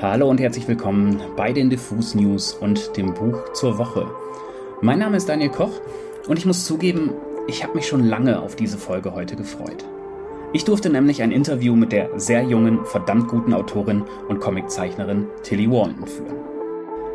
Hallo 0.00 0.28
und 0.28 0.40
herzlich 0.40 0.66
willkommen 0.66 1.22
bei 1.36 1.52
den 1.52 1.70
Diffus 1.70 2.16
News 2.16 2.52
und 2.52 2.96
dem 2.96 3.14
Buch 3.14 3.52
zur 3.52 3.78
Woche. 3.78 4.10
Mein 4.82 4.98
Name 4.98 5.16
ist 5.16 5.28
Daniel 5.28 5.50
Koch 5.50 5.80
und 6.26 6.36
ich 6.36 6.44
muss 6.46 6.64
zugeben, 6.64 7.12
ich 7.46 7.62
habe 7.62 7.76
mich 7.76 7.86
schon 7.86 8.04
lange 8.04 8.40
auf 8.42 8.56
diese 8.56 8.76
Folge 8.76 9.14
heute 9.14 9.36
gefreut. 9.36 9.84
Ich 10.52 10.64
durfte 10.64 10.90
nämlich 10.90 11.22
ein 11.22 11.30
Interview 11.30 11.76
mit 11.76 11.92
der 11.92 12.10
sehr 12.18 12.42
jungen, 12.42 12.84
verdammt 12.84 13.28
guten 13.28 13.54
Autorin 13.54 14.02
und 14.28 14.40
Comiczeichnerin 14.40 15.28
Tilly 15.44 15.70
Walton 15.70 16.08
führen. 16.08 16.38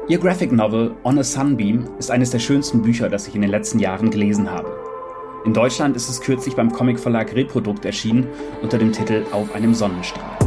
Ihr 0.07 0.17
Graphic 0.17 0.53
Novel 0.53 0.95
On 1.03 1.19
a 1.19 1.23
Sunbeam 1.23 1.85
ist 1.99 2.09
eines 2.09 2.31
der 2.31 2.39
schönsten 2.39 2.81
Bücher, 2.81 3.09
das 3.09 3.27
ich 3.27 3.35
in 3.35 3.41
den 3.41 3.51
letzten 3.51 3.79
Jahren 3.79 4.09
gelesen 4.09 4.49
habe. 4.49 4.71
In 5.43 5.53
Deutschland 5.53 5.97
ist 5.97 6.09
es 6.09 6.21
kürzlich 6.21 6.55
beim 6.55 6.71
Comicverlag 6.71 7.35
Reprodukt 7.35 7.83
erschienen 7.83 8.27
unter 8.61 8.77
dem 8.77 8.93
Titel 8.93 9.25
Auf 9.33 9.53
einem 9.53 9.73
Sonnenstrahl. 9.73 10.38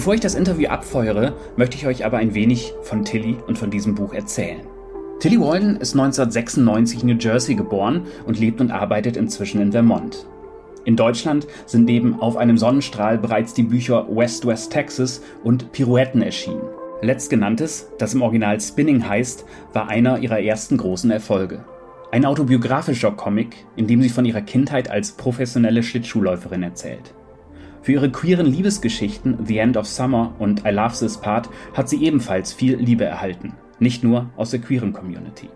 Bevor 0.00 0.14
ich 0.14 0.20
das 0.20 0.34
Interview 0.34 0.70
abfeuere, 0.70 1.34
möchte 1.58 1.76
ich 1.76 1.86
euch 1.86 2.06
aber 2.06 2.16
ein 2.16 2.32
wenig 2.32 2.72
von 2.80 3.04
Tilly 3.04 3.36
und 3.46 3.58
von 3.58 3.70
diesem 3.70 3.94
Buch 3.94 4.14
erzählen. 4.14 4.60
Tilly 5.18 5.38
Walden 5.38 5.76
ist 5.76 5.92
1996 5.92 7.02
in 7.02 7.08
New 7.08 7.18
Jersey 7.20 7.54
geboren 7.54 8.06
und 8.24 8.40
lebt 8.40 8.62
und 8.62 8.70
arbeitet 8.70 9.18
inzwischen 9.18 9.60
in 9.60 9.72
Vermont. 9.72 10.24
In 10.86 10.96
Deutschland 10.96 11.46
sind 11.66 11.84
neben 11.84 12.18
Auf 12.18 12.38
einem 12.38 12.56
Sonnenstrahl 12.56 13.18
bereits 13.18 13.52
die 13.52 13.62
Bücher 13.62 14.06
West 14.08 14.46
West 14.46 14.72
Texas 14.72 15.20
und 15.44 15.70
Pirouetten 15.70 16.22
erschienen. 16.22 16.62
Letztgenanntes, 17.02 17.90
das 17.98 18.14
im 18.14 18.22
Original 18.22 18.58
Spinning 18.58 19.06
heißt, 19.06 19.44
war 19.74 19.90
einer 19.90 20.18
ihrer 20.20 20.40
ersten 20.40 20.78
großen 20.78 21.10
Erfolge. 21.10 21.62
Ein 22.10 22.24
autobiografischer 22.24 23.10
Comic, 23.10 23.66
in 23.76 23.86
dem 23.86 24.00
sie 24.00 24.08
von 24.08 24.24
ihrer 24.24 24.40
Kindheit 24.40 24.90
als 24.90 25.12
professionelle 25.12 25.82
Schlittschuhläuferin 25.82 26.62
erzählt. 26.62 27.12
Für 27.82 27.92
ihre 27.92 28.10
queeren 28.10 28.46
Liebesgeschichten 28.46 29.38
The 29.46 29.58
End 29.58 29.76
of 29.76 29.86
Summer 29.86 30.34
und 30.38 30.66
I 30.66 30.70
Love 30.70 30.94
This 30.98 31.16
Part 31.16 31.48
hat 31.72 31.88
sie 31.88 32.04
ebenfalls 32.04 32.52
viel 32.52 32.76
Liebe 32.76 33.04
erhalten, 33.04 33.54
nicht 33.78 34.04
nur 34.04 34.28
aus 34.36 34.50
der 34.50 34.60
queeren 34.60 34.92
Community. 34.92 35.48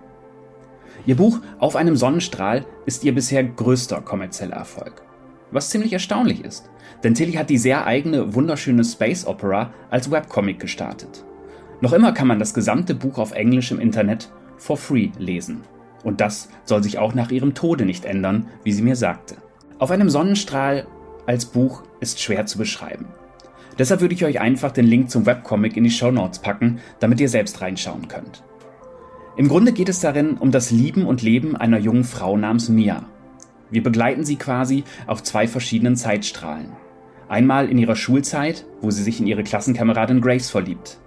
Ihr 1.07 1.17
Buch 1.17 1.41
Auf 1.59 1.77
einem 1.77 1.97
Sonnenstrahl 1.97 2.65
ist 2.87 3.05
ihr 3.05 3.15
bisher 3.15 3.45
größter 3.45 4.01
kommerzieller 4.01 4.57
Erfolg. 4.57 5.03
Was 5.51 5.69
ziemlich 5.69 5.93
erstaunlich 5.93 6.43
ist, 6.43 6.71
denn 7.03 7.15
Tilly 7.15 7.33
hat 7.33 7.51
die 7.51 7.59
sehr 7.59 7.87
eigene, 7.87 8.35
wunderschöne 8.35 8.85
Space 8.85 9.27
Opera 9.27 9.73
als 9.91 10.11
Webcomic 10.11 10.59
gestartet. 10.59 11.25
Noch 11.83 11.93
immer 11.93 12.13
kann 12.13 12.27
man 12.27 12.39
das 12.39 12.55
gesamte 12.55 12.95
Buch 12.95 13.19
auf 13.19 13.33
Englisch 13.33 13.71
im 13.71 13.79
Internet 13.79 14.31
for 14.57 14.79
free 14.79 15.11
lesen. 15.19 15.61
Und 16.03 16.21
das 16.21 16.49
soll 16.65 16.83
sich 16.83 16.99
auch 16.99 17.15
nach 17.15 17.31
ihrem 17.31 17.55
Tode 17.55 17.85
nicht 17.85 18.07
ändern, 18.07 18.47
wie 18.63 18.73
sie 18.73 18.83
mir 18.83 18.97
sagte. 18.97 19.37
Auf 19.79 19.91
einem 19.91 20.09
Sonnenstrahl 20.09 20.87
als 21.27 21.47
Buch 21.47 21.83
ist 22.01 22.21
schwer 22.21 22.47
zu 22.47 22.59
beschreiben. 22.59 23.07
Deshalb 23.79 24.01
würde 24.01 24.15
ich 24.15 24.25
euch 24.25 24.41
einfach 24.41 24.71
den 24.71 24.87
Link 24.87 25.11
zum 25.11 25.27
Webcomic 25.27 25.77
in 25.77 25.85
die 25.85 25.91
Show 25.91 26.11
Notes 26.11 26.39
packen, 26.39 26.81
damit 27.01 27.21
ihr 27.21 27.29
selbst 27.29 27.61
reinschauen 27.61 28.09
könnt. 28.09 28.45
Im 29.37 29.49
Grunde 29.49 29.73
geht 29.73 29.89
es 29.89 30.01
darin 30.01 30.37
um 30.37 30.53
das 30.53 30.71
Lieben 30.71 31.07
und 31.07 31.23
Leben 31.23 31.57
einer 31.57 31.79
jungen 31.79 32.05
Frau 32.05 32.37
namens 32.37 32.69
Mia. 32.69 33.05
Wir 33.71 33.83
begleiten 33.83 34.25
sie 34.25 34.37
quasi 34.37 34.85
auf 35.09 35.25
zwei 35.25 35.49
verschiedenen 35.49 35.97
Zeitstrahlen. 35.97 36.73
Einmal 37.29 37.69
in 37.69 37.79
ihrer 37.79 37.97
Schulzeit, 37.97 38.65
wo 38.81 38.91
sie 38.91 39.03
sich 39.03 39.19
in 39.19 39.27
ihre 39.27 39.43
Klassenkameradin 39.43 40.21
Grace 40.21 40.51
verliebt. 40.51 40.99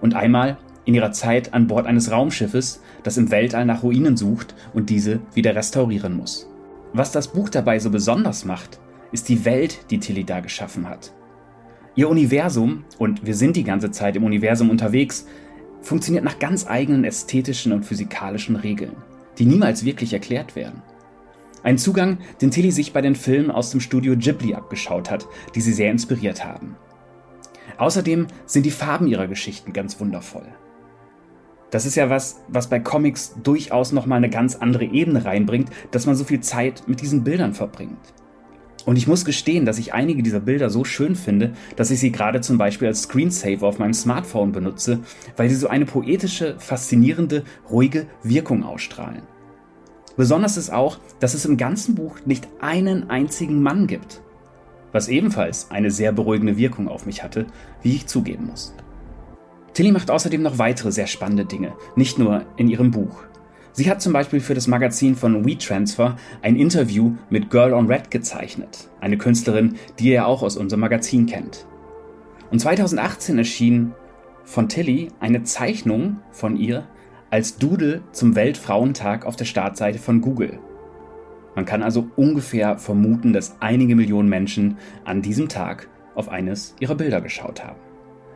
Und 0.00 0.14
einmal 0.14 0.56
in 0.86 0.94
ihrer 0.94 1.12
Zeit 1.12 1.52
an 1.52 1.66
Bord 1.66 1.86
eines 1.86 2.10
Raumschiffes, 2.10 2.80
das 3.02 3.18
im 3.18 3.30
Weltall 3.30 3.66
nach 3.66 3.82
Ruinen 3.82 4.16
sucht 4.16 4.54
und 4.72 4.88
diese 4.88 5.20
wieder 5.34 5.54
restaurieren 5.54 6.16
muss. 6.16 6.48
Was 6.94 7.12
das 7.12 7.28
Buch 7.28 7.48
dabei 7.48 7.78
so 7.80 7.90
besonders 7.90 8.44
macht, 8.44 8.78
ist 9.14 9.28
die 9.28 9.44
Welt, 9.44 9.86
die 9.90 10.00
Tilly 10.00 10.24
da 10.24 10.40
geschaffen 10.40 10.88
hat. 10.88 11.14
Ihr 11.94 12.08
Universum, 12.08 12.84
und 12.98 13.24
wir 13.24 13.36
sind 13.36 13.54
die 13.54 13.62
ganze 13.62 13.92
Zeit 13.92 14.16
im 14.16 14.24
Universum 14.24 14.70
unterwegs, 14.70 15.26
funktioniert 15.82 16.24
nach 16.24 16.40
ganz 16.40 16.66
eigenen 16.66 17.04
ästhetischen 17.04 17.72
und 17.72 17.84
physikalischen 17.84 18.56
Regeln, 18.56 18.96
die 19.38 19.46
niemals 19.46 19.84
wirklich 19.84 20.12
erklärt 20.12 20.56
werden. 20.56 20.82
Ein 21.62 21.78
Zugang, 21.78 22.18
den 22.42 22.50
Tilly 22.50 22.72
sich 22.72 22.92
bei 22.92 23.02
den 23.02 23.14
Filmen 23.14 23.52
aus 23.52 23.70
dem 23.70 23.80
Studio 23.80 24.16
Ghibli 24.16 24.52
abgeschaut 24.52 25.12
hat, 25.12 25.28
die 25.54 25.60
sie 25.60 25.72
sehr 25.72 25.92
inspiriert 25.92 26.44
haben. 26.44 26.74
Außerdem 27.78 28.26
sind 28.46 28.66
die 28.66 28.72
Farben 28.72 29.06
ihrer 29.06 29.28
Geschichten 29.28 29.72
ganz 29.72 30.00
wundervoll. 30.00 30.48
Das 31.70 31.86
ist 31.86 31.94
ja 31.94 32.10
was, 32.10 32.42
was 32.48 32.68
bei 32.68 32.80
Comics 32.80 33.36
durchaus 33.44 33.92
nochmal 33.92 34.18
eine 34.18 34.30
ganz 34.30 34.56
andere 34.56 34.86
Ebene 34.86 35.24
reinbringt, 35.24 35.70
dass 35.92 36.06
man 36.06 36.16
so 36.16 36.24
viel 36.24 36.40
Zeit 36.40 36.82
mit 36.88 37.00
diesen 37.00 37.22
Bildern 37.22 37.54
verbringt. 37.54 38.12
Und 38.86 38.96
ich 38.96 39.06
muss 39.06 39.24
gestehen, 39.24 39.64
dass 39.64 39.78
ich 39.78 39.94
einige 39.94 40.22
dieser 40.22 40.40
Bilder 40.40 40.68
so 40.68 40.84
schön 40.84 41.16
finde, 41.16 41.54
dass 41.76 41.90
ich 41.90 42.00
sie 42.00 42.12
gerade 42.12 42.40
zum 42.40 42.58
Beispiel 42.58 42.88
als 42.88 43.02
Screensaver 43.02 43.66
auf 43.66 43.78
meinem 43.78 43.94
Smartphone 43.94 44.52
benutze, 44.52 45.00
weil 45.36 45.48
sie 45.48 45.56
so 45.56 45.68
eine 45.68 45.86
poetische, 45.86 46.56
faszinierende, 46.58 47.44
ruhige 47.70 48.06
Wirkung 48.22 48.62
ausstrahlen. 48.62 49.22
Besonders 50.16 50.56
ist 50.56 50.70
auch, 50.70 50.98
dass 51.18 51.34
es 51.34 51.44
im 51.44 51.56
ganzen 51.56 51.94
Buch 51.94 52.18
nicht 52.24 52.46
einen 52.60 53.10
einzigen 53.10 53.62
Mann 53.62 53.86
gibt, 53.86 54.20
was 54.92 55.08
ebenfalls 55.08 55.70
eine 55.70 55.90
sehr 55.90 56.12
beruhigende 56.12 56.56
Wirkung 56.56 56.86
auf 56.86 57.06
mich 57.06 57.22
hatte, 57.22 57.46
wie 57.82 57.96
ich 57.96 58.06
zugeben 58.06 58.46
muss. 58.46 58.74
Tilly 59.72 59.90
macht 59.90 60.10
außerdem 60.10 60.40
noch 60.40 60.58
weitere 60.58 60.92
sehr 60.92 61.08
spannende 61.08 61.46
Dinge, 61.46 61.72
nicht 61.96 62.18
nur 62.18 62.46
in 62.56 62.68
ihrem 62.68 62.92
Buch. 62.92 63.24
Sie 63.76 63.90
hat 63.90 64.00
zum 64.00 64.12
Beispiel 64.12 64.38
für 64.38 64.54
das 64.54 64.68
Magazin 64.68 65.16
von 65.16 65.44
WeTransfer 65.44 66.14
ein 66.42 66.54
Interview 66.54 67.16
mit 67.28 67.50
Girl 67.50 67.72
on 67.72 67.88
Red 67.88 68.08
gezeichnet, 68.08 68.88
eine 69.00 69.18
Künstlerin, 69.18 69.74
die 69.98 70.10
ihr 70.10 70.28
auch 70.28 70.44
aus 70.44 70.56
unserem 70.56 70.78
Magazin 70.78 71.26
kennt. 71.26 71.66
Und 72.52 72.60
2018 72.60 73.36
erschien 73.36 73.92
von 74.44 74.68
Tilly 74.68 75.08
eine 75.18 75.42
Zeichnung 75.42 76.20
von 76.30 76.56
ihr 76.56 76.86
als 77.30 77.58
Doodle 77.58 78.02
zum 78.12 78.36
Weltfrauentag 78.36 79.26
auf 79.26 79.34
der 79.34 79.44
Startseite 79.44 79.98
von 79.98 80.20
Google. 80.20 80.60
Man 81.56 81.64
kann 81.64 81.82
also 81.82 82.06
ungefähr 82.14 82.78
vermuten, 82.78 83.32
dass 83.32 83.56
einige 83.58 83.96
Millionen 83.96 84.28
Menschen 84.28 84.78
an 85.04 85.20
diesem 85.20 85.48
Tag 85.48 85.88
auf 86.14 86.28
eines 86.28 86.76
ihrer 86.78 86.94
Bilder 86.94 87.20
geschaut 87.20 87.64
haben. 87.64 87.80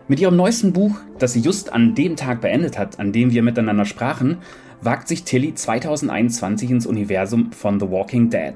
Mit 0.09 0.19
ihrem 0.19 0.37
neuesten 0.37 0.73
Buch, 0.73 0.97
das 1.19 1.35
sie 1.35 1.41
just 1.41 1.73
an 1.73 1.95
dem 1.95 2.17
Tag 2.17 2.41
beendet 2.41 2.79
hat, 2.79 2.99
an 2.99 3.13
dem 3.13 3.31
wir 3.31 3.43
miteinander 3.43 3.85
sprachen, 3.85 4.39
wagt 4.81 5.09
sich 5.09 5.25
Tilly 5.25 5.55
2021 5.55 6.71
ins 6.71 6.87
Universum 6.87 7.53
von 7.53 7.81
The 7.81 7.91
Walking 7.91 8.31
Dead. 8.31 8.55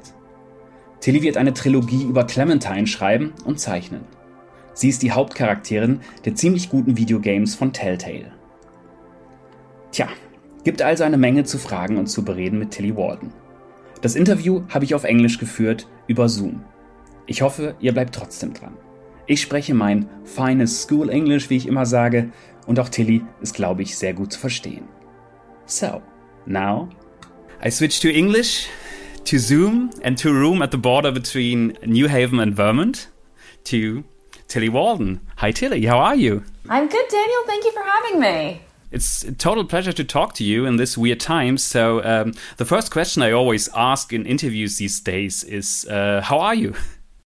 Tilly 1.01 1.23
wird 1.23 1.37
eine 1.37 1.53
Trilogie 1.53 2.05
über 2.05 2.25
Clementine 2.25 2.87
schreiben 2.87 3.33
und 3.45 3.59
zeichnen. 3.59 4.03
Sie 4.75 4.89
ist 4.89 5.03
die 5.03 5.13
Hauptcharakterin 5.13 6.01
der 6.25 6.35
ziemlich 6.35 6.71
guten 6.71 6.97
Videogames 6.97 7.55
von 7.55 7.73
Telltale. 7.73 8.33
Tja, 9.91 10.09
gibt 10.65 10.81
also 10.81 11.05
eine 11.05 11.19
Menge 11.19 11.45
zu 11.45 11.59
fragen 11.59 11.99
und 11.99 12.07
zu 12.07 12.25
bereden 12.25 12.59
mit 12.59 12.71
Tilly 12.71 12.97
Walden. 12.97 13.33
Das 14.01 14.15
Interview 14.15 14.63
habe 14.69 14.85
ich 14.85 14.95
auf 14.95 15.05
Englisch 15.05 15.39
geführt 15.39 15.89
über 16.07 16.29
Zoom. 16.29 16.65
Ich 17.27 17.43
hoffe, 17.43 17.75
ihr 17.81 17.93
bleibt 17.93 18.15
trotzdem 18.15 18.53
dran. 18.53 18.77
Ich 19.27 19.41
spreche 19.41 19.75
mein 19.75 20.09
feines 20.25 20.83
School 20.83 21.09
English, 21.09 21.51
wie 21.51 21.57
ich 21.57 21.69
immer 21.69 21.87
sage, 21.87 22.31
und 22.67 22.81
auch 22.81 22.89
Tilly 22.89 23.23
ist, 23.41 23.55
glaube 23.55 23.83
ich, 23.83 23.97
sehr 23.97 24.15
gut 24.15 24.33
zu 24.33 24.41
verstehen. 24.41 24.85
So, 25.67 26.03
now 26.47 26.89
I 27.65 27.69
switch 27.69 28.01
to 28.01 28.13
English, 28.13 28.69
to 29.25 29.39
Zoom, 29.39 29.93
and 30.03 30.19
to 30.19 30.31
a 30.31 30.33
room 30.33 30.63
at 30.63 30.73
the 30.73 30.79
border 30.79 31.13
between 31.13 31.79
New 31.87 32.09
Haven 32.09 32.41
and 32.41 32.55
Vermont, 32.55 33.07
to 33.65 34.03
Tillie 34.49 34.69
Walden. 34.69 35.21
Hi, 35.37 35.53
Tillie. 35.53 35.87
How 35.87 35.99
are 35.99 36.17
you? 36.17 36.43
I'm 36.69 36.89
good, 36.89 37.07
Daniel. 37.09 37.43
Thank 37.47 37.65
you 37.65 37.73
for 37.73 37.83
having 37.85 38.21
me. 38.21 38.63
It's 38.91 39.23
a 39.23 39.33
total 39.33 39.65
pleasure 39.65 39.93
to 39.93 40.05
talk 40.05 40.35
to 40.35 40.45
you 40.45 40.67
in 40.67 40.77
this 40.77 40.99
weird 40.99 41.21
time. 41.21 41.57
So, 41.57 42.05
um, 42.05 42.35
the 42.57 42.65
first 42.65 42.91
question 42.91 43.23
I 43.23 43.31
always 43.31 43.69
ask 43.75 44.13
in 44.13 44.27
interviews 44.27 44.79
these 44.79 45.01
days 45.01 45.45
is, 45.45 45.87
uh, 45.89 46.21
"How 46.23 46.41
are 46.41 46.55
you?" 46.55 46.75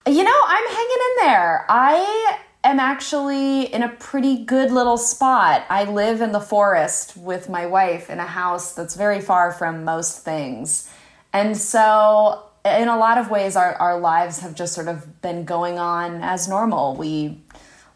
You 0.06 0.22
know, 0.22 0.40
I'm 0.46 0.68
hanging 0.68 1.00
in 1.08 1.26
there. 1.26 1.66
I 1.68 2.38
am 2.70 2.80
actually 2.80 3.72
in 3.72 3.82
a 3.82 3.88
pretty 3.88 4.44
good 4.44 4.70
little 4.70 4.98
spot. 4.98 5.64
I 5.68 5.84
live 5.84 6.20
in 6.20 6.32
the 6.32 6.40
forest 6.40 7.16
with 7.16 7.48
my 7.48 7.66
wife 7.66 8.10
in 8.10 8.18
a 8.18 8.26
house 8.26 8.74
that's 8.74 8.94
very 8.94 9.20
far 9.20 9.52
from 9.52 9.84
most 9.84 10.24
things. 10.24 10.90
And 11.32 11.56
so, 11.56 12.42
in 12.64 12.88
a 12.88 12.96
lot 12.96 13.18
of 13.18 13.30
ways, 13.30 13.56
our, 13.56 13.74
our 13.74 14.00
lives 14.00 14.40
have 14.40 14.54
just 14.54 14.74
sort 14.74 14.88
of 14.88 15.20
been 15.22 15.44
going 15.44 15.78
on 15.78 16.22
as 16.22 16.48
normal. 16.48 16.96
We 16.96 17.42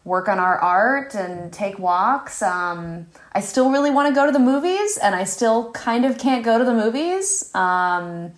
work 0.03 0.27
on 0.27 0.39
our 0.39 0.57
art 0.57 1.13
and 1.13 1.51
take 1.51 1.77
walks. 1.77 2.41
Um, 2.41 3.07
I 3.33 3.41
still 3.41 3.71
really 3.71 3.91
want 3.91 4.09
to 4.09 4.15
go 4.15 4.25
to 4.25 4.31
the 4.31 4.39
movies, 4.39 4.97
and 4.97 5.13
I 5.13 5.25
still 5.25 5.71
kind 5.71 6.05
of 6.05 6.17
can't 6.17 6.43
go 6.43 6.57
to 6.57 6.63
the 6.63 6.73
movies. 6.73 7.53
Um, 7.53 8.31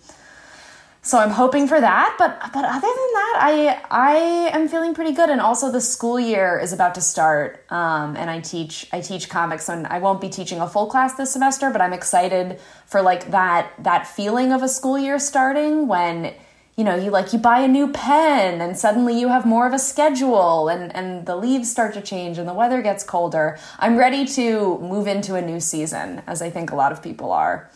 so 1.04 1.18
I'm 1.18 1.30
hoping 1.30 1.68
for 1.68 1.78
that. 1.80 2.16
But 2.18 2.40
but 2.52 2.64
other 2.64 2.80
than 2.80 3.12
that, 3.18 3.36
I 3.40 3.82
I 3.90 4.16
am 4.52 4.68
feeling 4.68 4.94
pretty 4.94 5.12
good. 5.12 5.28
And 5.28 5.40
also 5.40 5.70
the 5.70 5.80
school 5.80 6.18
year 6.18 6.58
is 6.58 6.72
about 6.72 6.94
to 6.94 7.02
start, 7.02 7.64
um, 7.70 8.16
and 8.16 8.30
I 8.30 8.40
teach 8.40 8.88
I 8.90 9.00
teach 9.00 9.28
comics, 9.28 9.68
and 9.68 9.86
I 9.86 9.98
won't 9.98 10.20
be 10.20 10.30
teaching 10.30 10.60
a 10.60 10.66
full 10.66 10.86
class 10.86 11.14
this 11.14 11.30
semester, 11.30 11.70
but 11.70 11.82
I'm 11.82 11.92
excited 11.92 12.58
for 12.86 13.02
like 13.02 13.30
that 13.30 13.72
that 13.78 14.06
feeling 14.06 14.50
of 14.50 14.62
a 14.62 14.68
school 14.68 14.98
year 14.98 15.18
starting 15.18 15.86
when 15.88 16.34
you 16.76 16.84
know 16.84 16.96
you 16.96 17.10
like 17.10 17.32
you 17.34 17.38
buy 17.38 17.60
a 17.60 17.68
new 17.68 17.92
pen 17.92 18.60
and 18.60 18.76
suddenly 18.76 19.18
you 19.18 19.28
have 19.28 19.44
more 19.44 19.66
of 19.66 19.72
a 19.74 19.78
schedule 19.78 20.68
and 20.68 20.94
and 20.96 21.26
the 21.26 21.36
leaves 21.36 21.70
start 21.70 21.94
to 21.94 22.00
change 22.00 22.36
and 22.36 22.48
the 22.48 22.54
weather 22.54 22.82
gets 22.82 23.04
colder 23.04 23.56
i'm 23.78 23.96
ready 23.96 24.24
to 24.24 24.78
move 24.80 25.06
into 25.06 25.36
a 25.36 25.42
new 25.42 25.60
season 25.60 26.20
as 26.26 26.42
i 26.42 26.50
think 26.50 26.72
a 26.72 26.74
lot 26.74 26.90
of 26.90 27.00
people 27.00 27.30
are 27.30 27.70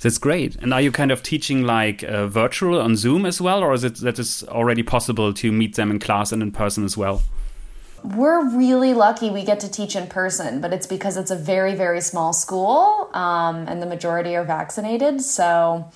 that's 0.00 0.18
great. 0.18 0.56
And 0.56 0.72
are 0.72 0.80
you 0.80 0.92
kind 0.92 1.10
of 1.10 1.22
teaching 1.22 1.62
like 1.62 2.02
uh, 2.04 2.26
virtual 2.26 2.80
on 2.80 2.96
Zoom 2.96 3.26
as 3.26 3.40
well, 3.40 3.62
or 3.62 3.72
is 3.72 3.84
it 3.84 3.96
that 3.96 4.18
it's 4.18 4.42
already 4.44 4.82
possible 4.82 5.32
to 5.34 5.52
meet 5.52 5.76
them 5.76 5.90
in 5.90 5.98
class 5.98 6.32
and 6.32 6.42
in 6.42 6.52
person 6.52 6.84
as 6.84 6.96
well? 6.96 7.22
We're 8.04 8.48
really 8.56 8.94
lucky 8.94 9.30
we 9.30 9.44
get 9.44 9.60
to 9.60 9.70
teach 9.70 9.94
in 9.94 10.08
person, 10.08 10.60
but 10.60 10.72
it's 10.72 10.88
because 10.88 11.16
it's 11.16 11.30
a 11.30 11.36
very, 11.36 11.74
very 11.74 12.00
small 12.00 12.32
school, 12.32 13.08
um, 13.14 13.68
and 13.68 13.80
the 13.80 13.86
majority 13.86 14.34
are 14.34 14.44
vaccinated. 14.44 15.20
So 15.22 15.88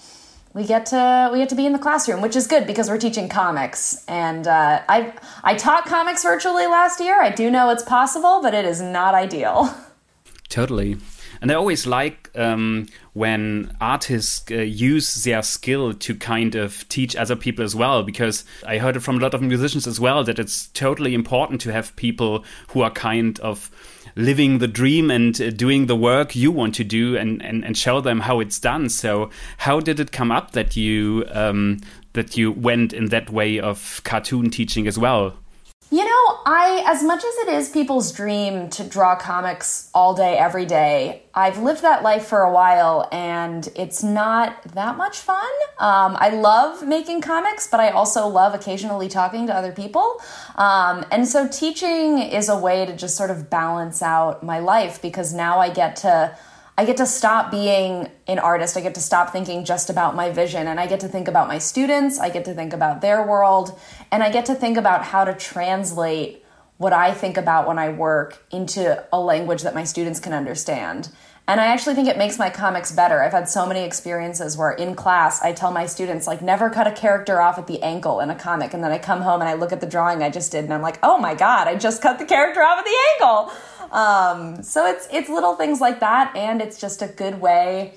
we 0.56 0.64
get 0.64 0.86
to 0.86 1.30
we 1.32 1.38
get 1.38 1.48
to 1.50 1.54
be 1.54 1.66
in 1.66 1.72
the 1.72 1.78
classroom, 1.78 2.22
which 2.22 2.34
is 2.34 2.46
good 2.46 2.66
because 2.66 2.88
we're 2.88 2.98
teaching 2.98 3.28
comics. 3.28 4.04
And 4.06 4.46
uh, 4.46 4.82
I 4.88 5.12
I 5.44 5.54
taught 5.54 5.84
comics 5.86 6.22
virtually 6.22 6.66
last 6.66 7.00
year. 7.00 7.20
I 7.20 7.30
do 7.30 7.50
know 7.50 7.70
it's 7.70 7.82
possible, 7.82 8.40
but 8.40 8.54
it 8.54 8.64
is 8.64 8.80
not 8.80 9.14
ideal. 9.14 9.74
Totally. 10.48 10.96
And 11.42 11.50
I 11.50 11.54
always 11.54 11.86
like 11.86 12.30
um, 12.36 12.86
when 13.16 13.74
artists 13.80 14.44
uh, 14.50 14.56
use 14.56 15.24
their 15.24 15.40
skill 15.40 15.94
to 15.94 16.14
kind 16.14 16.54
of 16.54 16.86
teach 16.90 17.16
other 17.16 17.34
people 17.34 17.64
as 17.64 17.74
well, 17.74 18.02
because 18.02 18.44
I 18.66 18.76
heard 18.76 18.94
it 18.94 19.00
from 19.00 19.16
a 19.16 19.20
lot 19.20 19.32
of 19.32 19.40
musicians 19.40 19.86
as 19.86 19.98
well 19.98 20.22
that 20.24 20.38
it's 20.38 20.66
totally 20.74 21.14
important 21.14 21.62
to 21.62 21.72
have 21.72 21.96
people 21.96 22.44
who 22.68 22.82
are 22.82 22.90
kind 22.90 23.40
of 23.40 23.70
living 24.16 24.58
the 24.58 24.68
dream 24.68 25.10
and 25.10 25.40
uh, 25.40 25.48
doing 25.48 25.86
the 25.86 25.96
work 25.96 26.36
you 26.36 26.52
want 26.52 26.74
to 26.74 26.84
do 26.84 27.16
and, 27.16 27.42
and, 27.42 27.64
and 27.64 27.78
show 27.78 28.02
them 28.02 28.20
how 28.20 28.38
it's 28.40 28.60
done. 28.60 28.90
So, 28.90 29.30
how 29.56 29.80
did 29.80 29.98
it 29.98 30.12
come 30.12 30.30
up 30.30 30.52
that 30.52 30.76
you 30.76 31.24
um, 31.30 31.78
that 32.12 32.36
you 32.36 32.52
went 32.52 32.92
in 32.92 33.06
that 33.06 33.30
way 33.30 33.58
of 33.58 34.02
cartoon 34.04 34.50
teaching 34.50 34.86
as 34.86 34.98
well? 34.98 35.38
You 35.88 36.04
know, 36.04 36.40
I, 36.44 36.82
as 36.84 37.04
much 37.04 37.24
as 37.24 37.34
it 37.46 37.48
is 37.48 37.68
people's 37.68 38.10
dream 38.10 38.68
to 38.70 38.82
draw 38.82 39.14
comics 39.14 39.88
all 39.94 40.14
day, 40.14 40.36
every 40.36 40.66
day, 40.66 41.22
I've 41.32 41.58
lived 41.58 41.82
that 41.82 42.02
life 42.02 42.26
for 42.26 42.40
a 42.40 42.52
while 42.52 43.08
and 43.12 43.68
it's 43.76 44.02
not 44.02 44.64
that 44.74 44.96
much 44.96 45.18
fun. 45.18 45.48
Um, 45.78 46.16
I 46.18 46.30
love 46.30 46.84
making 46.84 47.20
comics, 47.20 47.68
but 47.68 47.78
I 47.78 47.90
also 47.90 48.26
love 48.26 48.52
occasionally 48.52 49.06
talking 49.06 49.46
to 49.46 49.54
other 49.54 49.70
people. 49.70 50.20
Um, 50.56 51.06
and 51.12 51.28
so 51.28 51.46
teaching 51.46 52.18
is 52.18 52.48
a 52.48 52.58
way 52.58 52.84
to 52.84 52.96
just 52.96 53.16
sort 53.16 53.30
of 53.30 53.48
balance 53.48 54.02
out 54.02 54.42
my 54.42 54.58
life 54.58 55.00
because 55.00 55.32
now 55.32 55.60
I 55.60 55.70
get 55.70 55.94
to 55.96 56.36
I 56.78 56.84
get 56.84 56.98
to 56.98 57.06
stop 57.06 57.50
being 57.50 58.10
an 58.26 58.38
artist. 58.38 58.76
I 58.76 58.82
get 58.82 58.94
to 58.96 59.00
stop 59.00 59.30
thinking 59.30 59.64
just 59.64 59.88
about 59.88 60.14
my 60.14 60.30
vision 60.30 60.66
and 60.66 60.78
I 60.78 60.86
get 60.86 61.00
to 61.00 61.08
think 61.08 61.26
about 61.26 61.48
my 61.48 61.58
students. 61.58 62.18
I 62.18 62.28
get 62.28 62.44
to 62.44 62.54
think 62.54 62.74
about 62.74 63.00
their 63.00 63.26
world 63.26 63.78
and 64.12 64.22
I 64.22 64.30
get 64.30 64.44
to 64.46 64.54
think 64.54 64.76
about 64.76 65.02
how 65.02 65.24
to 65.24 65.34
translate 65.34 66.44
what 66.76 66.92
I 66.92 67.12
think 67.12 67.38
about 67.38 67.66
when 67.66 67.78
I 67.78 67.88
work 67.88 68.44
into 68.50 69.02
a 69.10 69.18
language 69.18 69.62
that 69.62 69.74
my 69.74 69.84
students 69.84 70.20
can 70.20 70.34
understand. 70.34 71.08
And 71.48 71.60
I 71.60 71.66
actually 71.66 71.94
think 71.94 72.08
it 72.08 72.18
makes 72.18 72.38
my 72.38 72.50
comics 72.50 72.90
better. 72.92 73.22
I've 73.22 73.32
had 73.32 73.48
so 73.48 73.64
many 73.66 73.84
experiences 73.84 74.58
where 74.58 74.72
in 74.72 74.94
class 74.96 75.40
I 75.42 75.52
tell 75.52 75.70
my 75.70 75.86
students 75.86 76.26
like 76.26 76.42
never 76.42 76.68
cut 76.68 76.88
a 76.88 76.92
character 76.92 77.40
off 77.40 77.56
at 77.56 77.68
the 77.68 77.80
ankle 77.82 78.20
in 78.20 78.28
a 78.30 78.34
comic 78.34 78.74
and 78.74 78.84
then 78.84 78.90
I 78.90 78.98
come 78.98 79.22
home 79.22 79.40
and 79.40 79.48
I 79.48 79.54
look 79.54 79.72
at 79.72 79.80
the 79.80 79.86
drawing 79.86 80.22
I 80.22 80.28
just 80.28 80.52
did 80.52 80.64
and 80.64 80.74
I'm 80.74 80.82
like, 80.82 80.98
"Oh 81.02 81.18
my 81.18 81.34
god, 81.34 81.68
I 81.68 81.76
just 81.76 82.02
cut 82.02 82.18
the 82.18 82.26
character 82.26 82.62
off 82.62 82.80
at 82.80 82.84
the 82.84 82.98
ankle." 83.12 83.52
Um, 83.92 84.62
so 84.62 84.86
it's 84.86 85.08
it's 85.10 85.28
little 85.28 85.54
things 85.54 85.80
like 85.80 86.00
that, 86.00 86.34
and 86.36 86.60
it's 86.60 86.80
just 86.80 87.02
a 87.02 87.08
good 87.08 87.40
way 87.40 87.94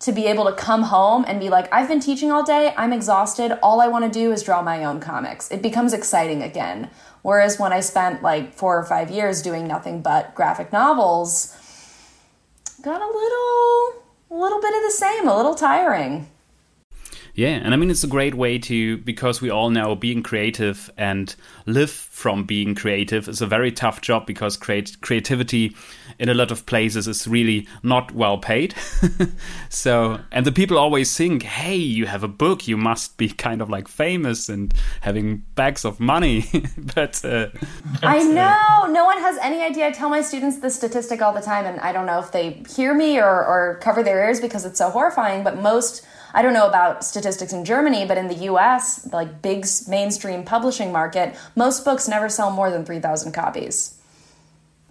to 0.00 0.12
be 0.12 0.26
able 0.26 0.46
to 0.46 0.52
come 0.52 0.84
home 0.84 1.24
and 1.28 1.38
be 1.38 1.50
like, 1.50 1.72
I've 1.72 1.86
been 1.86 2.00
teaching 2.00 2.32
all 2.32 2.42
day, 2.42 2.72
I'm 2.76 2.92
exhausted, 2.92 3.58
all 3.62 3.82
I 3.82 3.88
want 3.88 4.10
to 4.10 4.10
do 4.10 4.32
is 4.32 4.42
draw 4.42 4.62
my 4.62 4.82
own 4.82 4.98
comics. 4.98 5.50
It 5.50 5.60
becomes 5.60 5.92
exciting 5.92 6.42
again. 6.42 6.90
Whereas 7.20 7.58
when 7.58 7.70
I 7.70 7.80
spent 7.80 8.22
like 8.22 8.54
four 8.54 8.78
or 8.78 8.84
five 8.84 9.10
years 9.10 9.42
doing 9.42 9.68
nothing 9.68 10.00
but 10.00 10.34
graphic 10.34 10.72
novels, 10.72 11.54
got 12.82 13.02
a 13.02 13.06
little, 13.06 14.02
little 14.30 14.60
bit 14.60 14.74
of 14.74 14.82
the 14.82 14.90
same, 14.90 15.28
a 15.28 15.36
little 15.36 15.54
tiring. 15.54 16.30
Yeah, 17.40 17.58
and 17.64 17.72
I 17.72 17.78
mean 17.78 17.90
it's 17.90 18.04
a 18.04 18.06
great 18.06 18.34
way 18.34 18.58
to 18.58 18.98
because 18.98 19.40
we 19.40 19.48
all 19.48 19.70
know 19.70 19.96
being 19.96 20.22
creative 20.22 20.90
and 20.98 21.34
live 21.64 21.90
from 21.90 22.44
being 22.44 22.74
creative 22.74 23.30
is 23.30 23.40
a 23.40 23.46
very 23.46 23.72
tough 23.72 24.02
job 24.02 24.26
because 24.26 24.58
create 24.58 25.00
creativity 25.00 25.74
in 26.18 26.28
a 26.28 26.34
lot 26.34 26.50
of 26.50 26.66
places 26.66 27.08
is 27.08 27.26
really 27.26 27.66
not 27.82 28.12
well 28.12 28.36
paid. 28.36 28.74
so, 29.70 30.20
and 30.30 30.44
the 30.44 30.52
people 30.52 30.76
always 30.76 31.16
think, 31.16 31.42
"Hey, 31.42 31.76
you 31.76 32.04
have 32.04 32.22
a 32.22 32.28
book, 32.28 32.68
you 32.68 32.76
must 32.76 33.16
be 33.16 33.28
kind 33.46 33.62
of 33.62 33.70
like 33.70 33.88
famous 33.88 34.50
and 34.50 34.74
having 35.00 35.38
bags 35.54 35.86
of 35.86 35.98
money." 35.98 36.44
but 36.94 37.24
uh, 37.24 37.46
I 38.02 38.22
know 38.22 38.92
no 38.92 39.06
one 39.06 39.18
has 39.18 39.38
any 39.38 39.62
idea. 39.62 39.86
I 39.86 39.92
tell 39.92 40.10
my 40.10 40.20
students 40.20 40.58
this 40.58 40.76
statistic 40.76 41.22
all 41.22 41.32
the 41.32 41.40
time, 41.40 41.64
and 41.64 41.80
I 41.80 41.92
don't 41.92 42.04
know 42.04 42.18
if 42.18 42.32
they 42.32 42.62
hear 42.76 42.92
me 42.92 43.18
or, 43.18 43.24
or 43.24 43.78
cover 43.80 44.02
their 44.02 44.26
ears 44.26 44.42
because 44.42 44.66
it's 44.66 44.76
so 44.76 44.90
horrifying. 44.90 45.42
But 45.42 45.56
most 45.56 46.06
I 46.34 46.42
don't 46.42 46.54
know 46.54 46.68
about 46.68 47.04
statistics 47.04 47.52
in 47.52 47.64
Germany, 47.64 48.04
but 48.06 48.18
in 48.18 48.28
the 48.28 48.46
US, 48.50 49.08
like 49.12 49.42
big 49.42 49.66
mainstream 49.88 50.44
publishing 50.44 50.92
market, 50.92 51.36
most 51.56 51.84
books 51.84 52.08
never 52.08 52.28
sell 52.28 52.50
more 52.50 52.70
than 52.70 52.84
3,000 52.84 53.32
copies. 53.32 54.00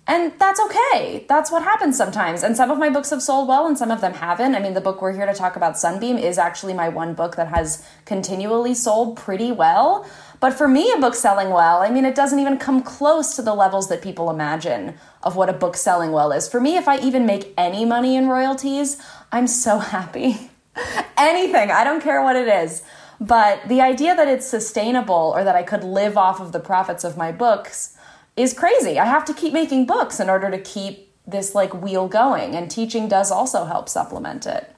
And 0.10 0.34
that's 0.40 0.60
okay. 0.60 1.24
That's 1.30 1.52
what 1.52 1.62
happens 1.62 1.96
sometimes. 1.96 2.42
And 2.42 2.58
some 2.58 2.72
of 2.72 2.80
my 2.80 2.90
books 2.90 3.12
have 3.12 3.22
sold 3.22 3.48
well 3.48 3.68
and 3.68 3.78
some 3.78 3.92
of 3.92 4.02
them 4.02 4.14
haven't. 4.14 4.56
I 4.56 4.60
mean, 4.60 4.74
the 4.74 4.82
book 4.82 5.04
we're 5.04 5.14
here 5.14 5.28
to 5.28 5.36
talk 5.36 5.56
about, 5.56 5.78
Sunbeam, 5.78 6.18
is 6.18 6.40
actually 6.40 6.74
my 6.74 6.90
one 6.90 7.14
book 7.14 7.36
that 7.36 7.50
has 7.50 7.88
continually 8.06 8.74
sold 8.74 9.18
pretty 9.18 9.52
well. 9.52 10.10
But 10.40 10.54
for 10.54 10.68
me, 10.68 10.92
a 10.92 10.98
book 10.98 11.14
selling 11.14 11.52
well, 11.52 11.84
I 11.84 11.92
mean, 11.92 12.06
it 12.06 12.16
doesn't 12.16 12.40
even 12.40 12.58
come 12.58 12.82
close 12.82 13.36
to 13.36 13.44
the 13.44 13.54
levels 13.54 13.88
that 13.90 14.02
people 14.02 14.32
imagine 14.32 14.96
of 15.22 15.36
what 15.36 15.48
a 15.48 15.54
book 15.54 15.78
selling 15.78 16.12
well 16.12 16.32
is. 16.32 16.50
For 16.50 16.60
me, 16.60 16.76
if 16.76 16.88
I 16.88 16.98
even 16.98 17.28
make 17.28 17.54
any 17.56 17.86
money 17.86 18.16
in 18.16 18.30
royalties, 18.30 18.98
I'm 19.32 19.46
so 19.46 19.78
happy. 19.94 20.50
anything. 21.18 21.72
I 21.72 21.84
don't 21.84 22.04
care 22.04 22.22
what 22.24 22.36
it 22.36 22.48
is. 22.48 22.84
But 23.20 23.68
the 23.68 23.82
idea 23.82 24.16
that 24.16 24.28
it's 24.28 24.46
sustainable 24.46 25.34
or 25.36 25.44
that 25.44 25.56
I 25.56 25.64
could 25.64 25.84
live 25.84 26.18
off 26.18 26.40
of 26.40 26.52
the 26.52 26.60
profits 26.60 27.04
of 27.04 27.18
my 27.18 27.32
books 27.32 27.98
is 28.38 28.54
crazy. 28.54 28.98
I 28.98 29.06
have 29.06 29.26
to 29.26 29.34
keep 29.34 29.52
making 29.52 29.86
books 29.86 30.20
in 30.20 30.30
order 30.30 30.50
to 30.50 30.60
keep 30.60 31.12
this 31.28 31.54
like 31.54 31.74
wheel 31.74 32.08
going 32.08 32.56
and 32.56 32.72
teaching 32.72 33.08
does 33.08 33.32
also 33.32 33.66
help 33.66 33.90
supplement 33.90 34.46
it. 34.46 34.74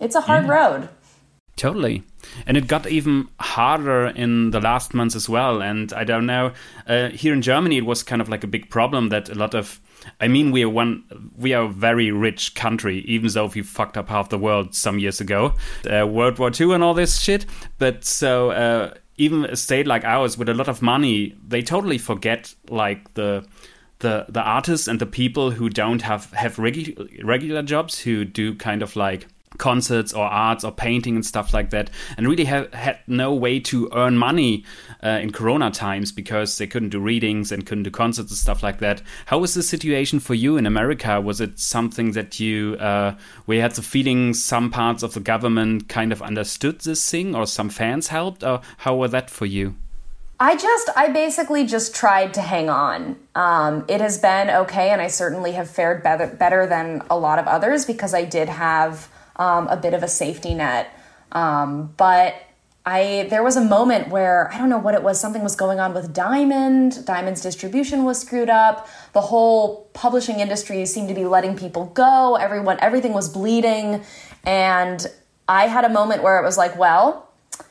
It's 0.00 0.14
a 0.14 0.22
hard 0.22 0.46
yeah. 0.46 0.52
road. 0.52 0.88
Totally. 1.56 2.02
And 2.46 2.56
it 2.56 2.66
got 2.66 2.86
even 2.86 3.28
harder 3.38 4.06
in 4.06 4.52
the 4.52 4.60
last 4.60 4.94
months 4.94 5.14
as 5.14 5.28
well. 5.28 5.62
And 5.62 5.92
I 5.92 6.04
don't 6.04 6.24
know, 6.24 6.52
uh, 6.86 7.10
here 7.10 7.34
in 7.34 7.42
Germany, 7.42 7.76
it 7.76 7.86
was 7.86 8.02
kind 8.02 8.22
of 8.22 8.28
like 8.28 8.42
a 8.42 8.46
big 8.46 8.70
problem 8.70 9.10
that 9.10 9.28
a 9.28 9.34
lot 9.34 9.54
of 9.54 9.80
I 10.20 10.28
mean, 10.28 10.50
we 10.50 10.62
are 10.62 10.68
one, 10.68 11.04
we 11.36 11.52
are 11.54 11.64
a 11.64 11.68
very 11.68 12.10
rich 12.10 12.54
country, 12.54 13.00
even 13.00 13.30
though 13.30 13.46
we 13.46 13.62
fucked 13.62 13.96
up 13.96 14.08
half 14.08 14.28
the 14.28 14.38
world 14.38 14.74
some 14.74 14.98
years 14.98 15.20
ago, 15.20 15.54
uh, 15.90 16.06
World 16.06 16.38
War 16.38 16.50
II 16.58 16.74
and 16.74 16.82
all 16.82 16.94
this 16.94 17.20
shit. 17.20 17.46
But 17.78 18.04
so 18.04 18.50
uh, 18.50 18.94
even 19.16 19.44
a 19.44 19.56
state 19.56 19.86
like 19.86 20.04
ours 20.04 20.36
with 20.36 20.48
a 20.48 20.54
lot 20.54 20.68
of 20.68 20.82
money, 20.82 21.36
they 21.46 21.62
totally 21.62 21.98
forget 21.98 22.54
like 22.68 23.14
the 23.14 23.44
the 24.00 24.26
the 24.28 24.42
artists 24.42 24.88
and 24.88 25.00
the 25.00 25.06
people 25.06 25.52
who 25.52 25.68
don't 25.68 26.02
have 26.02 26.30
have 26.32 26.56
regu- 26.56 27.24
regular 27.24 27.62
jobs 27.62 28.00
who 28.00 28.24
do 28.24 28.54
kind 28.54 28.82
of 28.82 28.96
like 28.96 29.28
concerts 29.62 30.12
or 30.12 30.24
arts 30.24 30.64
or 30.64 30.72
painting 30.72 31.14
and 31.14 31.24
stuff 31.24 31.54
like 31.54 31.70
that 31.70 31.88
and 32.16 32.26
really 32.26 32.44
have, 32.44 32.74
had 32.74 32.98
no 33.06 33.32
way 33.32 33.60
to 33.60 33.88
earn 33.94 34.18
money 34.18 34.64
uh, 35.04 35.20
in 35.22 35.30
corona 35.30 35.70
times 35.70 36.10
because 36.10 36.58
they 36.58 36.66
couldn't 36.66 36.88
do 36.88 36.98
readings 36.98 37.52
and 37.52 37.64
couldn't 37.64 37.84
do 37.84 37.90
concerts 37.90 38.32
and 38.32 38.38
stuff 38.38 38.64
like 38.64 38.80
that. 38.80 39.00
How 39.26 39.38
was 39.38 39.54
the 39.54 39.62
situation 39.62 40.18
for 40.18 40.34
you 40.34 40.56
in 40.56 40.66
america? 40.66 41.20
Was 41.20 41.40
it 41.40 41.60
something 41.60 42.10
that 42.12 42.40
you 42.40 42.74
uh, 42.80 43.14
you 43.46 43.60
had 43.60 43.72
the 43.72 43.82
feeling 43.82 44.34
some 44.34 44.68
parts 44.68 45.04
of 45.04 45.14
the 45.14 45.20
government 45.20 45.88
kind 45.88 46.10
of 46.10 46.20
understood 46.22 46.80
this 46.80 47.08
thing 47.08 47.36
or 47.36 47.46
some 47.46 47.68
fans 47.68 48.08
helped 48.08 48.42
or 48.42 48.62
how 48.78 48.96
was 48.96 49.12
that 49.12 49.30
for 49.30 49.46
you? 49.46 49.76
I 50.40 50.56
just, 50.56 50.88
I 50.96 51.06
basically 51.10 51.64
just 51.66 51.94
tried 51.94 52.34
to 52.34 52.40
hang 52.40 52.68
on. 52.68 53.16
Um, 53.36 53.84
it 53.86 54.00
has 54.00 54.18
been 54.18 54.50
okay, 54.50 54.90
and 54.90 55.00
I 55.00 55.06
certainly 55.06 55.52
have 55.52 55.70
fared 55.70 56.02
better, 56.02 56.26
better 56.26 56.66
than 56.66 57.00
a 57.08 57.16
lot 57.16 57.38
of 57.38 57.46
others 57.46 57.86
because 57.86 58.12
I 58.12 58.24
did 58.24 58.48
have 58.48 59.08
um, 59.36 59.68
a 59.68 59.76
bit 59.76 59.94
of 59.94 60.02
a 60.02 60.08
safety 60.08 60.54
net. 60.54 60.94
Um, 61.32 61.94
but 61.96 62.34
I 62.84 63.28
there 63.30 63.42
was 63.42 63.56
a 63.56 63.64
moment 63.64 64.08
where 64.08 64.52
I 64.52 64.58
don't 64.58 64.68
know 64.68 64.78
what 64.78 64.94
it 64.94 65.02
was. 65.02 65.20
Something 65.20 65.42
was 65.42 65.54
going 65.54 65.78
on 65.78 65.94
with 65.94 66.12
Diamond. 66.12 67.06
Diamond's 67.06 67.40
distribution 67.40 68.04
was 68.04 68.20
screwed 68.20 68.50
up. 68.50 68.88
The 69.12 69.20
whole 69.20 69.88
publishing 69.92 70.40
industry 70.40 70.84
seemed 70.86 71.08
to 71.08 71.14
be 71.14 71.24
letting 71.24 71.56
people 71.56 71.86
go. 71.86 72.34
Everyone, 72.36 72.78
everything 72.80 73.12
was 73.12 73.28
bleeding, 73.28 74.02
and 74.44 75.06
I 75.48 75.68
had 75.68 75.84
a 75.84 75.88
moment 75.88 76.22
where 76.22 76.38
it 76.38 76.44
was 76.44 76.58
like, 76.58 76.76
well, 76.76 77.28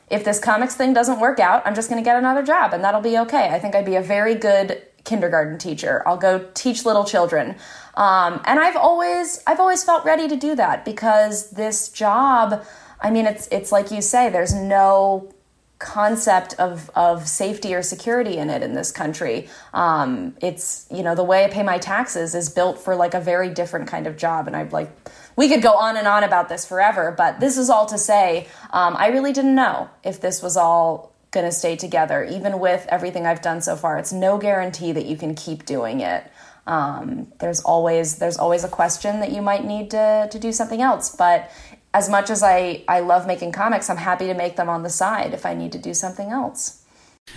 if 0.10 0.24
this 0.26 0.40
comics 0.40 0.76
thing 0.76 0.94
doesn't 0.94 1.20
work 1.20 1.40
out, 1.40 1.64
I'm 1.66 1.74
just 1.74 1.90
going 1.90 2.02
to 2.02 2.06
get 2.06 2.18
another 2.18 2.44
job 2.44 2.74
and 2.74 2.84
that'll 2.84 3.02
be 3.02 3.18
okay. 3.20 3.50
I 3.50 3.60
think 3.60 3.76
I'd 3.76 3.86
be 3.86 3.96
a 3.96 4.02
very 4.02 4.36
good 4.36 4.84
kindergarten 5.04 5.58
teacher. 5.58 6.04
I'll 6.06 6.18
go 6.18 6.50
teach 6.54 6.86
little 6.86 7.04
children. 7.04 7.56
Um, 7.96 8.42
and 8.46 8.60
I've 8.60 8.78
always 8.78 9.44
I've 9.46 9.60
always 9.60 9.84
felt 9.84 10.06
ready 10.06 10.28
to 10.28 10.36
do 10.36 10.56
that 10.56 10.86
because 10.86 11.52
this 11.52 11.90
job, 11.90 12.64
I 13.02 13.12
mean, 13.12 13.26
it's 13.26 13.48
it's 13.52 13.72
like 13.72 13.92
you 13.92 14.02
say, 14.02 14.30
there's 14.30 14.54
no 14.54 15.34
concept 15.82 16.54
of, 16.60 16.92
of 16.96 17.28
safety 17.28 17.74
or 17.74 17.82
security 17.82 18.38
in 18.38 18.50
it 18.50 18.62
in 18.62 18.74
this 18.74 18.92
country. 18.92 19.50
Um, 19.74 20.36
it's, 20.42 20.86
you 20.92 21.02
know, 21.02 21.16
the 21.16 21.24
way 21.24 21.44
I 21.44 21.50
pay 21.50 21.64
my 21.64 21.80
taxes 21.80 22.36
is 22.36 22.50
built 22.50 22.80
for 22.80 22.96
like 22.96 23.16
a 23.16 23.20
very 23.20 23.50
different 23.50 23.88
kind 23.88 24.06
of 24.06 24.16
job. 24.16 24.46
And 24.48 24.56
I'd 24.56 24.72
like, 24.72 24.92
we 25.36 25.50
could 25.50 25.64
go 25.64 25.74
on 25.74 25.98
and 25.98 26.08
on 26.08 26.24
about 26.24 26.50
this 26.50 26.66
forever, 26.66 27.14
but 27.18 27.40
this 27.40 27.58
is 27.58 27.70
all 27.70 27.88
to 27.88 27.98
say, 27.98 28.48
um, 28.72 28.96
I 28.96 29.08
really 29.08 29.34
didn't 29.34 29.56
know 29.56 29.90
if 30.04 30.22
this 30.22 30.44
was 30.44 30.56
all 30.56 31.11
going 31.32 31.46
to 31.46 31.52
stay 31.52 31.76
together. 31.76 32.24
Even 32.24 32.60
with 32.60 32.86
everything 32.90 33.26
I've 33.26 33.42
done 33.42 33.62
so 33.62 33.76
far, 33.76 33.98
it's 33.98 34.14
no 34.14 34.38
guarantee 34.38 34.92
that 34.92 35.06
you 35.06 35.18
can 35.18 35.34
keep 35.34 35.66
doing 35.66 36.02
it. 36.02 36.30
Um, 36.68 37.32
there's 37.40 37.62
always 37.62 38.18
there's 38.18 38.38
always 38.38 38.64
a 38.64 38.70
question 38.70 39.20
that 39.22 39.32
you 39.32 39.42
might 39.42 39.66
need 39.66 39.92
to 39.92 40.30
to 40.32 40.40
do 40.40 40.52
something 40.52 40.82
else, 40.82 41.16
but 41.16 41.50
as 41.94 42.10
much 42.10 42.30
as 42.30 42.44
I, 42.44 42.84
I 42.88 43.02
love 43.02 43.28
making 43.28 43.52
comics, 43.52 43.90
I'm 43.90 43.98
happy 43.98 44.28
to 44.28 44.34
make 44.34 44.56
them 44.56 44.70
on 44.70 44.84
the 44.84 44.90
side 44.90 45.34
if 45.34 45.46
I 45.46 45.54
need 45.54 45.74
to 45.74 45.80
do 45.80 45.94
something 45.94 46.30
else. 46.30 46.81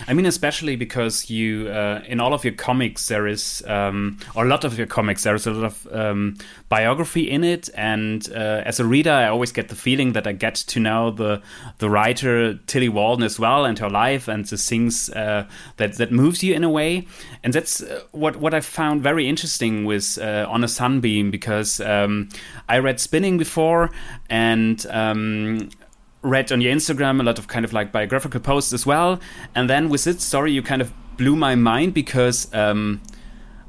I 0.07 0.13
mean, 0.13 0.25
especially 0.25 0.75
because 0.75 1.29
you, 1.29 1.69
uh, 1.69 2.01
in 2.05 2.19
all 2.19 2.33
of 2.33 2.43
your 2.43 2.53
comics, 2.53 3.07
there 3.07 3.27
is, 3.27 3.63
um, 3.67 4.19
or 4.35 4.45
a 4.45 4.47
lot 4.47 4.63
of 4.63 4.77
your 4.77 4.87
comics, 4.87 5.23
there 5.23 5.35
is 5.35 5.47
a 5.47 5.51
lot 5.51 5.65
of 5.65 5.87
um, 5.91 6.37
biography 6.69 7.29
in 7.29 7.43
it. 7.43 7.69
And 7.75 8.27
uh, 8.31 8.61
as 8.65 8.79
a 8.79 8.85
reader, 8.85 9.11
I 9.11 9.27
always 9.27 9.51
get 9.51 9.69
the 9.69 9.75
feeling 9.75 10.13
that 10.13 10.27
I 10.27 10.33
get 10.33 10.55
to 10.55 10.79
know 10.79 11.11
the 11.11 11.41
the 11.79 11.89
writer 11.89 12.55
Tillie 12.67 12.89
Walden 12.89 13.23
as 13.23 13.39
well, 13.39 13.65
and 13.65 13.79
her 13.79 13.89
life, 13.89 14.27
and 14.27 14.45
the 14.45 14.57
things 14.57 15.09
uh, 15.09 15.47
that 15.77 15.97
that 15.97 16.11
moves 16.11 16.43
you 16.43 16.53
in 16.53 16.63
a 16.63 16.69
way. 16.69 17.07
And 17.43 17.53
that's 17.53 17.81
uh, 17.81 18.03
what 18.11 18.35
what 18.35 18.53
I 18.53 18.61
found 18.61 19.01
very 19.01 19.27
interesting 19.27 19.85
with 19.85 20.17
uh, 20.21 20.45
On 20.49 20.63
a 20.63 20.67
Sunbeam, 20.67 21.31
because 21.31 21.79
um, 21.79 22.29
I 22.69 22.79
read 22.79 22.99
Spinning 22.99 23.37
before, 23.37 23.91
and 24.29 24.85
um, 24.89 25.69
read 26.25 26.51
on 26.51 26.59
your 26.59 26.73
Instagram 26.73 27.19
a 27.19 27.23
lot 27.23 27.39
of 27.39 27.47
kind 27.47 27.63
of 27.63 27.71
like 27.71 27.91
biographical 27.91 28.39
posts 28.39 28.73
as 28.73 28.85
well. 28.85 29.19
And 29.53 29.69
then 29.69 29.89
with 29.89 30.03
this 30.03 30.23
story, 30.23 30.51
you 30.51 30.61
kind 30.61 30.81
of 30.81 30.91
blew 31.17 31.35
my 31.35 31.55
mind 31.55 31.93
because 31.93 32.53
um, 32.53 33.01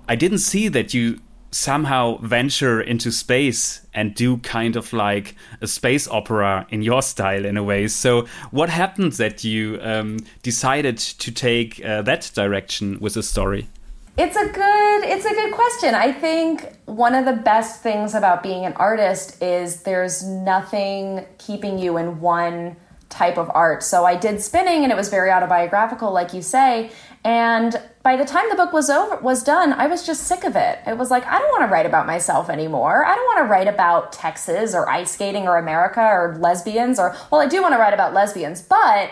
I 0.09 0.17
didn't 0.17 0.39
see 0.39 0.69
that 0.69 0.95
you 0.95 1.21
somehow 1.51 2.19
venture 2.19 2.81
into 2.81 3.11
space 3.11 3.87
and 3.95 4.15
do 4.15 4.39
kind 4.39 4.77
of 4.77 4.93
like 4.93 5.35
a 5.61 5.67
space 5.67 6.09
opera 6.09 6.67
in 6.71 6.83
your 6.83 7.03
style 7.03 7.45
in 7.45 7.57
a 7.57 7.63
way. 7.63 7.89
So, 7.89 8.27
what 8.51 8.69
happened 8.69 9.13
that 9.13 9.45
you 9.45 9.79
um, 9.81 10.19
decided 10.43 10.99
to 10.99 11.31
take 11.33 11.85
uh, 11.85 12.03
that 12.03 12.31
direction 12.35 12.99
with 13.01 13.15
the 13.15 13.23
story? 13.23 13.69
It's 14.19 14.35
a 14.35 14.49
good 14.49 15.05
it's 15.05 15.27
a 15.27 15.35
good 15.35 15.53
question. 15.53 15.95
I 15.95 16.11
think 16.11 16.75
one 16.87 17.15
of 17.15 17.27
the 17.27 17.35
best 17.35 17.83
things 17.83 18.15
about 18.15 18.43
being 18.43 18.65
an 18.65 18.73
artist 18.75 19.43
is 19.43 19.83
there's 19.83 20.25
nothing 20.25 21.27
keeping 21.37 21.79
you 21.79 21.99
in 21.99 22.19
one 22.21 22.77
type 23.11 23.37
of 23.37 23.51
art. 23.53 23.83
So 23.83 24.07
I 24.07 24.17
did 24.17 24.41
spinning 24.41 24.85
and 24.85 24.91
it 24.91 24.97
was 24.97 25.11
very 25.11 25.31
autobiographical 25.31 26.13
like 26.13 26.33
you 26.33 26.41
say, 26.41 26.91
and 27.25 27.79
by 28.03 28.17
the 28.17 28.25
time 28.25 28.49
the 28.49 28.57
book 28.57 28.73
was 28.73 28.89
over 28.89 29.17
was 29.17 29.43
done, 29.43 29.75
I 29.75 29.87
was 29.87 30.07
just 30.07 30.23
sick 30.25 30.45
of 30.45 30.57
it. 30.57 30.79
It 30.87 30.97
was 30.97 31.11
like 31.11 31.27
I 31.27 31.39
don't 31.39 31.51
want 31.51 31.69
to 31.69 31.73
write 31.73 31.85
about 31.85 32.07
myself 32.07 32.49
anymore. 32.49 33.05
I 33.05 33.15
don't 33.15 33.27
want 33.27 33.47
to 33.47 33.51
write 33.51 33.69
about 33.69 34.15
Texas 34.15 34.75
or 34.75 34.89
ice 34.89 35.13
skating 35.13 35.47
or 35.47 35.59
America 35.59 36.01
or 36.01 36.39
lesbians 36.41 36.99
or 36.99 37.15
well, 37.31 37.43
I 37.43 37.49
do 37.49 37.61
want 37.61 37.75
to 37.75 37.79
write 37.79 37.93
about 37.93 38.15
lesbians, 38.15 38.63
but 38.63 39.11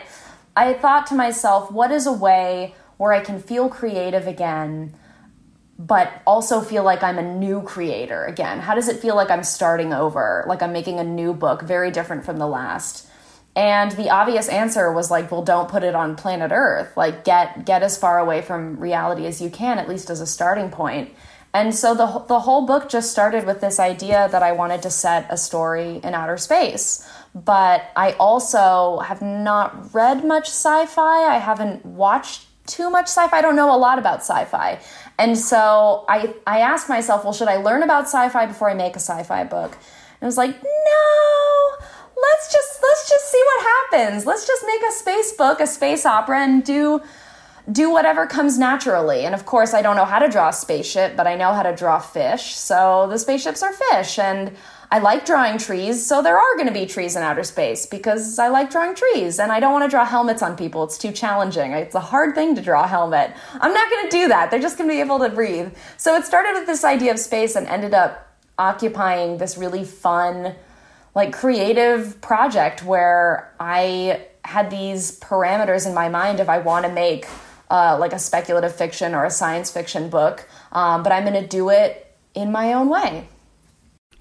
I 0.56 0.73
thought 0.73 1.06
to 1.08 1.14
myself, 1.14 1.70
what 1.70 1.90
is 1.90 2.06
a 2.06 2.12
way 2.12 2.75
where 2.97 3.13
I 3.13 3.21
can 3.21 3.41
feel 3.41 3.69
creative 3.69 4.27
again, 4.27 4.95
but 5.79 6.23
also 6.27 6.61
feel 6.61 6.85
like 6.85 7.03
I'm 7.03 7.19
a 7.19 7.35
new 7.35 7.63
creator 7.63 8.25
again? 8.25 8.61
How 8.61 8.75
does 8.75 8.89
it 8.89 9.01
feel 9.01 9.17
like 9.17 9.31
I'm 9.31 9.45
starting 9.45 9.93
over, 9.93 10.45
like 10.47 10.63
I'm 10.63 10.73
making 10.73 10.99
a 10.99 11.05
new 11.05 11.33
book, 11.33 11.63
very 11.63 11.91
different 11.91 12.25
from 12.25 12.39
the 12.39 12.47
last? 12.47 13.09
And 13.57 13.93
the 13.93 14.11
obvious 14.11 14.49
answer 14.49 14.93
was 14.93 15.11
like, 15.11 15.31
well, 15.31 15.43
don't 15.43 15.69
put 15.69 15.85
it 15.85 15.95
on 15.95 16.17
planet 16.17 16.51
Earth. 16.53 16.97
Like, 16.97 17.25
get 17.25 17.65
get 17.65 17.83
as 17.83 17.97
far 17.97 18.19
away 18.19 18.43
from 18.43 18.77
reality 18.77 19.27
as 19.27 19.41
you 19.41 19.49
can, 19.49 19.79
at 19.79 19.89
least 19.89 20.11
as 20.11 20.21
a 20.21 20.27
starting 20.27 20.71
point. 20.71 21.15
And 21.53 21.73
so 21.73 21.95
the 21.95 22.07
the 22.27 22.41
whole 22.41 22.67
book 22.67 22.89
just 22.89 23.13
started 23.13 23.47
with 23.47 23.61
this 23.61 23.79
idea 23.79 24.29
that 24.33 24.43
I 24.43 24.51
wanted 24.51 24.83
to 24.83 24.91
set 24.91 25.27
a 25.31 25.37
story 25.37 26.01
in 26.03 26.15
outer 26.15 26.37
space. 26.37 27.09
But 27.33 27.85
I 27.95 28.13
also 28.13 28.99
have 29.01 29.23
not 29.23 29.95
read 29.95 30.25
much 30.25 30.49
sci-fi. 30.49 31.25
I 31.25 31.39
haven't 31.39 31.87
watched 31.87 32.47
too 32.66 32.90
much 32.90 33.06
sci-fi. 33.06 33.38
I 33.38 33.42
don't 33.42 33.56
know 33.56 33.75
a 33.75 33.78
lot 33.78 33.99
about 33.99 34.21
sci-fi. 34.21 34.80
And 35.18 35.38
so 35.38 36.04
I 36.09 36.35
I 36.47 36.61
asked 36.61 36.88
myself, 36.88 37.25
well, 37.25 37.33
should 37.33 37.49
I 37.49 37.56
learn 37.56 37.83
about 37.83 38.04
sci-fi 38.04 38.47
before 38.47 38.71
I 38.71 38.75
make 38.75 38.97
a 38.97 39.00
sci-fi 39.00 39.44
book? 39.44 39.73
And 39.73 40.23
I 40.23 40.26
was 40.26 40.37
like, 40.37 40.62
no, 40.62 41.76
let's 42.16 42.52
just 42.52 42.83
let's 42.83 43.09
just 43.09 43.30
see 43.30 43.42
what 43.47 43.66
happens. 43.66 44.26
Let's 44.26 44.47
just 44.47 44.64
make 44.66 44.83
a 44.88 44.92
space 44.92 45.33
book, 45.33 45.61
a 45.61 45.66
space 45.66 46.06
opera, 46.06 46.40
and 46.40 46.64
do 46.64 47.02
do 47.71 47.90
whatever 47.90 48.26
comes 48.26 48.59
naturally. 48.59 49.25
And 49.25 49.35
of 49.35 49.47
course, 49.47 49.73
I 49.73 49.83
don't 49.83 49.97
know 49.97 50.04
how 50.04 50.18
to 50.18 50.28
draw 50.28 50.49
a 50.49 50.52
spaceship, 50.52 51.16
but 51.16 51.26
I 51.26 51.35
know 51.35 51.52
how 51.52 51.62
to 51.62 51.75
draw 51.75 51.99
fish. 51.99 52.54
So 52.54 53.06
the 53.09 53.18
spaceships 53.18 53.62
are 53.62 53.73
fish. 53.73 54.18
And 54.18 54.56
I 54.95 54.99
like 54.99 55.27
drawing 55.27 55.59
trees, 55.59 56.07
so 56.07 56.23
there 56.23 56.39
are 56.39 56.55
going 56.55 56.69
to 56.69 56.73
be 56.73 56.87
trees 56.87 57.17
in 57.17 57.25
outer 57.25 57.43
space 57.43 57.85
because 57.85 58.39
I 58.39 58.47
like 58.47 58.71
drawing 58.71 58.95
trees 58.95 59.41
and 59.41 59.51
I 59.51 59.59
don't 59.59 59.73
want 59.73 59.83
to 59.83 59.89
draw 59.89 60.05
helmets 60.05 60.41
on 60.41 60.57
people. 60.57 60.85
It's 60.85 60.97
too 60.97 61.11
challenging. 61.11 61.73
It's 61.73 61.97
a 61.97 62.01
hard 62.01 62.37
thing 62.37 62.55
to 62.55 62.63
draw 62.63 62.85
a 62.85 62.87
helmet. 62.87 63.33
I'm 63.55 63.75
not 63.75 63.91
going 63.91 64.09
to 64.09 64.17
do 64.17 64.29
that. 64.29 64.53
They're 64.53 64.61
just 64.61 64.79
going 64.79 64.89
to 64.89 64.95
be 64.95 65.01
able 65.01 65.19
to 65.19 65.31
breathe. 65.31 65.75
So 65.97 66.15
it 66.15 66.25
started 66.25 66.53
with 66.53 66.69
this 66.69 66.85
idea 66.85 67.11
of 67.11 67.19
space 67.19 67.57
and 67.57 67.67
ended 67.67 67.93
up 67.93 68.39
occupying 68.57 69.39
this 69.39 69.59
really 69.59 69.83
fun, 69.83 70.55
like 71.17 71.33
creative 71.33 72.21
project 72.21 72.85
where 72.85 73.53
I 73.59 74.29
had 74.45 74.71
these 74.71 75.19
parameters 75.19 75.89
in 75.89 75.95
my 75.95 76.09
mind 76.09 76.39
if 76.39 76.49
I 76.49 76.59
want 76.59 76.87
to 76.87 76.93
make 76.93 77.27
uh, 77.69 77.97
like 77.99 78.13
a 78.13 78.21
speculative 78.21 78.77
fiction 78.77 79.13
or 79.17 79.25
a 79.25 79.31
science 79.33 79.73
fiction 79.73 80.09
book, 80.09 80.49
um, 80.71 81.03
but 81.03 81.11
I'm 81.11 81.25
going 81.25 81.43
to 81.43 81.49
do 81.49 81.71
it 81.71 82.15
in 82.33 82.53
my 82.53 82.75
own 82.75 82.89
way. 82.89 83.27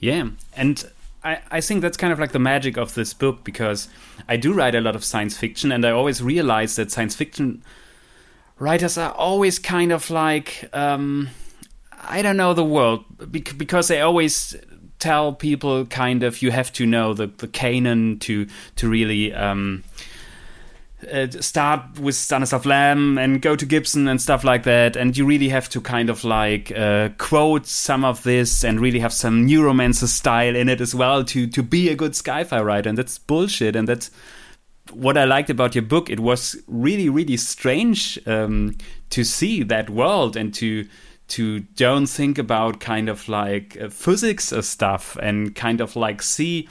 Yeah, 0.03 0.31
and 0.57 0.83
I, 1.23 1.39
I 1.49 1.61
think 1.61 1.81
that's 1.81 1.95
kind 1.95 2.11
of 2.11 2.19
like 2.19 2.33
the 2.33 2.39
magic 2.39 2.75
of 2.75 2.93
this 2.93 3.13
book 3.13 3.45
because 3.45 3.87
I 4.27 4.35
do 4.35 4.51
write 4.51 4.75
a 4.75 4.81
lot 4.81 4.97
of 4.97 5.03
science 5.05 5.37
fiction, 5.37 5.71
and 5.71 5.85
I 5.85 5.91
always 5.91 6.21
realize 6.21 6.75
that 6.75 6.91
science 6.91 7.15
fiction 7.15 7.63
writers 8.59 8.97
are 8.97 9.13
always 9.13 9.59
kind 9.59 9.93
of 9.93 10.09
like 10.09 10.69
um, 10.73 11.29
I 12.01 12.21
don't 12.21 12.35
know 12.35 12.53
the 12.53 12.65
world 12.65 13.05
because 13.31 13.87
they 13.87 14.01
always 14.01 14.57
tell 14.99 15.31
people 15.31 15.85
kind 15.85 16.23
of 16.23 16.41
you 16.41 16.51
have 16.51 16.73
to 16.73 16.85
know 16.85 17.13
the, 17.13 17.27
the 17.27 17.47
canon 17.47 18.19
to 18.19 18.45
to 18.75 18.89
really 18.89 19.33
um, 19.33 19.85
uh, 21.11 21.29
start 21.41 21.99
with 21.99 22.15
Stanislav 22.15 22.65
Lem 22.65 23.17
and 23.17 23.41
go 23.41 23.55
to 23.55 23.65
Gibson 23.65 24.07
and 24.07 24.21
stuff 24.21 24.43
like 24.43 24.63
that, 24.63 24.95
and 24.95 25.17
you 25.17 25.25
really 25.25 25.49
have 25.49 25.69
to 25.69 25.81
kind 25.81 26.09
of 26.09 26.23
like 26.23 26.71
uh, 26.75 27.09
quote 27.17 27.65
some 27.67 28.05
of 28.05 28.23
this 28.23 28.63
and 28.63 28.79
really 28.79 28.99
have 28.99 29.13
some 29.13 29.47
neuromancer 29.47 30.07
style 30.07 30.55
in 30.55 30.69
it 30.69 30.81
as 30.81 30.93
well 30.93 31.23
to 31.25 31.47
to 31.47 31.63
be 31.63 31.89
a 31.89 31.95
good 31.95 32.15
sci-fi 32.15 32.61
writer, 32.61 32.89
and 32.89 32.97
that's 32.97 33.17
bullshit, 33.17 33.75
and 33.75 33.87
that's 33.87 34.11
what 34.91 35.17
I 35.17 35.25
liked 35.25 35.49
about 35.49 35.75
your 35.75 35.83
book. 35.83 36.09
It 36.09 36.19
was 36.19 36.55
really 36.67 37.09
really 37.09 37.37
strange 37.37 38.19
um, 38.27 38.77
to 39.09 39.23
see 39.23 39.63
that 39.63 39.89
world 39.89 40.35
and 40.35 40.53
to 40.55 40.87
to 41.29 41.61
don't 41.61 42.07
think 42.07 42.37
about 42.37 42.79
kind 42.79 43.09
of 43.09 43.27
like 43.27 43.77
uh, 43.81 43.89
physics 43.89 44.53
stuff 44.61 45.17
and 45.21 45.55
kind 45.55 45.81
of 45.81 45.95
like 45.95 46.21
see. 46.21 46.67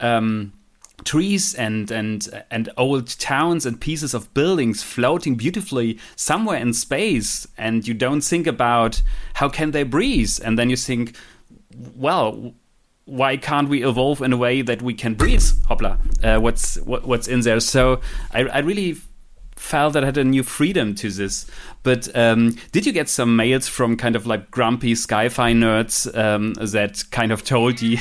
Um, 0.00 0.52
trees 1.04 1.54
and 1.54 1.90
and 1.90 2.28
and 2.50 2.70
old 2.76 3.06
towns 3.18 3.66
and 3.66 3.80
pieces 3.80 4.14
of 4.14 4.32
buildings 4.34 4.82
floating 4.82 5.34
beautifully 5.34 5.98
somewhere 6.16 6.58
in 6.58 6.72
space 6.72 7.46
and 7.58 7.86
you 7.86 7.94
don't 7.94 8.22
think 8.22 8.46
about 8.46 9.02
how 9.34 9.48
can 9.48 9.70
they 9.72 9.82
breathe 9.82 10.38
and 10.44 10.58
then 10.58 10.70
you 10.70 10.76
think 10.76 11.14
well 11.94 12.54
why 13.04 13.36
can't 13.36 13.68
we 13.68 13.84
evolve 13.84 14.20
in 14.20 14.32
a 14.32 14.36
way 14.36 14.62
that 14.62 14.82
we 14.82 14.92
can 14.92 15.14
breathe? 15.14 15.44
Hopla 15.68 15.98
uh, 16.24 16.40
what's 16.40 16.76
what, 16.80 17.06
what's 17.06 17.28
in 17.28 17.40
there? 17.40 17.60
So 17.60 18.00
I, 18.32 18.40
I 18.46 18.58
really 18.58 18.96
felt 19.56 19.94
that 19.94 20.02
had 20.02 20.16
a 20.16 20.24
new 20.24 20.42
freedom 20.42 20.94
to 20.94 21.10
this. 21.10 21.46
But 21.82 22.14
um, 22.14 22.56
did 22.72 22.86
you 22.86 22.92
get 22.92 23.08
some 23.08 23.36
mails 23.36 23.66
from 23.66 23.96
kind 23.96 24.14
of 24.14 24.26
like 24.26 24.50
grumpy 24.50 24.92
sci-fi 24.92 25.52
nerds 25.52 26.16
um, 26.16 26.54
that 26.54 27.04
kind 27.10 27.32
of 27.32 27.42
told 27.42 27.80
you? 27.80 27.98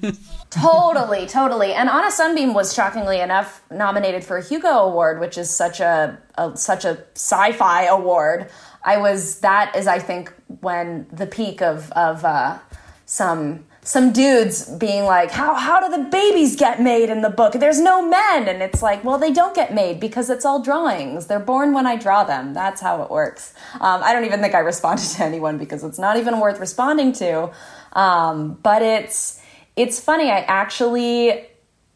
totally, 0.50 1.26
totally. 1.26 1.72
And 1.72 1.88
On 1.88 2.04
a 2.04 2.10
Sunbeam 2.10 2.54
was 2.54 2.74
shockingly 2.74 3.20
enough 3.20 3.62
nominated 3.70 4.24
for 4.24 4.36
a 4.36 4.44
Hugo 4.44 4.68
Award, 4.68 5.20
which 5.20 5.38
is 5.38 5.50
such 5.50 5.80
a, 5.80 6.18
a 6.36 6.56
such 6.56 6.84
a 6.84 7.02
sci-fi 7.14 7.84
award. 7.84 8.50
I 8.84 8.98
was 8.98 9.40
that 9.40 9.74
is 9.76 9.86
I 9.86 9.98
think 9.98 10.32
when 10.60 11.06
the 11.12 11.26
peak 11.26 11.62
of 11.62 11.90
of 11.92 12.24
uh, 12.24 12.58
some 13.06 13.64
some 13.82 14.12
dudes 14.12 14.68
being 14.68 15.04
like, 15.04 15.30
how, 15.30 15.54
how 15.54 15.80
do 15.80 15.96
the 15.96 16.04
babies 16.10 16.54
get 16.54 16.82
made 16.82 17.08
in 17.08 17.22
the 17.22 17.30
book? 17.30 17.54
There's 17.54 17.80
no 17.80 18.06
men. 18.06 18.46
And 18.46 18.62
it's 18.62 18.82
like, 18.82 19.02
well, 19.04 19.18
they 19.18 19.32
don't 19.32 19.54
get 19.54 19.74
made 19.74 20.00
because 20.00 20.28
it's 20.28 20.44
all 20.44 20.62
drawings. 20.62 21.26
They're 21.26 21.40
born 21.40 21.72
when 21.72 21.86
I 21.86 21.96
draw 21.96 22.24
them. 22.24 22.52
That's 22.52 22.80
how 22.82 23.02
it 23.02 23.10
works. 23.10 23.54
Um, 23.74 24.02
I 24.02 24.12
don't 24.12 24.26
even 24.26 24.40
think 24.40 24.54
I 24.54 24.58
responded 24.58 25.06
to 25.06 25.22
anyone 25.24 25.56
because 25.56 25.82
it's 25.82 25.98
not 25.98 26.18
even 26.18 26.40
worth 26.40 26.60
responding 26.60 27.12
to. 27.14 27.50
Um, 27.94 28.58
but 28.62 28.82
it's, 28.82 29.40
it's 29.76 29.98
funny. 29.98 30.30
I 30.30 30.40
actually 30.40 31.46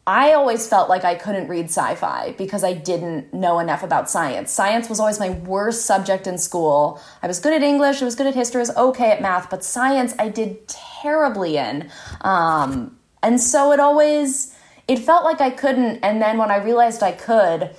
I 0.07 0.33
always 0.33 0.67
felt 0.67 0.87
like 0.87 1.03
I 1.03 1.15
couldn't 1.15 1.47
read 1.47 1.65
sci 1.65 1.95
fi 1.95 2.35
because 2.37 2.63
I 2.63 2.73
didn't 2.73 3.33
know 3.33 3.57
enough 3.57 3.81
about 3.81 4.07
science. 4.07 4.51
Science 4.51 4.87
was 4.87 4.99
always 4.99 5.19
my 5.19 5.31
worst 5.31 5.85
subject 5.85 6.27
in 6.27 6.37
school. 6.37 7.01
I 7.23 7.27
was 7.27 7.39
good 7.39 7.53
at 7.53 7.63
English, 7.63 8.03
I 8.03 8.05
was 8.05 8.13
good 8.13 8.27
at 8.27 8.35
history, 8.35 8.59
I 8.59 8.61
was 8.61 8.77
okay 8.77 9.11
at 9.11 9.21
math, 9.21 9.49
but 9.49 9.63
science 9.63 10.13
I 10.19 10.29
did 10.29 10.67
terribly 10.67 11.57
in. 11.57 11.89
Um, 12.21 12.99
and 13.23 13.41
so 13.41 13.71
it 13.71 13.79
always, 13.79 14.55
it 14.87 14.99
felt 14.99 15.23
like 15.23 15.41
I 15.41 15.49
couldn't. 15.49 15.97
And 16.03 16.21
then 16.21 16.37
when 16.37 16.51
I 16.51 16.57
realized 16.57 17.01
I 17.01 17.11
could, 17.11 17.75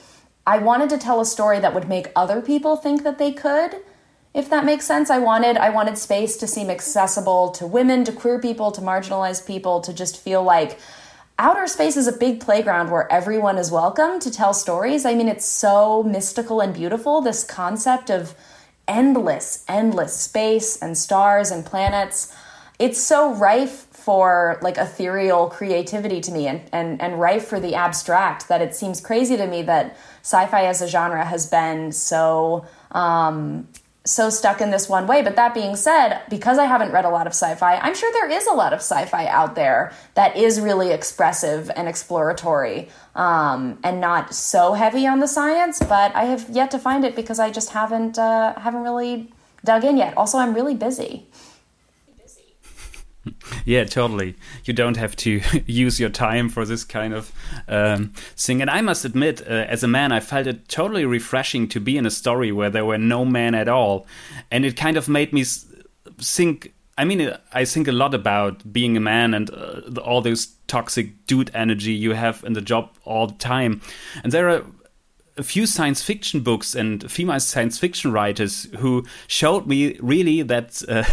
I 0.48 0.58
wanted 0.58 0.90
to 0.90 0.98
tell 0.98 1.20
a 1.20 1.26
story 1.26 1.60
that 1.60 1.74
would 1.74 1.88
make 1.88 2.08
other 2.16 2.40
people 2.40 2.76
think 2.76 3.04
that 3.04 3.18
they 3.18 3.32
could 3.32 3.76
if 4.34 4.50
that 4.50 4.66
makes 4.66 4.84
sense 4.84 5.08
i 5.08 5.18
wanted 5.18 5.56
i 5.56 5.70
wanted 5.70 5.96
space 5.96 6.36
to 6.36 6.46
seem 6.46 6.68
accessible 6.68 7.48
to 7.50 7.66
women 7.66 8.04
to 8.04 8.12
queer 8.12 8.38
people 8.38 8.70
to 8.70 8.82
marginalized 8.82 9.46
people 9.46 9.80
to 9.80 9.94
just 9.94 10.22
feel 10.22 10.42
like 10.42 10.78
outer 11.38 11.66
space 11.66 11.96
is 11.96 12.06
a 12.06 12.12
big 12.12 12.40
playground 12.40 12.90
where 12.90 13.10
everyone 13.12 13.58
is 13.58 13.70
welcome 13.70 14.18
to 14.20 14.30
tell 14.30 14.54
stories. 14.54 15.04
I 15.04 15.14
mean, 15.14 15.28
it's 15.28 15.44
so 15.44 16.02
mystical 16.02 16.60
and 16.60 16.72
beautiful, 16.72 17.20
this 17.20 17.44
concept 17.44 18.10
of 18.10 18.34
endless, 18.88 19.64
endless 19.68 20.16
space 20.16 20.80
and 20.80 20.96
stars 20.96 21.50
and 21.50 21.64
planets. 21.64 22.34
It's 22.78 23.00
so 23.00 23.34
rife 23.34 23.86
for 23.90 24.58
like 24.62 24.78
ethereal 24.78 25.48
creativity 25.48 26.20
to 26.20 26.30
me 26.30 26.46
and, 26.46 26.62
and, 26.72 27.02
and 27.02 27.20
rife 27.20 27.46
for 27.46 27.58
the 27.58 27.74
abstract 27.74 28.48
that 28.48 28.62
it 28.62 28.74
seems 28.74 29.00
crazy 29.00 29.36
to 29.36 29.46
me 29.46 29.62
that 29.62 29.96
sci-fi 30.22 30.66
as 30.66 30.80
a 30.80 30.88
genre 30.88 31.24
has 31.24 31.48
been 31.48 31.90
so 31.90 32.64
um, 32.92 33.66
so 34.06 34.30
stuck 34.30 34.60
in 34.60 34.70
this 34.70 34.88
one 34.88 35.06
way. 35.06 35.20
But 35.22 35.36
that 35.36 35.52
being 35.52 35.76
said, 35.76 36.22
because 36.30 36.58
I 36.58 36.64
haven't 36.64 36.92
read 36.92 37.04
a 37.04 37.10
lot 37.10 37.26
of 37.26 37.32
sci 37.32 37.54
fi, 37.56 37.76
I'm 37.76 37.94
sure 37.94 38.10
there 38.12 38.30
is 38.30 38.46
a 38.46 38.54
lot 38.54 38.72
of 38.72 38.78
sci 38.78 39.04
fi 39.06 39.26
out 39.26 39.54
there 39.54 39.92
that 40.14 40.36
is 40.36 40.60
really 40.60 40.92
expressive 40.92 41.70
and 41.76 41.88
exploratory 41.88 42.88
um, 43.14 43.78
and 43.82 44.00
not 44.00 44.34
so 44.34 44.72
heavy 44.72 45.06
on 45.06 45.20
the 45.20 45.28
science. 45.28 45.80
But 45.80 46.14
I 46.14 46.24
have 46.24 46.48
yet 46.48 46.70
to 46.70 46.78
find 46.78 47.04
it 47.04 47.14
because 47.14 47.38
I 47.38 47.50
just 47.50 47.70
haven't, 47.70 48.18
uh, 48.18 48.58
haven't 48.58 48.82
really 48.82 49.30
dug 49.64 49.84
in 49.84 49.96
yet. 49.96 50.16
Also, 50.16 50.38
I'm 50.38 50.54
really 50.54 50.74
busy. 50.74 51.26
Yeah, 53.64 53.84
totally. 53.84 54.36
You 54.64 54.74
don't 54.74 54.96
have 54.96 55.16
to 55.16 55.40
use 55.66 55.98
your 55.98 56.10
time 56.10 56.48
for 56.48 56.64
this 56.64 56.84
kind 56.84 57.14
of 57.14 57.32
um, 57.68 58.12
thing. 58.36 58.60
And 58.60 58.70
I 58.70 58.80
must 58.80 59.04
admit, 59.04 59.42
uh, 59.42 59.52
as 59.68 59.82
a 59.82 59.88
man, 59.88 60.12
I 60.12 60.20
felt 60.20 60.46
it 60.46 60.68
totally 60.68 61.04
refreshing 61.04 61.68
to 61.68 61.80
be 61.80 61.96
in 61.96 62.06
a 62.06 62.10
story 62.10 62.52
where 62.52 62.70
there 62.70 62.84
were 62.84 62.98
no 62.98 63.24
men 63.24 63.54
at 63.54 63.68
all. 63.68 64.06
And 64.50 64.64
it 64.64 64.76
kind 64.76 64.96
of 64.96 65.08
made 65.08 65.32
me 65.32 65.44
think. 66.18 66.72
I 66.98 67.04
mean, 67.04 67.36
I 67.52 67.66
think 67.66 67.88
a 67.88 67.92
lot 67.92 68.14
about 68.14 68.72
being 68.72 68.96
a 68.96 69.00
man 69.00 69.34
and 69.34 69.50
uh, 69.50 70.00
all 70.00 70.22
this 70.22 70.54
toxic 70.66 71.26
dude 71.26 71.50
energy 71.52 71.92
you 71.92 72.12
have 72.12 72.42
in 72.42 72.54
the 72.54 72.62
job 72.62 72.90
all 73.04 73.26
the 73.26 73.34
time. 73.34 73.82
And 74.24 74.32
there 74.32 74.48
are 74.48 74.64
a 75.36 75.42
few 75.42 75.66
science 75.66 76.02
fiction 76.02 76.40
books 76.40 76.74
and 76.74 77.10
female 77.10 77.40
science 77.40 77.78
fiction 77.78 78.12
writers 78.12 78.68
who 78.78 79.04
showed 79.26 79.66
me 79.66 79.98
really 80.00 80.42
that 80.42 80.82
uh, 80.88 81.04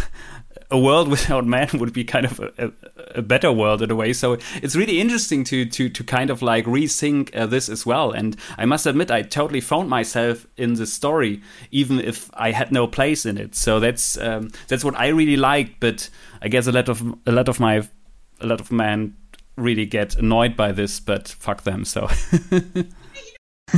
a 0.74 0.78
world 0.78 1.08
without 1.16 1.46
men 1.46 1.68
would 1.74 1.92
be 1.92 2.04
kind 2.04 2.26
of 2.26 2.40
a, 2.40 2.52
a, 2.58 2.72
a, 3.18 3.22
better 3.22 3.52
world 3.52 3.80
in 3.80 3.90
a 3.90 3.94
way. 3.94 4.12
So 4.12 4.36
it's 4.62 4.74
really 4.74 5.00
interesting 5.00 5.44
to 5.44 5.64
to 5.64 5.88
to 5.88 6.04
kind 6.04 6.30
of 6.30 6.42
like 6.42 6.64
rethink 6.66 7.34
uh, 7.34 7.46
this 7.46 7.68
as 7.68 7.86
well. 7.86 8.10
And 8.10 8.36
I 8.58 8.66
must 8.66 8.86
admit, 8.86 9.10
I 9.10 9.22
totally 9.22 9.60
found 9.60 9.88
myself 9.88 10.46
in 10.56 10.74
the 10.74 10.86
story, 10.86 11.40
even 11.70 12.00
if 12.00 12.30
I 12.34 12.50
had 12.50 12.72
no 12.72 12.86
place 12.86 13.24
in 13.24 13.38
it. 13.38 13.54
So 13.54 13.80
that's 13.80 14.18
um, 14.18 14.50
that's 14.68 14.84
what 14.84 14.98
I 14.98 15.08
really 15.08 15.36
liked. 15.36 15.80
But 15.80 16.10
I 16.42 16.48
guess 16.48 16.66
a 16.66 16.72
lot 16.72 16.88
of 16.88 17.00
a 17.26 17.32
lot 17.32 17.48
of 17.48 17.60
my 17.60 17.88
a 18.40 18.46
lot 18.46 18.60
of 18.60 18.72
men 18.72 19.16
really 19.56 19.86
get 19.86 20.16
annoyed 20.16 20.56
by 20.56 20.72
this. 20.72 21.00
But 21.00 21.28
fuck 21.28 21.62
them. 21.62 21.84
So. 21.84 22.08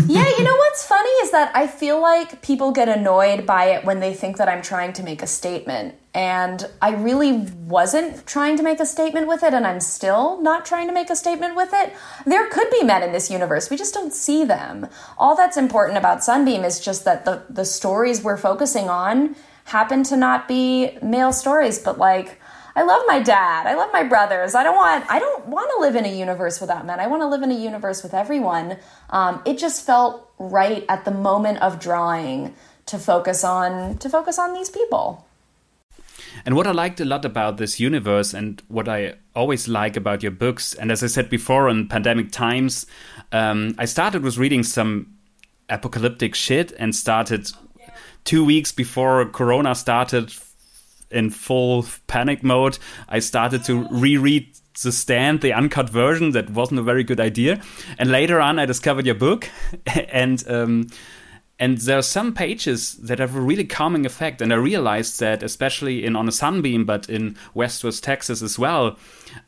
yeah, 0.06 0.28
you 0.28 0.44
know 0.44 0.56
what's 0.56 0.86
funny 0.86 1.10
is 1.22 1.30
that 1.32 1.52
I 1.54 1.66
feel 1.66 2.00
like 2.00 2.42
people 2.42 2.72
get 2.72 2.88
annoyed 2.88 3.44
by 3.44 3.66
it 3.66 3.84
when 3.84 4.00
they 4.00 4.14
think 4.14 4.38
that 4.38 4.48
I'm 4.48 4.62
trying 4.62 4.94
to 4.94 5.02
make 5.02 5.22
a 5.22 5.26
statement. 5.26 5.94
And 6.16 6.66
I 6.80 6.94
really 6.94 7.46
wasn't 7.66 8.26
trying 8.26 8.56
to 8.56 8.62
make 8.62 8.80
a 8.80 8.86
statement 8.86 9.28
with 9.28 9.42
it, 9.42 9.52
and 9.52 9.66
I'm 9.66 9.80
still 9.80 10.40
not 10.40 10.64
trying 10.64 10.86
to 10.86 10.94
make 10.94 11.10
a 11.10 11.14
statement 11.14 11.54
with 11.54 11.68
it. 11.74 11.92
There 12.24 12.48
could 12.48 12.70
be 12.70 12.82
men 12.82 13.02
in 13.02 13.12
this 13.12 13.30
universe, 13.30 13.68
we 13.68 13.76
just 13.76 13.92
don't 13.92 14.14
see 14.14 14.42
them. 14.42 14.88
All 15.18 15.36
that's 15.36 15.58
important 15.58 15.98
about 15.98 16.24
Sunbeam 16.24 16.64
is 16.64 16.80
just 16.80 17.04
that 17.04 17.26
the, 17.26 17.42
the 17.50 17.66
stories 17.66 18.22
we're 18.22 18.38
focusing 18.38 18.88
on 18.88 19.36
happen 19.64 20.02
to 20.04 20.16
not 20.16 20.48
be 20.48 20.96
male 21.02 21.34
stories, 21.34 21.78
but 21.78 21.98
like, 21.98 22.40
I 22.74 22.82
love 22.82 23.02
my 23.06 23.20
dad. 23.20 23.66
I 23.66 23.74
love 23.74 23.90
my 23.92 24.02
brothers. 24.02 24.54
I 24.54 24.62
don't 24.62 24.76
want 24.76 25.04
I 25.10 25.18
don't 25.18 25.48
want 25.48 25.70
to 25.74 25.80
live 25.80 25.96
in 25.96 26.06
a 26.06 26.14
universe 26.14 26.62
without 26.62 26.86
men. 26.86 26.98
I 26.98 27.08
want 27.08 27.22
to 27.22 27.28
live 27.28 27.42
in 27.42 27.50
a 27.50 27.58
universe 27.58 28.02
with 28.02 28.14
everyone. 28.14 28.78
Um, 29.10 29.42
it 29.44 29.58
just 29.58 29.84
felt 29.84 30.30
right 30.38 30.84
at 30.88 31.04
the 31.04 31.10
moment 31.10 31.62
of 31.62 31.78
drawing 31.78 32.54
to 32.86 32.98
focus 32.98 33.44
on 33.44 33.98
to 33.98 34.08
focus 34.10 34.38
on 34.38 34.52
these 34.52 34.68
people. 34.68 35.25
And 36.46 36.54
what 36.54 36.66
I 36.66 36.70
liked 36.70 37.00
a 37.00 37.04
lot 37.04 37.24
about 37.24 37.56
this 37.56 37.80
universe 37.80 38.32
and 38.32 38.62
what 38.68 38.88
I 38.88 39.14
always 39.34 39.66
like 39.66 39.96
about 39.96 40.22
your 40.22 40.32
books, 40.32 40.74
and 40.74 40.92
as 40.92 41.02
I 41.02 41.08
said 41.08 41.28
before 41.28 41.68
in 41.68 41.88
pandemic 41.88 42.30
times, 42.30 42.86
um, 43.32 43.74
I 43.78 43.84
started 43.84 44.22
with 44.22 44.38
reading 44.38 44.62
some 44.62 45.12
apocalyptic 45.68 46.36
shit 46.36 46.72
and 46.78 46.94
started 46.94 47.50
two 48.24 48.44
weeks 48.44 48.70
before 48.70 49.26
Corona 49.26 49.74
started 49.74 50.32
in 51.10 51.30
full 51.30 51.84
panic 52.06 52.42
mode, 52.42 52.78
I 53.08 53.20
started 53.20 53.64
to 53.64 53.86
reread 53.90 54.48
the 54.82 54.92
stand, 54.92 55.40
the 55.40 55.52
uncut 55.52 55.88
version. 55.88 56.32
That 56.32 56.50
wasn't 56.50 56.80
a 56.80 56.82
very 56.82 57.04
good 57.04 57.20
idea. 57.20 57.60
And 57.98 58.10
later 58.10 58.40
on, 58.40 58.58
I 58.58 58.66
discovered 58.66 59.06
your 59.06 59.14
book, 59.14 59.48
and 59.86 60.42
um, 60.48 60.88
and 61.58 61.78
there 61.78 61.98
are 61.98 62.02
some 62.02 62.34
pages 62.34 62.94
that 62.94 63.18
have 63.18 63.34
a 63.34 63.40
really 63.40 63.64
calming 63.64 64.04
effect. 64.04 64.42
And 64.42 64.52
I 64.52 64.56
realized 64.56 65.20
that, 65.20 65.42
especially 65.42 66.04
in 66.04 66.14
On 66.14 66.28
a 66.28 66.32
Sunbeam, 66.32 66.84
but 66.84 67.08
in 67.08 67.36
West 67.54 67.82
West 67.82 68.04
Texas 68.04 68.42
as 68.42 68.58
well. 68.58 68.98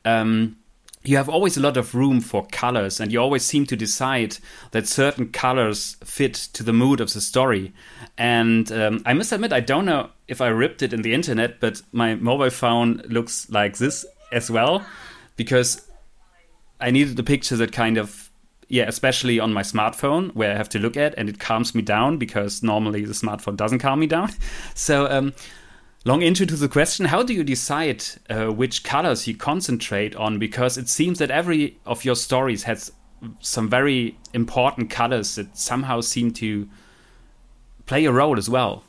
Um, 0.05 0.57
you 1.05 1.16
have 1.16 1.29
always 1.29 1.57
a 1.57 1.61
lot 1.61 1.77
of 1.77 1.94
room 1.94 2.21
for 2.21 2.47
colors 2.47 3.01
and 3.01 3.12
you 3.12 3.21
always 3.21 3.44
seem 3.44 3.64
to 3.66 3.77
decide 3.77 4.37
that 4.73 4.87
certain 4.87 5.31
colors 5.31 5.97
fit 6.05 6.35
to 6.35 6.62
the 6.62 6.73
mood 6.73 7.01
of 7.01 7.12
the 7.12 7.21
story 7.21 7.73
and 8.18 8.73
um, 8.73 9.01
i 9.07 9.14
must 9.14 9.33
admit 9.33 9.53
i 9.53 9.61
don't 9.61 9.87
know 9.87 10.11
if 10.27 10.40
i 10.40 10.49
ripped 10.49 10.83
it 10.83 10.92
in 10.92 11.03
the 11.03 11.14
internet 11.14 11.61
but 11.61 11.81
my 11.92 12.16
mobile 12.16 12.51
phone 12.51 13.01
looks 13.09 13.49
like 13.49 13.79
this 13.79 14.05
as 14.33 14.51
well 14.51 14.85
because 15.37 15.88
i 16.81 16.90
needed 16.90 17.18
a 17.18 17.23
picture 17.23 17.57
that 17.57 17.73
kind 17.73 17.97
of 17.97 18.27
yeah 18.68 18.85
especially 18.87 19.40
on 19.40 19.52
my 19.52 19.62
smartphone 19.62 20.35
where 20.35 20.52
i 20.52 20.57
have 20.57 20.68
to 20.68 20.78
look 20.78 20.96
at 20.96 21.14
and 21.16 21.28
it 21.28 21.38
calms 21.38 21.74
me 21.74 21.83
down 21.83 22.18
because 22.18 22.62
normally 22.62 23.04
the 23.04 23.12
smartphone 23.12 23.57
doesn't 23.57 23.78
calm 23.78 24.00
me 24.00 24.07
down. 24.07 24.31
So 24.74 25.11
um, 25.11 25.35
long 26.04 26.22
intro 26.22 26.46
to 26.46 26.57
the 26.57 26.68
question 26.68 27.07
how 27.07 27.22
do 27.22 27.35
you 27.35 27.44
decide 27.44 28.04
uh, 28.31 28.46
which 28.46 28.85
colors 28.85 29.26
you 29.26 29.37
concentrate 29.37 30.14
on? 30.16 30.38
Because 30.38 30.78
it 30.78 30.88
seems 30.88 31.18
that 31.18 31.31
every 31.31 31.78
of 31.85 32.04
your 32.04 32.16
stories 32.16 32.62
has 32.64 32.92
some 33.40 33.68
very 33.68 34.16
important 34.33 34.90
colors 34.90 35.35
that 35.35 35.57
somehow 35.57 36.00
seem 36.00 36.33
to 36.33 36.68
play 37.87 38.04
a 38.04 38.12
role 38.12 38.38
as 38.38 38.48
well. 38.48 38.85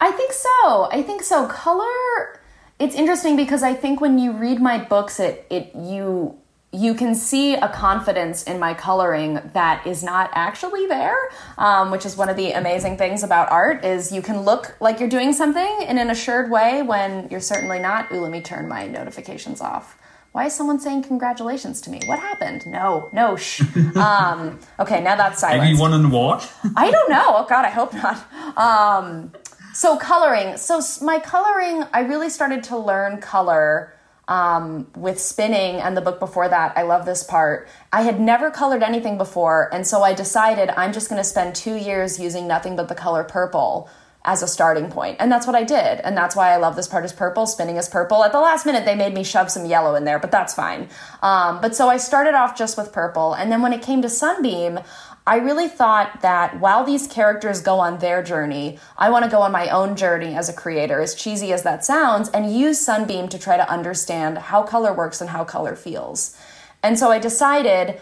I 0.00 0.10
think 0.10 0.32
so. 0.32 0.88
I 0.90 1.02
think 1.06 1.22
so. 1.22 1.46
Color 1.46 2.40
it's 2.78 2.94
interesting 2.94 3.36
because 3.36 3.62
i 3.62 3.72
think 3.72 4.00
when 4.00 4.18
you 4.18 4.32
read 4.32 4.60
my 4.60 4.76
books 4.76 5.18
it 5.18 5.46
it 5.50 5.74
you 5.74 6.36
you 6.76 6.94
can 6.94 7.14
see 7.14 7.54
a 7.54 7.68
confidence 7.68 8.42
in 8.42 8.58
my 8.58 8.74
coloring 8.74 9.40
that 9.54 9.86
is 9.86 10.02
not 10.02 10.30
actually 10.34 10.86
there 10.86 11.16
um, 11.58 11.90
which 11.90 12.04
is 12.04 12.16
one 12.16 12.28
of 12.28 12.36
the 12.36 12.52
amazing 12.52 12.96
things 12.96 13.22
about 13.22 13.50
art 13.50 13.84
is 13.84 14.12
you 14.12 14.20
can 14.20 14.40
look 14.40 14.76
like 14.80 15.00
you're 15.00 15.08
doing 15.08 15.32
something 15.32 15.82
in 15.88 15.98
an 15.98 16.10
assured 16.10 16.50
way 16.50 16.82
when 16.82 17.28
you're 17.30 17.40
certainly 17.40 17.78
not. 17.78 18.12
Ooh 18.12 18.20
let 18.20 18.30
me 18.30 18.40
turn 18.40 18.68
my 18.68 18.86
notifications 18.86 19.60
off. 19.60 19.96
Why 20.32 20.46
is 20.46 20.54
someone 20.54 20.78
saying 20.78 21.04
congratulations 21.04 21.80
to 21.82 21.90
me? 21.90 22.00
What 22.04 22.18
happened? 22.18 22.66
No 22.66 23.08
no 23.12 23.36
shh. 23.36 23.62
Um, 23.96 24.58
okay 24.78 25.00
now 25.02 25.16
that's 25.16 25.40
silence. 25.40 25.62
Anyone 25.62 25.92
on 25.92 26.10
what 26.10 26.52
i 26.76 26.90
don't 26.90 27.08
know. 27.08 27.24
Oh 27.28 27.46
god 27.48 27.64
i 27.64 27.70
hope 27.70 27.94
not. 27.94 28.18
Um, 28.58 29.32
so 29.72 29.96
coloring. 29.96 30.56
So 30.56 30.80
my 31.02 31.18
coloring 31.18 31.84
i 31.92 32.00
really 32.00 32.28
started 32.28 32.62
to 32.64 32.76
learn 32.76 33.20
color 33.20 33.94
um, 34.28 34.88
with 34.96 35.20
spinning 35.20 35.76
and 35.76 35.96
the 35.96 36.00
book 36.00 36.18
before 36.18 36.48
that. 36.48 36.76
I 36.76 36.82
love 36.82 37.06
this 37.06 37.22
part. 37.22 37.68
I 37.92 38.02
had 38.02 38.20
never 38.20 38.50
colored 38.50 38.82
anything 38.82 39.18
before, 39.18 39.72
and 39.72 39.86
so 39.86 40.02
I 40.02 40.14
decided 40.14 40.70
I'm 40.70 40.92
just 40.92 41.08
going 41.08 41.20
to 41.20 41.24
spend 41.24 41.54
two 41.54 41.74
years 41.74 42.18
using 42.18 42.48
nothing 42.48 42.76
but 42.76 42.88
the 42.88 42.94
color 42.94 43.24
purple 43.24 43.88
as 44.26 44.42
a 44.42 44.48
starting 44.48 44.90
point. 44.90 45.16
And 45.20 45.30
that's 45.30 45.46
what 45.46 45.54
I 45.54 45.62
did. 45.62 46.00
And 46.00 46.16
that's 46.16 46.34
why 46.34 46.50
I 46.50 46.56
love 46.56 46.74
this 46.74 46.88
part 46.88 47.04
is 47.04 47.12
purple. 47.12 47.46
Spinning 47.46 47.76
is 47.76 47.88
purple. 47.88 48.24
At 48.24 48.32
the 48.32 48.40
last 48.40 48.66
minute, 48.66 48.84
they 48.84 48.96
made 48.96 49.14
me 49.14 49.22
shove 49.22 49.52
some 49.52 49.64
yellow 49.64 49.94
in 49.94 50.04
there, 50.04 50.18
but 50.18 50.32
that's 50.32 50.52
fine. 50.52 50.88
Um, 51.22 51.60
but 51.60 51.76
so 51.76 51.88
I 51.88 51.96
started 51.96 52.34
off 52.34 52.58
just 52.58 52.76
with 52.76 52.92
purple. 52.92 53.34
And 53.34 53.52
then 53.52 53.62
when 53.62 53.72
it 53.72 53.82
came 53.82 54.02
to 54.02 54.08
Sunbeam, 54.08 54.80
I 55.28 55.36
really 55.38 55.66
thought 55.66 56.22
that 56.22 56.60
while 56.60 56.84
these 56.84 57.08
characters 57.08 57.60
go 57.60 57.80
on 57.80 57.98
their 57.98 58.22
journey, 58.22 58.78
I 58.96 59.10
want 59.10 59.24
to 59.24 59.30
go 59.30 59.42
on 59.42 59.50
my 59.50 59.68
own 59.70 59.96
journey 59.96 60.36
as 60.36 60.48
a 60.48 60.52
creator, 60.52 61.00
as 61.00 61.16
cheesy 61.16 61.52
as 61.52 61.64
that 61.64 61.84
sounds, 61.84 62.28
and 62.28 62.54
use 62.54 62.80
Sunbeam 62.80 63.28
to 63.30 63.38
try 63.38 63.56
to 63.56 63.68
understand 63.68 64.38
how 64.38 64.62
color 64.62 64.92
works 64.92 65.20
and 65.20 65.30
how 65.30 65.42
color 65.42 65.74
feels. 65.74 66.38
And 66.80 66.96
so 66.96 67.10
I 67.10 67.18
decided, 67.18 68.00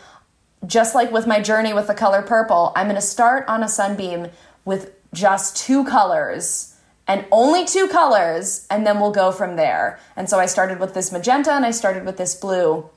just 0.67 0.95
like 0.95 1.13
with 1.13 1.27
my 1.27 1.41
journey 1.41 1.73
with 1.73 1.87
the 1.87 1.95
color 1.95 2.21
purple, 2.21 2.73
I'm 2.77 2.87
going 2.87 2.97
to 2.97 3.01
start 3.01 3.49
on 3.49 3.63
a 3.63 3.69
Sunbeam 3.69 4.29
with 4.67 4.93
just 5.15 5.57
two 5.57 5.85
colors 5.85 6.77
and 7.07 7.25
only 7.31 7.65
two 7.65 7.89
colors, 7.89 8.67
and 8.71 8.87
then 8.87 9.01
we'll 9.01 9.13
go 9.13 9.31
from 9.31 9.57
there. 9.57 9.99
And 10.17 10.29
so 10.29 10.39
I 10.39 10.47
started 10.47 10.79
with 10.79 10.95
this 10.95 11.13
magenta 11.13 11.53
and 11.53 11.65
I 11.65 11.71
started 11.71 12.05
with 12.05 12.17
this 12.19 12.35
blue. 12.35 12.89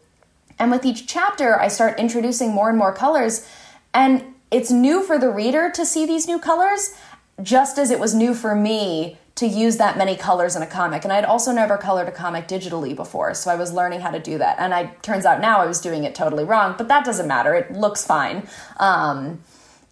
And 0.59 0.71
with 0.71 0.85
each 0.85 1.07
chapter, 1.07 1.59
I 1.59 1.67
start 1.67 1.99
introducing 1.99 2.51
more 2.51 2.69
and 2.69 2.77
more 2.77 2.93
colors. 2.93 3.47
And 3.93 4.36
it's 4.52 4.71
new 4.71 5.04
for 5.04 5.19
the 5.19 5.30
reader 5.30 5.71
to 5.71 5.86
see 5.86 6.06
these 6.06 6.28
new 6.28 6.39
colors, 6.39 6.95
just 7.41 7.78
as 7.78 7.91
it 7.91 8.00
was 8.00 8.13
new 8.13 8.34
for 8.34 8.56
me 8.56 9.17
to 9.36 9.45
use 9.45 9.78
that 9.78 9.97
many 9.97 10.15
colors 10.15 10.56
in 10.56 10.63
a 10.63 10.67
comic. 10.67 11.04
And 11.04 11.13
I'd 11.13 11.26
also 11.26 11.52
never 11.52 11.78
colored 11.78 12.08
a 12.08 12.12
comic 12.12 12.47
digitally 12.47 12.95
before, 12.95 13.36
so 13.36 13.52
I 13.52 13.56
was 13.56 13.71
learning 13.71 14.00
how 14.02 14.10
to 14.10 14.19
do 14.19 14.39
that. 14.39 14.58
And 14.60 14.73
I 14.73 14.86
turns 15.04 15.26
out 15.26 15.41
now 15.41 15.60
I 15.60 15.67
was 15.67 15.80
doing 15.80 16.06
it 16.06 16.15
totally 16.15 16.43
wrong, 16.43 16.73
but 16.78 16.88
that 16.88 17.06
doesn't 17.06 17.28
matter. 17.28 17.54
It 17.54 17.71
looks 17.71 18.04
fine. 18.04 18.47
Um, 18.78 19.43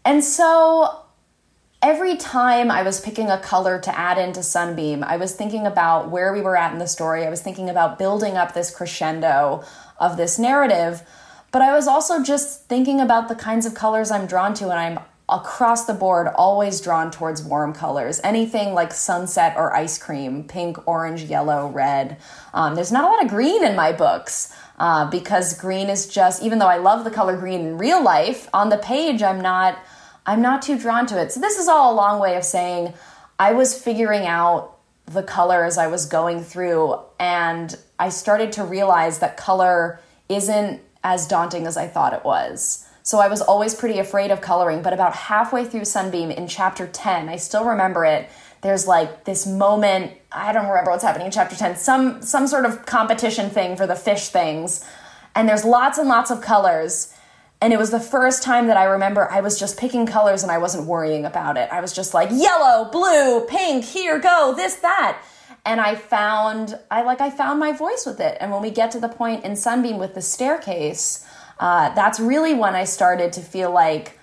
and 0.03 0.23
so 0.23 1.01
every 1.83 2.17
time 2.17 2.71
I 2.71 2.81
was 2.81 2.99
picking 2.99 3.29
a 3.29 3.39
color 3.39 3.79
to 3.79 3.95
add 3.97 4.17
into 4.17 4.41
Sunbeam, 4.41 5.03
I 5.03 5.17
was 5.17 5.35
thinking 5.35 5.67
about 5.67 6.09
where 6.09 6.33
we 6.33 6.41
were 6.41 6.57
at 6.57 6.73
in 6.73 6.79
the 6.79 6.87
story. 6.87 7.25
I 7.25 7.29
was 7.29 7.43
thinking 7.43 7.69
about 7.69 7.99
building 7.99 8.37
up 8.37 8.55
this 8.55 8.75
crescendo 8.75 9.63
of 9.99 10.17
this 10.17 10.39
narrative. 10.39 11.03
But 11.55 11.61
I 11.61 11.73
was 11.73 11.87
also 11.87 12.21
just 12.21 12.65
thinking 12.67 12.99
about 12.99 13.29
the 13.29 13.33
kinds 13.33 13.65
of 13.65 13.73
colors 13.73 14.11
I'm 14.11 14.25
drawn 14.25 14.53
to, 14.55 14.65
and 14.71 14.73
I'm 14.73 14.99
across 15.29 15.85
the 15.85 15.93
board 15.93 16.27
always 16.35 16.81
drawn 16.81 17.11
towards 17.11 17.41
warm 17.41 17.71
colors. 17.71 18.19
Anything 18.25 18.73
like 18.73 18.91
sunset 18.91 19.55
or 19.55 19.73
ice 19.73 19.97
cream, 19.97 20.43
pink, 20.43 20.85
orange, 20.85 21.23
yellow, 21.23 21.69
red. 21.69 22.17
Um, 22.53 22.75
there's 22.75 22.91
not 22.91 23.05
a 23.05 23.07
lot 23.07 23.23
of 23.23 23.29
green 23.29 23.63
in 23.63 23.73
my 23.73 23.93
books. 23.93 24.53
Uh, 24.77 25.09
because 25.09 25.57
green 25.57 25.89
is 25.89 26.09
just 26.09 26.43
even 26.43 26.59
though 26.59 26.67
I 26.67 26.75
love 26.75 27.05
the 27.05 27.09
color 27.09 27.37
green 27.37 27.61
in 27.61 27.77
real 27.77 28.03
life, 28.03 28.49
on 28.53 28.67
the 28.67 28.77
page 28.77 29.23
I'm 29.23 29.39
not 29.39 29.79
I'm 30.25 30.41
not 30.41 30.61
too 30.61 30.77
drawn 30.77 31.05
to 31.05 31.21
it. 31.21 31.31
So, 31.31 31.39
this 31.39 31.57
is 31.57 31.69
all 31.69 31.93
a 31.93 31.95
long 31.95 32.19
way 32.19 32.35
of 32.35 32.43
saying 32.43 32.93
I 33.39 33.53
was 33.53 33.81
figuring 33.81 34.25
out 34.25 34.77
the 35.05 35.23
color 35.23 35.63
as 35.63 35.77
I 35.77 35.87
was 35.87 36.05
going 36.05 36.43
through, 36.43 36.99
and 37.17 37.73
I 37.97 38.09
started 38.09 38.51
to 38.51 38.65
realize 38.65 39.19
that 39.19 39.37
color 39.37 40.01
isn't 40.27 40.81
as 41.05 41.27
daunting 41.27 41.65
as 41.65 41.77
I 41.77 41.87
thought 41.87 42.13
it 42.13 42.25
was. 42.25 42.85
So, 43.03 43.19
I 43.19 43.27
was 43.27 43.41
always 43.41 43.75
pretty 43.75 43.99
afraid 43.99 44.31
of 44.31 44.41
coloring, 44.41 44.81
but 44.81 44.91
about 44.91 45.13
halfway 45.13 45.63
through 45.63 45.85
Sunbeam 45.85 46.31
in 46.31 46.47
chapter 46.47 46.87
10, 46.87 47.29
I 47.29 47.35
still 47.35 47.63
remember 47.63 48.03
it. 48.03 48.27
There's 48.61 48.87
like 48.87 49.25
this 49.25 49.45
moment, 49.45 50.11
I 50.31 50.51
don't 50.51 50.67
remember 50.67 50.89
what's 50.89 51.03
happening 51.03 51.27
in 51.27 51.31
chapter 51.31 51.55
10, 51.55 51.77
some 51.77 52.21
some 52.23 52.47
sort 52.47 52.65
of 52.65 52.85
competition 52.87 53.51
thing 53.51 53.77
for 53.77 53.85
the 53.85 53.95
fish 53.95 54.29
things. 54.29 54.83
And 55.35 55.47
there's 55.47 55.63
lots 55.63 55.99
and 55.99 56.09
lots 56.09 56.31
of 56.31 56.41
colors 56.41 57.15
and 57.61 57.73
it 57.73 57.77
was 57.77 57.91
the 57.91 57.99
first 57.99 58.43
time 58.43 58.67
that 58.67 58.77
I 58.77 58.83
remember 58.83 59.31
I 59.31 59.41
was 59.41 59.59
just 59.59 59.77
picking 59.77 60.05
colors 60.05 60.43
and 60.43 60.51
I 60.51 60.57
wasn't 60.57 60.85
worrying 60.87 61.25
about 61.25 61.57
it. 61.57 61.69
I 61.71 61.81
was 61.81 61.93
just 61.93 62.13
like 62.13 62.29
yellow, 62.31 62.89
blue, 62.91 63.45
pink, 63.47 63.85
here, 63.85 64.19
go, 64.19 64.53
this, 64.55 64.75
that. 64.75 65.21
And 65.65 65.81
I 65.81 65.95
found, 65.95 66.77
I 66.91 67.01
like, 67.01 67.21
I 67.21 67.31
found 67.31 67.59
my 67.59 67.71
voice 67.71 68.05
with 68.05 68.19
it. 68.19 68.37
And 68.39 68.51
when 68.51 68.61
we 68.61 68.69
get 68.69 68.91
to 68.91 68.99
the 68.99 69.09
point 69.09 69.43
in 69.43 69.55
Sunbeam 69.55 69.97
with 69.97 70.13
the 70.13 70.21
staircase, 70.21 71.25
uh, 71.59 71.93
that's 71.95 72.19
really 72.19 72.53
when 72.53 72.75
I 72.75 72.83
started 72.83 73.33
to 73.33 73.41
feel 73.41 73.71
like 73.71 74.19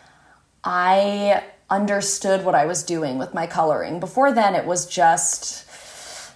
I 0.63 1.43
understood 1.69 2.45
what 2.45 2.55
I 2.55 2.67
was 2.67 2.83
doing 2.83 3.19
with 3.19 3.35
my 3.35 3.47
coloring. 3.47 3.99
Before 3.99 4.33
then, 4.33 4.55
it 4.55 4.67
was 4.67 4.87
just 4.87 5.67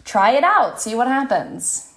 try 0.04 0.32
it 0.32 0.42
out, 0.42 0.80
see 0.80 0.94
what 0.94 1.06
happens. 1.06 1.92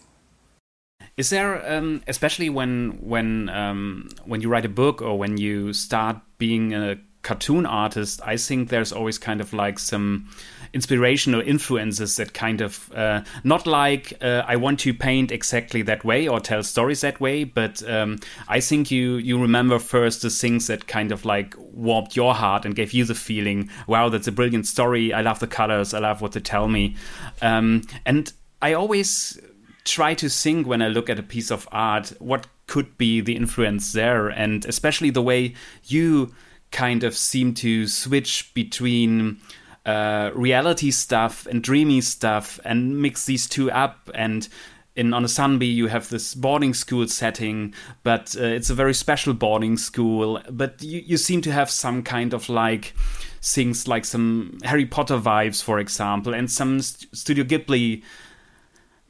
Is 1.18 1.30
there, 1.32 1.76
um, 1.76 2.02
especially 2.08 2.50
when 2.50 3.00
when 3.02 3.50
um, 3.50 4.10
when 4.26 4.42
you 4.42 4.50
write 4.50 4.66
a 4.66 4.70
book 4.70 5.02
or 5.02 5.18
when 5.18 5.38
you 5.38 5.74
start 5.74 6.18
being 6.38 6.74
a 6.74 6.98
cartoon 7.24 7.66
artist, 7.66 8.22
I 8.24 8.38
think 8.38 8.70
there's 8.70 8.94
always 8.94 9.18
kind 9.18 9.42
of 9.42 9.52
like 9.52 9.80
some 9.80 10.30
inspiration 10.74 11.36
or 11.36 11.42
influences 11.42 12.16
that 12.18 12.34
kind 12.34 12.62
of 12.62 12.92
uh, 12.94 13.22
not 13.44 13.66
like 13.66 14.14
uh, 14.22 14.44
I 14.48 14.56
want 14.56 14.80
to 14.82 14.94
paint 14.94 15.32
exactly 15.32 15.82
that 15.84 16.04
way 16.04 16.28
or 16.28 16.40
tell 16.40 16.64
stories 16.64 17.02
that 17.02 17.20
way, 17.20 17.44
but 17.44 17.88
um, 17.90 18.20
I 18.48 18.60
think 18.60 18.92
you 18.92 19.16
you 19.18 19.42
remember 19.42 19.80
first 19.80 20.22
the 20.22 20.30
things 20.30 20.68
that 20.68 20.88
kind 20.88 21.12
of 21.12 21.26
like 21.26 21.56
warmed 21.58 22.16
your 22.16 22.34
heart 22.34 22.66
and 22.66 22.76
gave 22.76 22.94
you 22.94 23.06
the 23.06 23.16
feeling, 23.16 23.70
wow, 23.88 24.10
that's 24.10 24.28
a 24.28 24.32
brilliant 24.32 24.68
story. 24.68 25.14
I 25.14 25.22
love 25.22 25.40
the 25.40 25.48
colors. 25.48 25.94
I 25.94 26.00
love 26.00 26.22
what 26.22 26.34
they 26.34 26.40
tell 26.40 26.68
me, 26.68 26.96
um, 27.42 27.84
and 28.06 28.32
I 28.62 28.74
always 28.74 29.40
try 29.86 30.14
to 30.14 30.30
think 30.30 30.68
when 30.68 30.82
I 30.82 30.88
look 30.88 31.10
at 31.10 31.18
a 31.18 31.24
piece 31.24 31.50
of 31.50 31.68
art 31.72 32.14
what 32.20 32.48
could 32.68 32.98
be 32.98 33.22
the 33.22 33.36
influence 33.36 33.94
there, 33.94 34.28
and 34.28 34.66
especially 34.66 35.10
the 35.10 35.22
way 35.22 35.56
you 35.86 36.34
kind 36.72 37.04
of 37.04 37.18
seem 37.18 37.54
to 37.56 37.88
switch 37.88 38.54
between 38.54 39.40
uh, 39.86 40.32
reality 40.34 40.92
stuff 40.92 41.46
and 41.48 41.64
dreamy 41.64 42.02
stuff 42.02 42.60
and 42.64 43.02
mix 43.02 43.26
these 43.26 43.48
two 43.48 43.72
up 43.72 44.10
and 44.14 44.48
in 44.96 45.14
on 45.14 45.24
a 45.24 45.30
Sunbeam 45.30 45.76
you 45.76 45.88
have 45.88 46.10
this 46.10 46.36
boarding 46.36 46.74
school 46.74 47.08
setting, 47.08 47.74
but 48.04 48.36
uh, 48.38 48.44
it's 48.44 48.70
a 48.70 48.74
very 48.74 48.94
special 48.94 49.34
boarding 49.34 49.78
school. 49.78 50.42
But 50.50 50.84
you, 50.84 51.02
you 51.06 51.18
seem 51.18 51.42
to 51.44 51.52
have 51.52 51.70
some 51.70 52.04
kind 52.04 52.34
of 52.34 52.50
like 52.50 52.94
things 53.42 53.88
like 53.88 54.04
some 54.04 54.60
Harry 54.64 54.86
Potter 54.86 55.18
vibes, 55.18 55.64
for 55.64 55.80
example, 55.80 56.34
and 56.34 56.52
some 56.52 56.82
St- 56.82 57.16
Studio 57.16 57.46
Ghibli 57.46 58.04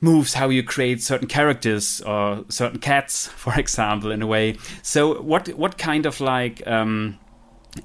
moves 0.01 0.36
how 0.36 0.49
you 0.49 0.63
create 0.63 1.01
certain 1.01 1.27
characters 1.27 2.01
or 2.01 2.45
certain 2.49 2.79
cats, 2.79 3.27
for 3.43 3.60
example, 3.60 4.12
in 4.12 4.21
a 4.21 4.27
way. 4.27 4.58
So, 4.84 5.21
what 5.21 5.47
what 5.49 5.77
kind 5.77 6.05
of 6.05 6.21
like 6.21 6.65
um, 6.67 7.17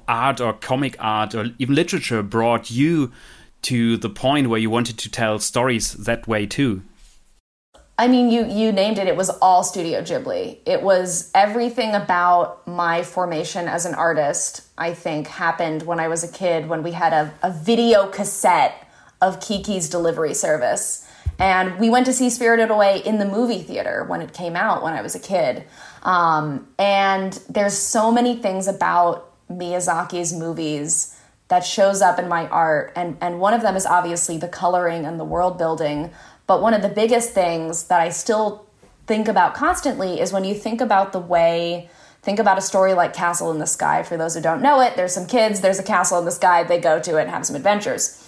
art 0.07 0.39
or 0.41 0.53
comic 0.53 0.95
art 0.99 1.35
or 1.35 1.47
even 1.59 1.75
literature 1.75 2.23
brought 2.23 2.71
you 2.71 3.11
to 3.63 3.97
the 3.97 4.09
point 4.09 4.49
where 4.49 4.59
you 4.59 4.69
wanted 4.69 4.97
to 4.99 5.09
tell 5.09 5.39
stories 5.39 5.93
that 5.93 6.27
way 6.27 6.45
too? 6.45 6.83
I 7.97 8.09
mean, 8.09 8.29
you 8.29 8.45
you 8.45 8.71
named 8.73 8.97
it. 8.97 9.07
It 9.07 9.15
was 9.15 9.29
all 9.29 9.63
Studio 9.63 10.01
Ghibli. 10.01 10.57
It 10.65 10.81
was 10.81 11.31
everything 11.33 11.95
about 11.95 12.67
my 12.67 13.03
formation 13.03 13.69
as 13.69 13.85
an 13.85 13.95
artist. 13.95 14.63
I 14.77 14.93
think 14.93 15.27
happened 15.27 15.83
when 15.83 15.99
I 15.99 16.09
was 16.09 16.23
a 16.23 16.31
kid 16.31 16.67
when 16.67 16.83
we 16.83 16.91
had 16.91 17.13
a, 17.13 17.33
a 17.41 17.51
video 17.51 18.07
cassette 18.07 18.85
of 19.21 19.39
Kiki's 19.39 19.89
Delivery 19.89 20.33
Service 20.33 21.05
and 21.39 21.77
we 21.79 21.89
went 21.89 22.05
to 22.05 22.13
see 22.13 22.29
Spirited 22.29 22.69
Away 22.69 23.01
in 23.05 23.17
the 23.17 23.25
movie 23.25 23.61
theater 23.61 24.05
when 24.05 24.21
it 24.21 24.33
came 24.33 24.55
out 24.55 24.83
when 24.83 24.93
I 24.93 25.01
was 25.01 25.15
a 25.15 25.19
kid. 25.19 25.65
Um, 26.03 26.67
and 26.79 27.33
there's 27.49 27.77
so 27.77 28.11
many 28.11 28.37
things 28.37 28.67
about 28.67 29.33
Miyazaki's 29.51 30.33
movies 30.33 31.19
that 31.47 31.63
shows 31.63 32.01
up 32.01 32.17
in 32.17 32.27
my 32.27 32.47
art. 32.47 32.91
And, 32.95 33.17
and 33.21 33.39
one 33.39 33.53
of 33.53 33.61
them 33.61 33.75
is 33.75 33.85
obviously 33.85 34.37
the 34.37 34.47
coloring 34.47 35.05
and 35.05 35.19
the 35.19 35.25
world 35.25 35.57
building. 35.57 36.11
But 36.47 36.61
one 36.61 36.73
of 36.73 36.81
the 36.81 36.89
biggest 36.89 37.31
things 37.31 37.85
that 37.85 38.01
I 38.01 38.09
still 38.09 38.65
think 39.07 39.27
about 39.27 39.53
constantly 39.53 40.19
is 40.19 40.33
when 40.33 40.43
you 40.43 40.55
think 40.55 40.81
about 40.81 41.11
the 41.11 41.19
way 41.19 41.89
think 42.25 42.39
about 42.39 42.57
a 42.57 42.61
story 42.61 42.95
like 42.95 43.13
Castle 43.13 43.51
in 43.51 43.59
the 43.59 43.67
Sky. 43.67 44.01
For 44.01 44.17
those 44.17 44.33
who 44.33 44.41
don't 44.41 44.61
know 44.61 44.81
it, 44.81 44.95
there's 44.95 45.13
some 45.13 45.27
kids, 45.27 45.61
there's 45.61 45.77
a 45.77 45.83
castle 45.83 46.17
in 46.17 46.25
the 46.25 46.31
sky, 46.31 46.63
they 46.63 46.79
go 46.79 46.99
to 46.99 47.17
it 47.17 47.21
and 47.21 47.29
have 47.29 47.45
some 47.45 47.55
adventures. 47.55 48.19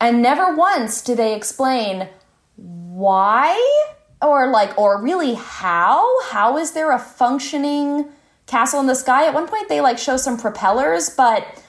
And 0.00 0.22
never 0.22 0.56
once 0.56 1.02
do 1.02 1.14
they 1.14 1.36
explain 1.36 2.08
why 2.56 3.84
or 4.22 4.48
like 4.48 4.76
or 4.78 5.02
really 5.02 5.34
how 5.34 6.22
how 6.30 6.56
is 6.56 6.72
there 6.72 6.92
a 6.92 6.98
functioning 6.98 8.06
castle 8.46 8.80
in 8.80 8.86
the 8.86 8.94
sky 8.94 9.26
at 9.26 9.34
one 9.34 9.48
point 9.48 9.68
they 9.68 9.80
like 9.80 9.98
show 9.98 10.16
some 10.16 10.38
propellers 10.38 11.10
but 11.10 11.62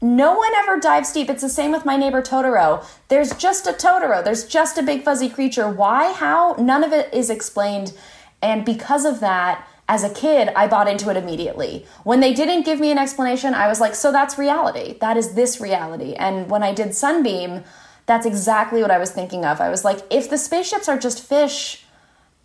no 0.00 0.36
one 0.36 0.52
ever 0.54 0.80
dives 0.80 1.12
deep 1.12 1.30
it's 1.30 1.42
the 1.42 1.48
same 1.48 1.72
with 1.72 1.84
my 1.84 1.96
neighbor 1.96 2.22
totoro 2.22 2.84
there's 3.08 3.34
just 3.36 3.66
a 3.66 3.72
totoro 3.72 4.24
there's 4.24 4.46
just 4.46 4.78
a 4.78 4.82
big 4.82 5.02
fuzzy 5.02 5.28
creature 5.28 5.68
why 5.68 6.12
how 6.12 6.54
none 6.58 6.82
of 6.82 6.92
it 6.92 7.12
is 7.12 7.30
explained 7.30 7.92
and 8.40 8.64
because 8.64 9.04
of 9.04 9.20
that 9.20 9.66
as 9.88 10.04
a 10.04 10.10
kid, 10.10 10.48
I 10.56 10.68
bought 10.68 10.88
into 10.88 11.10
it 11.10 11.18
immediately. 11.18 11.84
When 12.04 12.20
they 12.20 12.32
didn't 12.32 12.64
give 12.64 12.80
me 12.80 12.90
an 12.90 12.98
explanation, 12.98 13.52
I 13.52 13.68
was 13.68 13.80
like, 13.80 13.94
so 13.94 14.10
that's 14.10 14.38
reality. 14.38 14.96
That 15.00 15.18
is 15.18 15.34
this 15.34 15.60
reality. 15.60 16.14
And 16.14 16.48
when 16.48 16.62
I 16.62 16.72
did 16.72 16.94
Sunbeam, 16.94 17.62
that's 18.06 18.24
exactly 18.24 18.80
what 18.80 18.90
I 18.90 18.98
was 18.98 19.10
thinking 19.10 19.44
of. 19.44 19.60
I 19.60 19.68
was 19.68 19.84
like, 19.84 19.98
if 20.10 20.30
the 20.30 20.38
spaceships 20.38 20.88
are 20.88 20.98
just 20.98 21.22
fish 21.22 21.84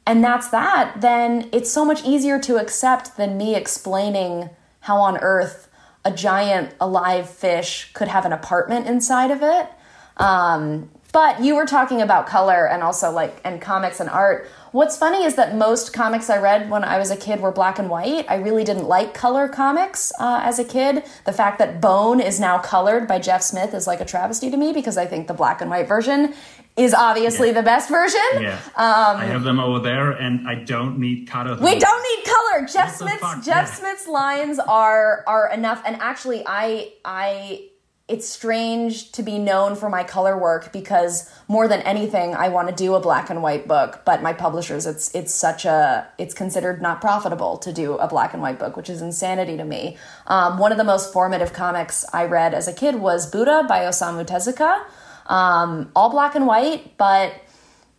and 0.08 0.24
that's 0.24 0.48
that, 0.50 1.02
then 1.02 1.50
it's 1.52 1.70
so 1.70 1.84
much 1.84 2.04
easier 2.06 2.40
to 2.40 2.56
accept 2.56 3.18
than 3.18 3.38
me 3.38 3.56
explaining 3.56 4.50
how 4.80 4.98
on 4.98 5.18
Earth 5.18 5.70
a 6.06 6.12
giant 6.12 6.74
alive 6.80 7.30
fish 7.30 7.92
could 7.94 8.08
have 8.08 8.26
an 8.26 8.32
apartment 8.32 8.88
inside 8.88 9.32
of 9.32 9.44
it. 9.44 9.68
Um, 10.16 10.90
but 11.12 11.42
you 11.42 11.56
were 11.56 11.66
talking 11.66 12.02
about 12.02 12.28
color 12.28 12.68
and 12.68 12.84
also 12.84 13.12
like 13.12 13.40
and 13.44 13.62
comics 13.62 14.00
and 14.00 14.10
art. 14.10 14.48
What's 14.72 14.98
funny 14.98 15.24
is 15.24 15.36
that 15.36 15.56
most 15.56 15.94
comics 15.94 16.30
I 16.30 16.38
read 16.38 16.70
when 16.70 16.84
I 16.84 16.98
was 16.98 17.10
a 17.10 17.16
kid 17.16 17.40
were 17.40 17.52
black 17.52 17.80
and 17.80 17.90
white. 17.90 18.26
I 18.30 18.36
really 18.36 18.64
didn't 18.64 18.88
like 18.88 19.14
color 19.14 19.48
comics 19.48 20.12
uh, 20.20 20.42
as 20.44 20.60
a 20.60 20.64
kid. 20.64 21.04
The 21.26 21.34
fact 21.34 21.60
that 21.60 21.80
Bone 21.80 22.20
is 22.20 22.40
now 22.40 22.60
colored 22.60 23.08
by 23.08 23.20
Jeff 23.20 23.42
Smith 23.42 23.74
is 23.74 23.88
like 23.88 24.02
a 24.02 24.06
travesty 24.06 24.52
to 24.52 24.58
me 24.58 24.74
because 24.74 24.98
I 24.98 25.06
think 25.06 25.28
the 25.28 25.34
black 25.34 25.62
and 25.62 25.70
white 25.70 25.88
version 25.88 26.34
is 26.76 26.94
obviously 26.94 27.48
yeah. 27.48 27.54
the 27.56 27.64
best 27.64 27.90
version. 27.90 28.20
Yeah, 28.40 28.60
um, 28.76 29.18
I 29.18 29.26
have 29.26 29.44
them 29.44 29.60
over 29.60 29.80
there, 29.80 30.12
and 30.12 30.48
I 30.48 30.56
don't 30.56 31.00
need 31.00 31.28
color. 31.28 31.56
We 31.56 31.80
don't 31.80 32.04
need 32.04 32.26
color. 32.26 32.68
Jeff 32.68 32.96
Smith's 32.96 33.46
Jeff 33.46 33.46
yeah. 33.46 33.66
Smith's 33.66 34.08
lines 34.08 34.60
are 34.60 35.24
are 35.26 35.52
enough. 35.52 35.82
And 35.86 35.96
actually, 36.00 36.44
I 36.46 36.94
I 37.04 37.70
it's 38.08 38.28
strange 38.28 39.12
to 39.12 39.22
be 39.22 39.38
known 39.38 39.76
for 39.76 39.90
my 39.90 40.02
color 40.02 40.38
work 40.38 40.72
because 40.72 41.30
more 41.50 41.68
than 41.68 41.82
anything 41.82 42.34
I 42.34 42.48
want 42.48 42.70
to 42.70 42.76
do 42.76 42.96
a 42.96 43.02
black 43.02 43.30
and 43.30 43.44
white 43.44 43.68
book 43.68 44.04
but 44.06 44.22
my 44.22 44.32
publishers 44.32 44.86
it's 44.86 45.14
it's 45.14 45.34
such 45.34 45.66
a 45.66 46.08
it's 46.18 46.34
considered 46.34 46.82
not 46.82 47.02
profitable 47.02 47.58
to 47.58 47.74
do 47.74 47.96
a 47.98 48.08
black 48.08 48.34
and 48.34 48.42
white 48.42 48.60
book 48.60 48.78
which 48.78 48.90
is 48.90 49.02
insanity 49.02 49.58
to 49.58 49.66
me. 49.66 49.98
Um, 50.26 50.58
one 50.58 50.72
of 50.72 50.78
the 50.78 50.86
most 50.86 51.12
formative 51.12 51.52
comics 51.52 52.06
I 52.14 52.26
read 52.26 52.54
as 52.54 52.68
a 52.68 52.74
kid 52.74 52.96
was 52.96 53.30
Buddha 53.30 53.66
by 53.68 53.80
Osamu 53.80 54.26
Tezuka. 54.26 54.86
Um, 55.30 55.92
all 55.94 56.10
black 56.10 56.36
and 56.36 56.48
white 56.48 56.98
but 56.98 57.34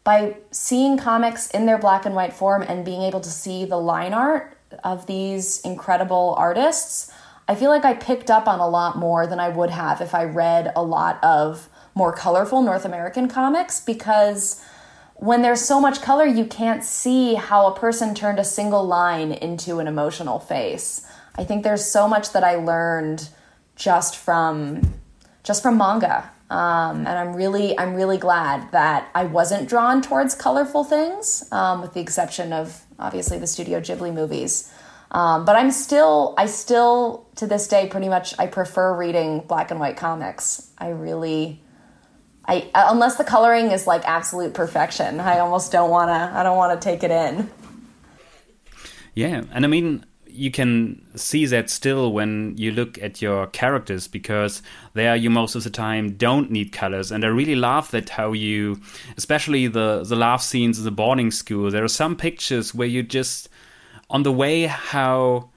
by 0.05 0.38
seeing 0.53 0.97
comics 0.97 1.51
in 1.51 1.66
their 1.66 1.77
black 1.77 2.07
and 2.07 2.14
white 2.14 2.33
form 2.33 2.62
and 2.62 2.83
being 2.83 3.03
able 3.03 3.21
to 3.21 3.31
see 3.31 3.66
the 3.66 3.77
line 3.77 4.14
art 4.14 4.57
of 4.85 5.07
these 5.07 5.61
incredible 5.61 6.35
artists 6.38 7.12
I 7.48 7.54
feel 7.54 7.70
like 7.70 7.87
I 7.87 7.94
picked 7.94 8.30
up 8.30 8.46
on 8.46 8.61
a 8.61 8.68
lot 8.68 8.98
more 8.98 9.26
than 9.26 9.40
I 9.40 9.48
would 9.48 9.70
have 9.70 10.02
if 10.02 10.14
I 10.14 10.24
read 10.24 10.70
a 10.76 10.82
lot 10.82 11.18
of 11.24 11.70
more 11.94 12.12
colorful 12.12 12.61
North 12.61 12.84
American 12.84 13.26
comics 13.26 13.80
because 13.80 14.62
when 15.14 15.40
there's 15.40 15.62
so 15.62 15.80
much 15.80 16.02
color, 16.02 16.26
you 16.26 16.44
can't 16.44 16.84
see 16.84 17.34
how 17.34 17.66
a 17.66 17.74
person 17.76 18.14
turned 18.14 18.38
a 18.38 18.44
single 18.44 18.87
line 18.87 19.32
into 19.32 19.78
an 19.78 19.88
emotional 19.88 20.38
face. 20.38 21.04
I 21.37 21.44
think 21.44 21.64
there's 21.64 21.84
so 21.84 22.06
much 22.06 22.32
that 22.32 22.44
I 22.44 22.56
learned 22.56 23.28
just 23.74 24.16
from 24.16 24.94
just 25.42 25.62
from 25.62 25.78
manga. 25.78 26.30
Um, 26.50 27.06
and 27.06 27.08
I'm 27.08 27.34
really 27.34 27.78
I'm 27.78 27.94
really 27.94 28.18
glad 28.18 28.70
that 28.72 29.08
I 29.14 29.24
wasn't 29.24 29.68
drawn 29.68 30.02
towards 30.02 30.34
colorful 30.34 30.84
things, 30.84 31.48
um, 31.50 31.80
with 31.80 31.94
the 31.94 32.00
exception 32.00 32.52
of 32.52 32.84
obviously 32.98 33.38
the 33.38 33.46
Studio 33.46 33.80
Ghibli 33.80 34.12
movies. 34.12 34.72
Um, 35.11 35.44
but 35.44 35.57
I'm 35.57 35.71
still, 35.71 36.35
I 36.37 36.47
still 36.47 37.27
to 37.37 37.47
this 37.47 37.68
day 37.68 37.88
pretty 37.88 38.09
much 38.09 38.35
I 38.38 38.47
prefer 38.47 38.94
reading 38.97 39.40
black 39.40 39.71
and 39.71 39.81
white 39.81 39.97
comics. 39.97 40.71
I 40.77 40.88
really, 40.90 41.62
I 42.44 42.71
unless 42.75 43.16
the 43.16 43.25
coloring 43.25 43.71
is 43.71 43.87
like 43.87 44.05
absolute 44.05 44.55
perfection, 44.55 45.21
I 45.21 45.38
almost 45.38 45.73
don't 45.73 45.90
wanna, 45.90 46.33
I 46.35 46.42
don't 46.42 46.57
wanna 46.57 46.81
take 46.81 47.03
it 47.03 47.11
in. 47.11 47.51
Yeah, 49.14 49.42
and 49.53 49.64
I 49.64 49.68
mean, 49.68 50.05
you 50.38 50.51
can 50.51 51.05
see 51.16 51.47
that 51.47 51.68
still 51.68 52.12
when 52.12 52.55
you 52.57 52.71
look 52.71 53.01
at 53.03 53.21
your 53.21 53.49
characters 53.49 54.07
because 54.07 54.62
there 54.94 55.16
you 55.16 55.31
most 55.31 55.57
of 55.57 55.64
the 55.64 55.71
time 55.71 56.12
don't 56.12 56.51
need 56.51 56.71
colors 56.71 57.11
and 57.11 57.25
i 57.25 57.29
really 57.29 57.57
love 57.57 57.90
that 57.90 58.09
how 58.11 58.33
you 58.33 58.81
especially 59.16 59.66
the 59.66 60.05
the 60.05 60.14
laugh 60.14 60.40
scenes 60.40 60.79
in 60.79 60.85
the 60.85 60.90
boarding 60.90 61.31
school 61.31 61.71
there 61.71 61.83
are 61.83 61.88
some 61.88 62.14
pictures 62.14 62.73
where 62.73 62.87
you 62.87 63.03
just 63.03 63.49
on 64.11 64.23
the 64.23 64.33
way 64.33 64.66
how 64.66 65.49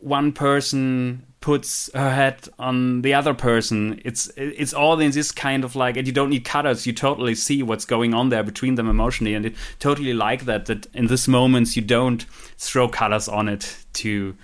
one 0.00 0.32
person 0.32 1.24
puts 1.40 1.88
her 1.94 2.10
head 2.10 2.48
on 2.58 3.02
the 3.02 3.14
other 3.14 3.32
person 3.32 4.00
it's 4.04 4.28
it's 4.36 4.74
all 4.74 4.98
in 4.98 5.12
this 5.12 5.30
kind 5.30 5.62
of 5.62 5.76
like 5.76 5.96
and 5.96 6.06
you 6.06 6.12
don't 6.12 6.30
need 6.30 6.44
cutters 6.44 6.84
you 6.84 6.92
totally 6.92 7.34
see 7.34 7.62
what's 7.62 7.84
going 7.84 8.12
on 8.12 8.28
there 8.28 8.42
between 8.42 8.74
them 8.74 8.88
emotionally 8.88 9.34
and 9.34 9.46
it 9.46 9.54
totally 9.78 10.12
like 10.12 10.46
that 10.46 10.66
that 10.66 10.86
in 10.94 11.06
this 11.06 11.28
moments 11.28 11.76
you 11.76 11.82
don't 11.82 12.24
throw 12.56 12.88
colors 12.88 13.28
on 13.28 13.48
it 13.48 13.76
to 13.92 14.36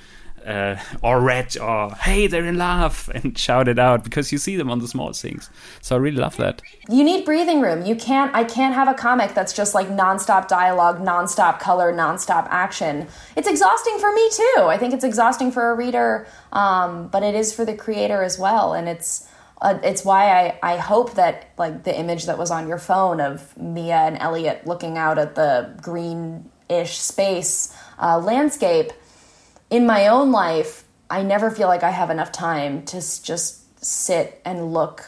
uh, 0.46 0.76
or 1.02 1.20
red 1.20 1.56
or 1.58 1.90
hey 1.94 2.26
they're 2.26 2.44
in 2.44 2.58
love 2.58 3.10
and 3.14 3.36
shout 3.36 3.68
it 3.68 3.78
out 3.78 4.04
because 4.04 4.32
you 4.32 4.38
see 4.38 4.56
them 4.56 4.70
on 4.70 4.78
the 4.78 4.88
small 4.88 5.12
things. 5.12 5.50
So 5.80 5.96
i 5.96 5.98
really 5.98 6.18
love 6.18 6.36
that. 6.36 6.62
You 6.88 7.04
need 7.04 7.24
breathing 7.24 7.60
room. 7.60 7.84
You 7.84 7.96
can't 7.96 8.34
i 8.34 8.44
can't 8.44 8.74
have 8.74 8.88
a 8.88 8.94
comic 8.94 9.34
that's 9.34 9.52
just 9.52 9.74
like 9.74 9.88
nonstop 9.88 10.48
dialogue 10.48 10.98
nonstop 10.98 11.60
color 11.60 11.92
nonstop 11.92 12.46
action. 12.50 13.06
It's 13.36 13.48
exhausting 13.48 13.98
for 13.98 14.12
me 14.12 14.30
too. 14.30 14.62
I 14.64 14.76
think 14.78 14.94
it's 14.94 15.04
exhausting 15.04 15.50
for 15.50 15.70
a 15.70 15.74
reader 15.74 16.26
um, 16.52 17.08
but 17.08 17.22
it 17.22 17.34
is 17.34 17.54
for 17.54 17.64
the 17.64 17.74
creator 17.74 18.22
as 18.22 18.38
well 18.38 18.74
and 18.74 18.88
it's 18.88 19.28
uh, 19.62 19.78
it's 19.82 20.04
why 20.04 20.30
I, 20.62 20.74
I 20.74 20.76
hope 20.76 21.14
that 21.14 21.50
like 21.56 21.84
the 21.84 21.98
image 21.98 22.26
that 22.26 22.36
was 22.36 22.50
on 22.50 22.68
your 22.68 22.78
phone 22.78 23.20
of 23.20 23.56
Mia 23.56 23.96
and 23.96 24.18
Elliot 24.18 24.66
looking 24.66 24.98
out 24.98 25.16
at 25.16 25.36
the 25.36 25.72
green-ish 25.80 26.98
space 26.98 27.74
uh, 27.98 28.18
landscape 28.18 28.92
in 29.74 29.86
my 29.86 30.06
own 30.06 30.30
life, 30.30 30.84
I 31.10 31.24
never 31.24 31.50
feel 31.50 31.66
like 31.66 31.82
I 31.82 31.90
have 31.90 32.08
enough 32.08 32.30
time 32.30 32.84
to 32.84 32.98
just 33.24 33.84
sit 33.84 34.40
and 34.44 34.72
look 34.72 35.04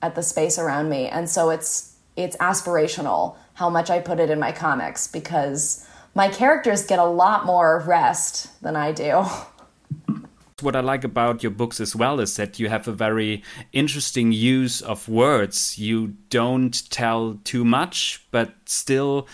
at 0.00 0.14
the 0.14 0.22
space 0.22 0.58
around 0.58 0.88
me. 0.88 1.06
And 1.06 1.28
so 1.28 1.50
it's 1.50 1.94
it's 2.16 2.34
aspirational 2.38 3.36
how 3.52 3.68
much 3.68 3.90
I 3.90 4.00
put 4.00 4.18
it 4.18 4.30
in 4.30 4.38
my 4.38 4.52
comics 4.52 5.06
because 5.06 5.86
my 6.14 6.28
characters 6.28 6.86
get 6.86 6.98
a 6.98 7.04
lot 7.04 7.44
more 7.44 7.84
rest 7.86 8.58
than 8.62 8.74
I 8.74 8.92
do. 8.92 9.24
What 10.62 10.74
I 10.74 10.80
like 10.80 11.04
about 11.04 11.42
your 11.42 11.52
books 11.52 11.80
as 11.80 11.94
well 11.94 12.18
is 12.18 12.36
that 12.36 12.58
you 12.58 12.70
have 12.70 12.88
a 12.88 12.92
very 12.92 13.42
interesting 13.74 14.32
use 14.32 14.80
of 14.80 15.06
words. 15.06 15.78
You 15.78 16.14
don't 16.30 16.90
tell 16.90 17.38
too 17.44 17.62
much, 17.62 18.26
but 18.30 18.54
still 18.64 19.28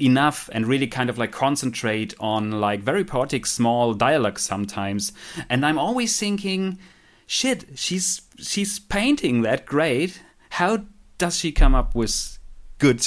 enough 0.00 0.48
and 0.52 0.66
really 0.66 0.86
kind 0.86 1.10
of 1.10 1.18
like 1.18 1.32
concentrate 1.32 2.14
on 2.18 2.60
like 2.60 2.80
very 2.80 3.04
poetic 3.04 3.46
small 3.46 3.94
dialogues 3.94 4.42
sometimes. 4.42 5.12
And 5.48 5.64
i'm 5.64 5.78
always 5.78 6.18
thinking 6.18 6.78
shit 7.26 7.64
she's 7.76 8.22
she's 8.38 8.78
painting 8.78 9.42
that 9.42 9.66
great. 9.66 10.22
How 10.50 10.84
does 11.18 11.38
she 11.38 11.52
come 11.52 11.74
up 11.74 11.94
with 11.94 12.38
good 12.78 13.06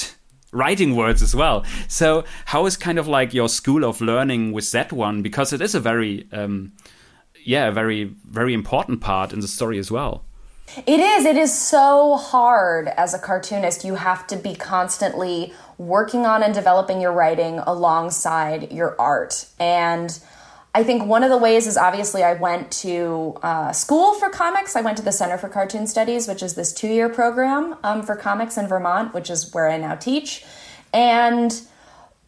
writing 0.54 0.96
words 0.96 1.22
as 1.22 1.36
well? 1.36 1.66
So 1.88 2.24
how 2.46 2.66
is 2.66 2.78
kind 2.78 2.98
of 2.98 3.08
like 3.08 3.34
your 3.34 3.50
school 3.50 3.84
of 3.84 4.00
learning 4.00 4.54
with 4.54 4.72
that 4.72 4.94
one? 4.94 5.22
Because 5.22 5.52
it 5.52 5.62
is 5.62 5.76
a 5.76 5.80
very 5.80 6.28
um 6.32 6.72
yeah 7.44 7.70
very 7.72 8.16
very 8.30 8.54
important 8.54 9.02
part 9.02 9.34
in 9.34 9.42
the 9.42 9.48
story 9.48 9.78
as 9.78 9.92
well. 9.92 10.24
It 10.88 11.00
is. 11.00 11.26
It 11.26 11.38
is 11.38 11.54
so 11.54 12.16
hard 12.16 12.88
as 12.88 13.14
a 13.14 13.20
cartoonist. 13.20 13.84
You 13.84 13.96
have 13.96 14.26
to 14.28 14.36
be 14.36 14.56
constantly 14.56 15.54
working 15.88 16.26
on 16.26 16.44
and 16.44 16.54
developing 16.54 17.02
your 17.02 17.14
writing 17.14 17.60
alongside 17.60 18.72
your 18.72 19.00
art. 19.00 19.46
And 19.60 20.20
I 20.76 20.84
think 20.84 21.06
one 21.06 21.24
of 21.24 21.30
the 21.30 21.38
ways 21.38 21.68
is 21.68 21.78
obviously 21.78 22.24
I 22.24 22.34
went 22.34 22.72
to 22.72 23.38
uh, 23.44 23.72
school 23.72 24.16
for 24.16 24.30
comics. 24.30 24.76
I 24.76 24.82
went 24.82 24.98
to 24.98 25.04
the 25.04 25.12
Center 25.12 25.38
for 25.38 25.48
Cartoon 25.48 25.86
Studies, 25.86 26.28
which 26.28 26.42
is 26.42 26.56
this 26.56 26.74
two 26.74 26.88
year 26.88 27.10
program 27.10 27.78
um, 27.84 28.02
for 28.02 28.16
comics 28.16 28.58
in 28.58 28.68
Vermont, 28.68 29.14
which 29.14 29.30
is 29.30 29.54
where 29.54 29.70
I 29.70 29.78
now 29.78 29.96
teach. 29.96 30.44
And 30.92 31.62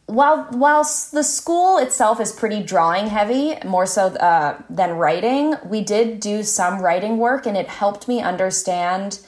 while 0.06 0.48
whilst 0.52 1.12
the 1.12 1.24
school 1.24 1.80
itself 1.80 2.20
is 2.20 2.32
pretty 2.32 2.62
drawing 2.62 3.08
heavy, 3.08 3.58
more 3.66 3.88
so 3.88 4.08
uh, 4.08 4.62
than 4.70 4.92
writing, 4.92 5.56
we 5.66 5.82
did 5.82 6.20
do 6.20 6.44
some 6.44 6.82
writing 6.82 7.18
work, 7.18 7.48
and 7.48 7.58
it 7.58 7.68
helped 7.68 8.08
me 8.08 8.22
understand 8.22 9.20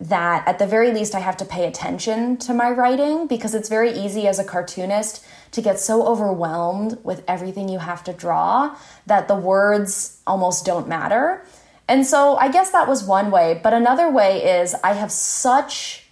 that 0.00 0.46
at 0.46 0.58
the 0.58 0.66
very 0.66 0.92
least 0.92 1.14
I 1.14 1.20
have 1.20 1.36
to 1.38 1.44
pay 1.44 1.66
attention 1.66 2.36
to 2.38 2.54
my 2.54 2.70
writing 2.70 3.26
because 3.26 3.54
it's 3.54 3.68
very 3.68 3.90
easy 3.90 4.26
as 4.28 4.38
a 4.38 4.44
cartoonist 4.44 5.24
to 5.52 5.62
get 5.62 5.80
so 5.80 6.06
overwhelmed 6.06 6.98
with 7.02 7.24
everything 7.26 7.68
you 7.68 7.78
have 7.78 8.04
to 8.04 8.12
draw 8.12 8.76
that 9.06 9.28
the 9.28 9.34
words 9.34 10.20
almost 10.26 10.64
don't 10.64 10.88
matter. 10.88 11.44
And 11.88 12.06
so 12.06 12.36
I 12.36 12.50
guess 12.50 12.70
that 12.70 12.86
was 12.86 13.02
one 13.02 13.30
way, 13.30 13.58
but 13.62 13.72
another 13.72 14.10
way 14.10 14.60
is 14.60 14.74
I 14.84 14.92
have 14.92 15.10
such 15.10 16.08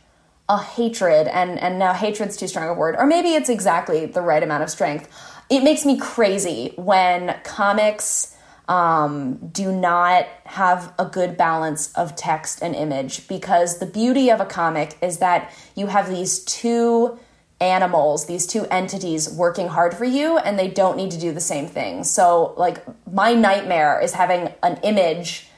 a 0.49 0.59
hatred 0.59 1.27
and 1.27 1.59
and 1.59 1.79
now 1.79 1.93
hatred's 1.93 2.37
too 2.37 2.47
strong 2.47 2.69
a 2.69 2.75
word 2.75 2.95
or 2.97 3.05
maybe 3.05 3.31
it's 3.31 3.49
exactly 3.49 4.07
the 4.07 4.21
right 4.21 4.45
amount 4.45 4.63
of 4.63 4.71
strength 4.71 5.09
it 5.51 5.65
makes 5.65 5.85
me 5.85 5.99
crazy 5.99 6.73
when 6.77 7.37
comics 7.43 8.36
um, 8.69 9.49
do 9.53 9.71
not 9.73 10.27
have 10.45 10.93
a 10.99 11.05
good 11.05 11.37
balance 11.37 11.93
of 11.93 12.17
text 12.17 12.61
and 12.63 12.75
image 12.75 13.29
because 13.29 13.79
the 13.79 13.87
beauty 13.87 14.31
of 14.31 14.41
a 14.41 14.45
comic 14.45 14.97
is 15.01 15.19
that 15.19 15.53
you 15.75 15.87
have 15.87 16.09
these 16.09 16.41
two 16.41 17.19
animals, 17.61 18.27
these 18.27 18.47
two 18.47 18.67
entities 18.67 19.33
working 19.33 19.69
hard 19.69 19.95
for 19.95 20.05
you, 20.05 20.37
and 20.39 20.59
they 20.59 20.69
don't 20.69 20.97
need 20.97 21.11
to 21.11 21.19
do 21.19 21.33
the 21.33 21.41
same 21.41 21.67
thing. 21.67 22.05
So, 22.05 22.55
like, 22.57 22.85
my 23.11 23.35
nightmare 23.35 24.01
is 24.01 24.13
having 24.13 24.53
an 24.63 24.79
image 24.83 25.49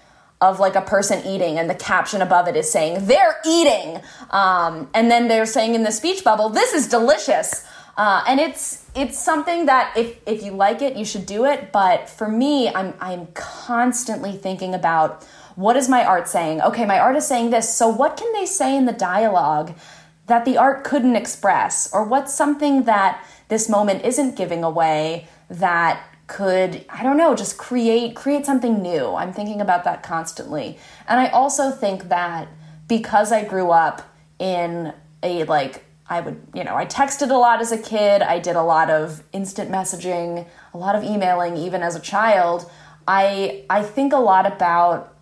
of 0.40 0.61
like 0.61 0.77
a 0.77 0.83
person 0.83 1.25
eating 1.27 1.59
and 1.59 1.68
the 1.68 1.75
caption 1.75 2.23
above 2.23 2.47
it 2.47 2.55
is 2.55 2.71
saying 2.71 3.07
they're 3.07 3.37
eating 3.44 4.01
um, 4.31 4.88
and 4.94 5.11
then 5.11 5.27
they're 5.27 5.44
saying 5.44 5.75
in 5.75 5.83
the 5.83 5.90
speech 5.90 6.23
bubble 6.23 6.49
this 6.49 6.73
is 6.73 6.87
delicious 6.87 7.66
Uh, 7.98 8.22
and 8.28 8.38
it's 8.38 8.84
it's 8.94 9.18
something 9.18 9.66
that 9.66 9.92
if 9.96 10.20
if 10.24 10.44
you 10.44 10.52
like 10.52 10.80
it, 10.80 10.96
you 10.96 11.04
should 11.04 11.26
do 11.26 11.44
it. 11.44 11.72
But 11.72 12.08
for 12.08 12.28
me, 12.28 12.68
I'm 12.68 12.94
I'm 13.00 13.26
constantly 13.34 14.32
thinking 14.32 14.72
about 14.72 15.26
what 15.56 15.76
is 15.76 15.88
my 15.88 16.04
art 16.04 16.28
saying? 16.28 16.62
Okay, 16.62 16.87
my 16.87 17.00
art 17.00 17.16
is 17.16 17.26
saying 17.26 17.50
this. 17.50 17.76
So 17.76 17.88
what 17.88 18.16
can 18.16 18.32
they 18.32 18.46
say 18.46 18.76
in 18.76 18.87
the 18.87 18.92
dialogue 18.92 19.74
that 20.28 20.44
the 20.44 20.56
art 20.56 20.84
couldn't 20.84 21.16
express? 21.16 21.92
Or 21.92 22.04
what's 22.04 22.32
something 22.32 22.84
that 22.84 23.26
this 23.48 23.68
moment 23.68 24.04
isn't 24.04 24.37
giving 24.37 24.62
away 24.62 25.26
that 25.50 26.00
could 26.28 26.84
I 26.88 27.02
don't 27.02 27.16
know, 27.16 27.34
just 27.34 27.58
create 27.58 28.14
create 28.14 28.46
something 28.46 28.80
new. 28.80 29.16
I'm 29.16 29.32
thinking 29.32 29.61
about 29.61 29.82
that 29.82 30.04
constantly. 30.04 30.78
And 31.08 31.18
I 31.18 31.30
also 31.30 31.72
think 31.72 32.11
that 32.11 32.46
because 32.87 33.32
I 33.32 33.44
grew 33.44 33.72
up 33.72 34.02
in 34.38 34.92
a 35.24 35.42
like 35.44 35.84
I 36.11 36.21
would, 36.21 36.40
you 36.55 36.64
know, 36.64 36.75
I 36.75 36.87
texted 36.87 37.31
a 37.31 37.35
lot 37.35 37.61
as 37.61 37.71
a 37.71 37.79
kid. 37.79 38.23
I 38.23 38.38
did 38.38 38.57
a 38.57 38.62
lot 38.62 38.88
of 38.88 39.23
instant 39.33 39.71
messaging, 39.71 40.47
a 40.73 40.79
lot 40.79 40.94
of 40.94 41.05
emailing 41.05 41.57
even 41.57 41.83
as 41.83 41.94
a 41.94 42.01
child. 42.01 42.71
I 43.07 43.64
I 43.68 43.83
think 43.83 44.12
a 44.12 44.18
lot 44.18 44.47
about 44.47 45.14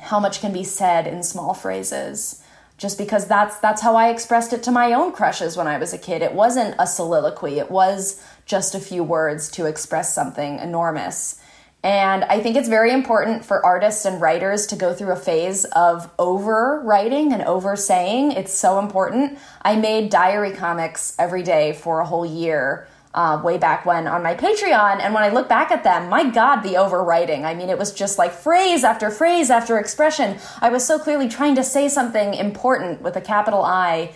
how 0.00 0.20
much 0.20 0.40
can 0.40 0.52
be 0.52 0.64
said 0.64 1.06
in 1.06 1.22
small 1.22 1.54
phrases 1.54 2.42
just 2.78 2.98
because 2.98 3.26
that's 3.26 3.58
that's 3.58 3.82
how 3.82 3.96
I 3.96 4.10
expressed 4.10 4.52
it 4.52 4.62
to 4.64 4.70
my 4.70 4.92
own 4.92 5.12
crushes 5.12 5.56
when 5.56 5.66
I 5.66 5.78
was 5.78 5.92
a 5.92 5.98
kid. 5.98 6.22
It 6.22 6.34
wasn't 6.34 6.74
a 6.78 6.86
soliloquy. 6.86 7.58
It 7.58 7.70
was 7.70 8.22
just 8.44 8.74
a 8.74 8.80
few 8.80 9.02
words 9.02 9.50
to 9.52 9.66
express 9.66 10.14
something 10.14 10.58
enormous. 10.58 11.40
And 11.86 12.24
I 12.24 12.40
think 12.40 12.56
it's 12.56 12.68
very 12.68 12.90
important 12.90 13.44
for 13.44 13.64
artists 13.64 14.06
and 14.06 14.20
writers 14.20 14.66
to 14.66 14.76
go 14.76 14.92
through 14.92 15.12
a 15.12 15.16
phase 15.16 15.64
of 15.66 16.14
overwriting 16.16 17.32
and 17.32 17.42
oversaying. 17.42 18.32
It's 18.32 18.52
so 18.52 18.80
important. 18.80 19.38
I 19.62 19.76
made 19.76 20.10
diary 20.10 20.50
comics 20.50 21.14
every 21.16 21.44
day 21.44 21.74
for 21.74 22.00
a 22.00 22.04
whole 22.04 22.26
year 22.26 22.88
uh, 23.14 23.40
way 23.44 23.56
back 23.56 23.86
when 23.86 24.08
on 24.08 24.24
my 24.24 24.34
Patreon. 24.34 25.00
And 25.00 25.14
when 25.14 25.22
I 25.22 25.28
look 25.28 25.48
back 25.48 25.70
at 25.70 25.84
them, 25.84 26.10
my 26.10 26.28
God, 26.28 26.62
the 26.62 26.70
overwriting. 26.70 27.44
I 27.44 27.54
mean, 27.54 27.70
it 27.70 27.78
was 27.78 27.92
just 27.92 28.18
like 28.18 28.32
phrase 28.32 28.82
after 28.82 29.08
phrase 29.08 29.48
after 29.48 29.78
expression. 29.78 30.38
I 30.60 30.70
was 30.70 30.84
so 30.84 30.98
clearly 30.98 31.28
trying 31.28 31.54
to 31.54 31.62
say 31.62 31.88
something 31.88 32.34
important 32.34 33.00
with 33.00 33.14
a 33.14 33.20
capital 33.20 33.62
I 33.62 34.12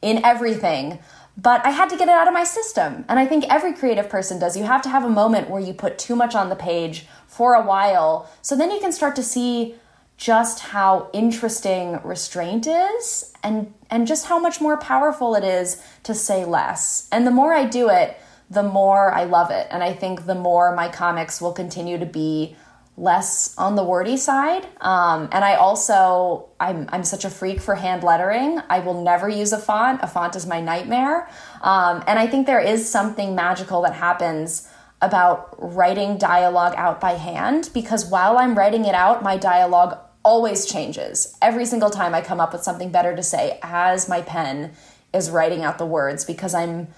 in 0.00 0.24
everything. 0.24 0.98
But 1.36 1.64
I 1.64 1.70
had 1.70 1.88
to 1.90 1.96
get 1.96 2.08
it 2.08 2.14
out 2.14 2.28
of 2.28 2.34
my 2.34 2.44
system. 2.44 3.04
And 3.08 3.18
I 3.18 3.26
think 3.26 3.44
every 3.48 3.72
creative 3.72 4.08
person 4.08 4.38
does. 4.38 4.56
You 4.56 4.64
have 4.64 4.82
to 4.82 4.88
have 4.88 5.04
a 5.04 5.10
moment 5.10 5.48
where 5.48 5.60
you 5.60 5.72
put 5.72 5.98
too 5.98 6.16
much 6.16 6.34
on 6.34 6.48
the 6.48 6.56
page 6.56 7.06
for 7.26 7.54
a 7.54 7.64
while. 7.64 8.28
So 8.42 8.56
then 8.56 8.70
you 8.70 8.80
can 8.80 8.92
start 8.92 9.16
to 9.16 9.22
see 9.22 9.76
just 10.16 10.60
how 10.60 11.08
interesting 11.14 11.98
restraint 12.04 12.66
is 12.66 13.32
and 13.42 13.72
and 13.88 14.06
just 14.06 14.26
how 14.26 14.38
much 14.38 14.60
more 14.60 14.76
powerful 14.76 15.34
it 15.34 15.44
is 15.44 15.82
to 16.02 16.14
say 16.14 16.44
less. 16.44 17.08
And 17.10 17.26
the 17.26 17.30
more 17.30 17.54
I 17.54 17.64
do 17.64 17.88
it, 17.88 18.20
the 18.50 18.62
more 18.62 19.10
I 19.12 19.24
love 19.24 19.50
it. 19.50 19.66
And 19.70 19.82
I 19.82 19.94
think 19.94 20.26
the 20.26 20.34
more 20.34 20.74
my 20.74 20.88
comics 20.88 21.40
will 21.40 21.52
continue 21.52 21.96
to 21.98 22.04
be 22.04 22.54
less 23.00 23.56
on 23.56 23.76
the 23.76 23.82
wordy 23.82 24.16
side. 24.16 24.66
Um, 24.82 25.28
and 25.32 25.42
I 25.42 25.54
also, 25.54 26.50
I'm, 26.60 26.86
I'm 26.92 27.02
such 27.02 27.24
a 27.24 27.30
freak 27.30 27.60
for 27.60 27.74
hand 27.74 28.02
lettering. 28.04 28.60
I 28.68 28.80
will 28.80 29.02
never 29.02 29.28
use 29.28 29.52
a 29.52 29.58
font. 29.58 30.00
A 30.02 30.06
font 30.06 30.36
is 30.36 30.46
my 30.46 30.60
nightmare. 30.60 31.28
Um, 31.62 32.04
and 32.06 32.18
I 32.18 32.26
think 32.26 32.46
there 32.46 32.60
is 32.60 32.88
something 32.88 33.34
magical 33.34 33.80
that 33.82 33.94
happens 33.94 34.68
about 35.00 35.56
writing 35.58 36.18
dialogue 36.18 36.74
out 36.76 37.00
by 37.00 37.12
hand 37.12 37.70
because 37.72 38.04
while 38.04 38.36
I'm 38.36 38.56
writing 38.56 38.84
it 38.84 38.94
out, 38.94 39.22
my 39.22 39.38
dialogue 39.38 39.98
always 40.22 40.66
changes. 40.66 41.34
Every 41.40 41.64
single 41.64 41.88
time 41.88 42.14
I 42.14 42.20
come 42.20 42.38
up 42.38 42.52
with 42.52 42.62
something 42.62 42.90
better 42.90 43.16
to 43.16 43.22
say 43.22 43.58
as 43.62 44.10
my 44.10 44.20
pen 44.20 44.72
is 45.14 45.30
writing 45.30 45.64
out 45.64 45.78
the 45.78 45.86
words 45.86 46.26
because 46.26 46.54
I'm 46.54 46.88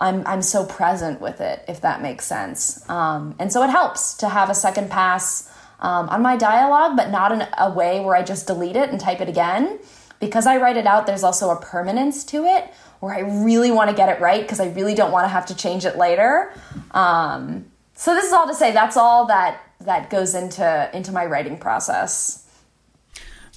I'm 0.00 0.26
I'm 0.26 0.42
so 0.42 0.64
present 0.64 1.20
with 1.20 1.40
it, 1.40 1.64
if 1.68 1.80
that 1.80 2.02
makes 2.02 2.24
sense. 2.24 2.88
Um, 2.88 3.34
and 3.38 3.52
so 3.52 3.62
it 3.62 3.70
helps 3.70 4.14
to 4.18 4.28
have 4.28 4.48
a 4.48 4.54
second 4.54 4.90
pass 4.90 5.50
um, 5.80 6.08
on 6.08 6.22
my 6.22 6.36
dialogue, 6.36 6.96
but 6.96 7.10
not 7.10 7.32
in 7.32 7.46
a 7.58 7.72
way 7.72 8.00
where 8.00 8.14
I 8.14 8.22
just 8.22 8.46
delete 8.46 8.76
it 8.76 8.90
and 8.90 9.00
type 9.00 9.20
it 9.20 9.28
again. 9.28 9.78
Because 10.20 10.46
I 10.46 10.56
write 10.56 10.76
it 10.76 10.86
out, 10.86 11.06
there's 11.06 11.22
also 11.22 11.50
a 11.50 11.60
permanence 11.60 12.24
to 12.24 12.44
it 12.44 12.72
where 13.00 13.14
I 13.14 13.20
really 13.20 13.70
want 13.70 13.90
to 13.90 13.96
get 13.96 14.08
it 14.08 14.20
right 14.20 14.42
because 14.42 14.58
I 14.58 14.68
really 14.70 14.94
don't 14.94 15.12
want 15.12 15.24
to 15.24 15.28
have 15.28 15.46
to 15.46 15.56
change 15.56 15.84
it 15.84 15.96
later. 15.96 16.52
Um, 16.90 17.66
so 17.94 18.14
this 18.14 18.24
is 18.24 18.32
all 18.32 18.46
to 18.46 18.54
say 18.54 18.72
that's 18.72 18.96
all 18.96 19.26
that 19.26 19.60
that 19.80 20.10
goes 20.10 20.34
into 20.34 20.90
into 20.92 21.12
my 21.12 21.26
writing 21.26 21.58
process. 21.58 22.47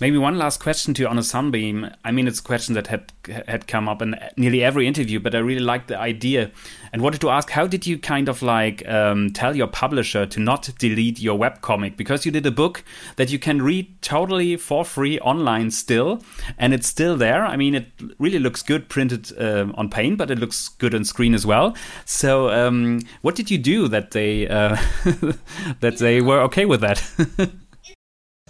Maybe 0.01 0.17
one 0.17 0.39
last 0.39 0.59
question 0.59 0.95
to 0.95 1.03
you 1.03 1.07
on 1.07 1.19
a 1.19 1.23
sunbeam. 1.23 1.87
I 2.03 2.11
mean, 2.11 2.27
it's 2.27 2.39
a 2.39 2.43
question 2.43 2.73
that 2.73 2.87
had 2.87 3.11
had 3.45 3.67
come 3.67 3.87
up 3.87 4.01
in 4.01 4.15
nearly 4.35 4.63
every 4.63 4.87
interview, 4.87 5.19
but 5.19 5.35
I 5.35 5.37
really 5.37 5.61
liked 5.61 5.89
the 5.89 5.99
idea 5.99 6.49
and 6.91 7.03
wanted 7.03 7.21
to 7.21 7.29
ask: 7.29 7.51
How 7.51 7.67
did 7.67 7.85
you 7.85 7.99
kind 7.99 8.27
of 8.27 8.41
like 8.41 8.83
um, 8.89 9.29
tell 9.31 9.55
your 9.55 9.67
publisher 9.67 10.25
to 10.25 10.39
not 10.39 10.67
delete 10.79 11.19
your 11.19 11.37
webcomic 11.37 11.97
because 11.97 12.25
you 12.25 12.31
did 12.31 12.47
a 12.47 12.51
book 12.51 12.83
that 13.17 13.29
you 13.29 13.37
can 13.37 13.61
read 13.61 14.01
totally 14.01 14.55
for 14.57 14.83
free 14.83 15.19
online 15.19 15.69
still, 15.69 16.23
and 16.57 16.73
it's 16.73 16.87
still 16.87 17.15
there. 17.15 17.45
I 17.45 17.55
mean, 17.55 17.75
it 17.75 17.85
really 18.17 18.39
looks 18.39 18.63
good 18.63 18.89
printed 18.89 19.31
uh, 19.37 19.67
on 19.75 19.91
paint, 19.91 20.17
but 20.17 20.31
it 20.31 20.39
looks 20.39 20.67
good 20.67 20.95
on 20.95 21.05
screen 21.05 21.35
as 21.35 21.45
well. 21.45 21.77
So, 22.05 22.49
um, 22.49 23.01
what 23.21 23.35
did 23.35 23.51
you 23.51 23.59
do 23.59 23.87
that 23.89 24.09
they 24.09 24.47
uh, 24.47 24.77
that 25.79 25.97
they 25.99 26.21
were 26.21 26.41
okay 26.41 26.65
with 26.65 26.81
that? 26.81 27.07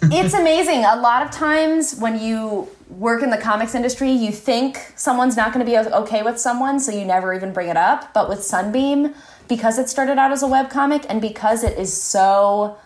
it's 0.02 0.34
amazing. 0.34 0.84
A 0.84 0.96
lot 0.96 1.22
of 1.22 1.30
times 1.30 1.96
when 1.96 2.20
you 2.20 2.68
work 2.88 3.22
in 3.22 3.30
the 3.30 3.38
comics 3.38 3.74
industry, 3.74 4.10
you 4.10 4.32
think 4.32 4.78
someone's 4.96 5.36
not 5.36 5.52
going 5.52 5.64
to 5.64 5.70
be 5.70 5.78
okay 5.78 6.22
with 6.22 6.38
someone, 6.38 6.80
so 6.80 6.92
you 6.92 7.04
never 7.04 7.32
even 7.32 7.52
bring 7.52 7.68
it 7.68 7.76
up. 7.76 8.12
But 8.12 8.28
with 8.28 8.42
Sunbeam, 8.42 9.14
because 9.48 9.78
it 9.78 9.88
started 9.88 10.18
out 10.18 10.32
as 10.32 10.42
a 10.42 10.46
web 10.46 10.70
comic 10.70 11.04
and 11.08 11.20
because 11.20 11.64
it 11.64 11.78
is 11.78 11.92
so 11.92 12.76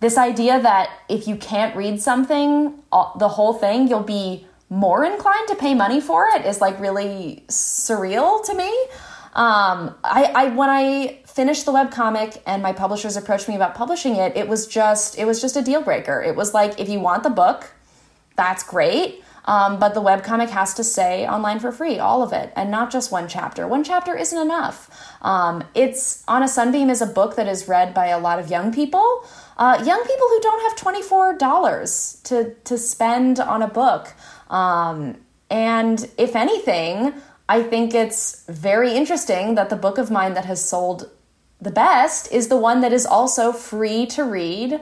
this 0.00 0.18
idea 0.18 0.60
that 0.60 0.90
if 1.08 1.28
you 1.28 1.36
can't 1.36 1.76
read 1.76 2.00
something, 2.00 2.82
the 3.18 3.28
whole 3.28 3.54
thing, 3.54 3.88
you'll 3.88 4.00
be 4.00 4.46
more 4.68 5.04
inclined 5.04 5.46
to 5.48 5.54
pay 5.54 5.74
money 5.74 6.00
for 6.00 6.26
it 6.34 6.46
is 6.46 6.60
like 6.60 6.78
really 6.80 7.44
surreal 7.48 8.42
to 8.44 8.54
me. 8.54 8.72
Um, 9.34 9.94
I, 10.04 10.24
I 10.34 10.46
when 10.48 10.68
I 10.68 11.20
finished 11.26 11.64
the 11.64 11.72
web 11.72 11.90
comic 11.90 12.42
and 12.46 12.62
my 12.62 12.72
publishers 12.72 13.16
approached 13.16 13.48
me 13.48 13.56
about 13.56 13.74
publishing 13.74 14.16
it, 14.16 14.36
it 14.36 14.46
was 14.46 14.66
just 14.66 15.18
it 15.18 15.24
was 15.24 15.40
just 15.40 15.56
a 15.56 15.62
deal 15.62 15.82
breaker. 15.82 16.22
It 16.22 16.36
was 16.36 16.52
like 16.52 16.78
if 16.78 16.88
you 16.88 17.00
want 17.00 17.22
the 17.22 17.30
book, 17.30 17.72
that's 18.36 18.62
great. 18.62 19.22
Um, 19.44 19.80
but 19.80 19.94
the 19.94 20.00
web 20.00 20.22
comic 20.22 20.50
has 20.50 20.72
to 20.74 20.84
stay 20.84 21.26
online 21.26 21.58
for 21.58 21.72
free, 21.72 21.98
all 21.98 22.22
of 22.22 22.32
it, 22.32 22.52
and 22.54 22.70
not 22.70 22.92
just 22.92 23.10
one 23.10 23.26
chapter. 23.26 23.66
One 23.66 23.82
chapter 23.82 24.16
isn't 24.16 24.38
enough. 24.38 24.88
Um, 25.20 25.64
it's 25.74 26.22
on 26.28 26.44
a 26.44 26.48
Sunbeam 26.48 26.88
is 26.88 27.02
a 27.02 27.06
book 27.06 27.34
that 27.34 27.48
is 27.48 27.66
read 27.66 27.92
by 27.92 28.06
a 28.08 28.20
lot 28.20 28.38
of 28.38 28.50
young 28.50 28.72
people, 28.72 29.24
uh, 29.56 29.82
young 29.84 30.00
people 30.04 30.28
who 30.28 30.40
don't 30.40 30.62
have 30.62 30.76
twenty 30.76 31.02
four 31.02 31.34
dollars 31.34 32.20
to 32.24 32.54
to 32.64 32.78
spend 32.78 33.40
on 33.40 33.62
a 33.62 33.68
book. 33.68 34.14
Um, 34.48 35.16
and 35.50 36.08
if 36.18 36.36
anything, 36.36 37.14
I 37.52 37.62
think 37.62 37.92
it's 37.92 38.44
very 38.48 38.94
interesting 38.94 39.56
that 39.56 39.68
the 39.68 39.76
book 39.76 39.98
of 39.98 40.10
mine 40.10 40.32
that 40.32 40.46
has 40.46 40.66
sold 40.66 41.10
the 41.60 41.70
best 41.70 42.32
is 42.32 42.48
the 42.48 42.56
one 42.56 42.80
that 42.80 42.94
is 42.94 43.04
also 43.04 43.52
free 43.52 44.06
to 44.06 44.24
read 44.24 44.80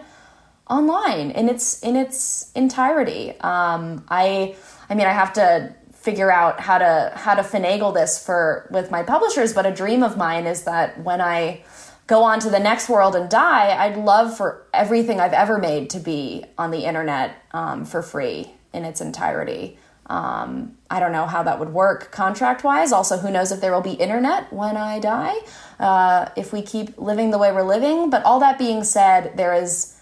online 0.69 1.33
in 1.33 1.49
its 1.49 1.83
in 1.83 1.97
its 1.97 2.53
entirety. 2.53 3.31
Um, 3.41 4.05
I 4.09 4.55
I 4.89 4.95
mean 4.95 5.09
I 5.09 5.13
have 5.13 5.33
to 5.33 5.75
figure 5.93 6.31
out 6.31 6.61
how 6.61 6.79
to 6.79 7.13
how 7.17 7.35
to 7.35 7.43
finagle 7.43 7.93
this 7.93 8.25
for 8.25 8.69
with 8.71 8.89
my 8.93 9.03
publishers, 9.03 9.53
but 9.53 9.67
a 9.67 9.75
dream 9.75 10.05
of 10.05 10.17
mine 10.17 10.47
is 10.47 10.63
that 10.63 11.03
when 11.03 11.21
I 11.21 11.65
go 12.07 12.23
on 12.23 12.39
to 12.39 12.51
the 12.51 12.61
next 12.61 12.89
world 12.89 13.17
and 13.17 13.29
die, 13.29 13.77
I'd 13.85 13.97
love 13.97 14.37
for 14.37 14.65
everything 14.73 15.19
I've 15.19 15.33
ever 15.33 15.59
made 15.59 15.91
to 15.91 15.99
be 15.99 16.45
on 16.57 16.71
the 16.71 16.85
internet 16.85 17.35
um, 17.51 17.85
for 17.85 18.01
free 18.01 18.55
in 18.73 18.85
its 18.85 19.01
entirety. 19.01 19.77
Um, 20.11 20.77
I 20.91 20.99
don't 20.99 21.13
know 21.13 21.27
how 21.27 21.45
that 21.45 21.61
would 21.61 21.73
work 21.73 22.11
contract 22.11 22.65
wise. 22.65 22.91
Also, 22.91 23.17
who 23.17 23.31
knows 23.31 23.53
if 23.53 23.61
there 23.61 23.73
will 23.73 23.81
be 23.81 23.93
internet 23.93 24.53
when 24.53 24.77
I 24.77 24.99
die, 24.99 25.37
uh, 25.79 26.31
if 26.37 26.53
we 26.53 26.63
keep 26.63 26.99
living 26.99 27.31
the 27.31 27.39
way 27.39 27.53
we're 27.53 27.63
living. 27.63 28.11
But 28.11 28.25
all 28.25 28.41
that 28.41 28.59
being 28.59 28.83
said, 28.83 29.37
there 29.37 29.55
is, 29.55 29.97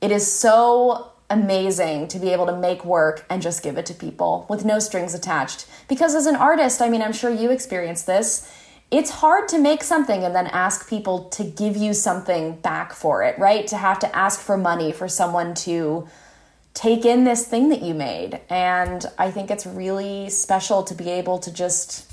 it 0.00 0.10
is 0.10 0.30
so 0.30 1.12
amazing 1.30 2.08
to 2.08 2.18
be 2.18 2.30
able 2.30 2.46
to 2.46 2.56
make 2.56 2.84
work 2.84 3.24
and 3.30 3.40
just 3.40 3.62
give 3.62 3.78
it 3.78 3.86
to 3.86 3.94
people 3.94 4.46
with 4.50 4.64
no 4.64 4.80
strings 4.80 5.14
attached. 5.14 5.66
Because 5.88 6.16
as 6.16 6.26
an 6.26 6.34
artist, 6.34 6.82
I 6.82 6.88
mean, 6.88 7.00
I'm 7.00 7.12
sure 7.12 7.30
you 7.30 7.52
experience 7.52 8.02
this. 8.02 8.52
It's 8.90 9.10
hard 9.10 9.48
to 9.50 9.58
make 9.58 9.84
something 9.84 10.24
and 10.24 10.34
then 10.34 10.48
ask 10.48 10.90
people 10.90 11.28
to 11.30 11.44
give 11.44 11.76
you 11.76 11.94
something 11.94 12.56
back 12.56 12.92
for 12.92 13.22
it, 13.22 13.38
right? 13.38 13.64
To 13.68 13.76
have 13.76 14.00
to 14.00 14.14
ask 14.14 14.40
for 14.40 14.58
money 14.58 14.90
for 14.90 15.08
someone 15.08 15.54
to 15.66 16.08
take 16.74 17.04
in 17.04 17.24
this 17.24 17.46
thing 17.46 17.68
that 17.68 17.82
you 17.82 17.94
made. 17.94 18.40
And 18.48 19.04
I 19.18 19.30
think 19.30 19.50
it's 19.50 19.66
really 19.66 20.30
special 20.30 20.82
to 20.84 20.94
be 20.94 21.10
able 21.10 21.38
to 21.40 21.52
just 21.52 22.10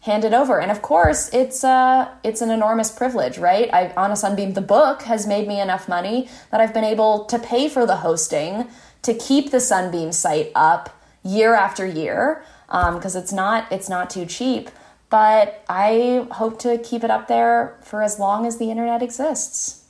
hand 0.00 0.24
it 0.24 0.32
over. 0.32 0.60
And 0.60 0.70
of 0.70 0.82
course, 0.82 1.32
it's 1.32 1.64
uh 1.64 2.08
it's 2.22 2.40
an 2.40 2.50
enormous 2.50 2.90
privilege, 2.92 3.38
right? 3.38 3.68
I 3.72 3.92
on 3.96 4.12
a 4.12 4.16
Sunbeam 4.16 4.52
the 4.54 4.60
book 4.60 5.02
has 5.02 5.26
made 5.26 5.48
me 5.48 5.60
enough 5.60 5.88
money 5.88 6.28
that 6.50 6.60
I've 6.60 6.74
been 6.74 6.84
able 6.84 7.24
to 7.24 7.38
pay 7.38 7.68
for 7.68 7.86
the 7.86 7.96
hosting 7.96 8.68
to 9.02 9.14
keep 9.14 9.50
the 9.50 9.60
Sunbeam 9.60 10.12
site 10.12 10.52
up 10.54 10.90
year 11.24 11.54
after 11.54 11.84
year 11.86 12.44
because 12.68 13.16
um, 13.16 13.22
it's 13.22 13.32
not 13.32 13.70
it's 13.72 13.88
not 13.88 14.10
too 14.10 14.26
cheap. 14.26 14.70
but 15.08 15.64
I 15.68 16.26
hope 16.32 16.58
to 16.60 16.78
keep 16.78 17.04
it 17.04 17.10
up 17.10 17.28
there 17.28 17.78
for 17.82 18.02
as 18.02 18.18
long 18.18 18.46
as 18.46 18.58
the 18.58 18.70
internet 18.70 19.02
exists. 19.02 19.84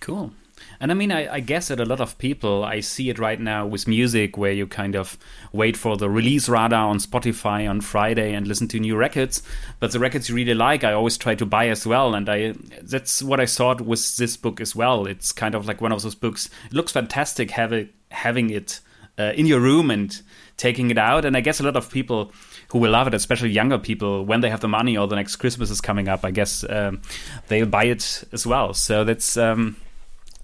Cool. 0.00 0.32
And 0.80 0.90
I 0.90 0.94
mean, 0.94 1.12
I, 1.12 1.34
I, 1.34 1.40
guess 1.40 1.68
that 1.68 1.80
a 1.80 1.84
lot 1.84 2.00
of 2.00 2.18
people, 2.18 2.64
I 2.64 2.80
see 2.80 3.10
it 3.10 3.18
right 3.18 3.40
now 3.40 3.66
with 3.66 3.86
music, 3.86 4.36
where 4.36 4.52
you 4.52 4.66
kind 4.66 4.96
of 4.96 5.16
wait 5.52 5.76
for 5.76 5.96
the 5.96 6.10
release 6.10 6.48
radar 6.48 6.88
on 6.88 6.98
Spotify 6.98 7.68
on 7.68 7.80
Friday 7.80 8.34
and 8.34 8.46
listen 8.46 8.68
to 8.68 8.80
new 8.80 8.96
records. 8.96 9.42
But 9.80 9.92
the 9.92 9.98
records 9.98 10.28
you 10.28 10.34
really 10.34 10.54
like, 10.54 10.84
I 10.84 10.92
always 10.92 11.16
try 11.16 11.34
to 11.36 11.46
buy 11.46 11.68
as 11.68 11.86
well. 11.86 12.14
And 12.14 12.28
I 12.28 12.54
that's 12.82 13.22
what 13.22 13.40
I 13.40 13.46
thought 13.46 13.80
with 13.80 14.16
this 14.16 14.36
book 14.36 14.60
as 14.60 14.74
well. 14.74 15.06
It's 15.06 15.32
kind 15.32 15.54
of 15.54 15.66
like 15.66 15.80
one 15.80 15.92
of 15.92 16.02
those 16.02 16.14
books. 16.14 16.50
It 16.66 16.72
looks 16.72 16.92
fantastic 16.92 17.50
having 17.50 17.88
having 18.10 18.50
it 18.50 18.80
uh, 19.18 19.32
in 19.36 19.46
your 19.46 19.60
room 19.60 19.90
and 19.90 20.20
taking 20.56 20.90
it 20.90 20.98
out. 20.98 21.24
And 21.24 21.36
I 21.36 21.40
guess 21.40 21.60
a 21.60 21.64
lot 21.64 21.76
of 21.76 21.90
people 21.90 22.32
who 22.68 22.78
will 22.78 22.90
love 22.90 23.06
it, 23.06 23.14
especially 23.14 23.50
younger 23.50 23.78
people, 23.78 24.24
when 24.24 24.40
they 24.40 24.50
have 24.50 24.60
the 24.60 24.68
money 24.68 24.96
or 24.96 25.06
the 25.06 25.16
next 25.16 25.36
Christmas 25.36 25.70
is 25.70 25.80
coming 25.80 26.08
up, 26.08 26.24
I 26.24 26.30
guess 26.30 26.64
um, 26.68 27.02
they'll 27.48 27.66
buy 27.66 27.84
it 27.84 28.24
as 28.32 28.46
well. 28.46 28.74
So 28.74 29.04
that's. 29.04 29.36
Um, 29.36 29.76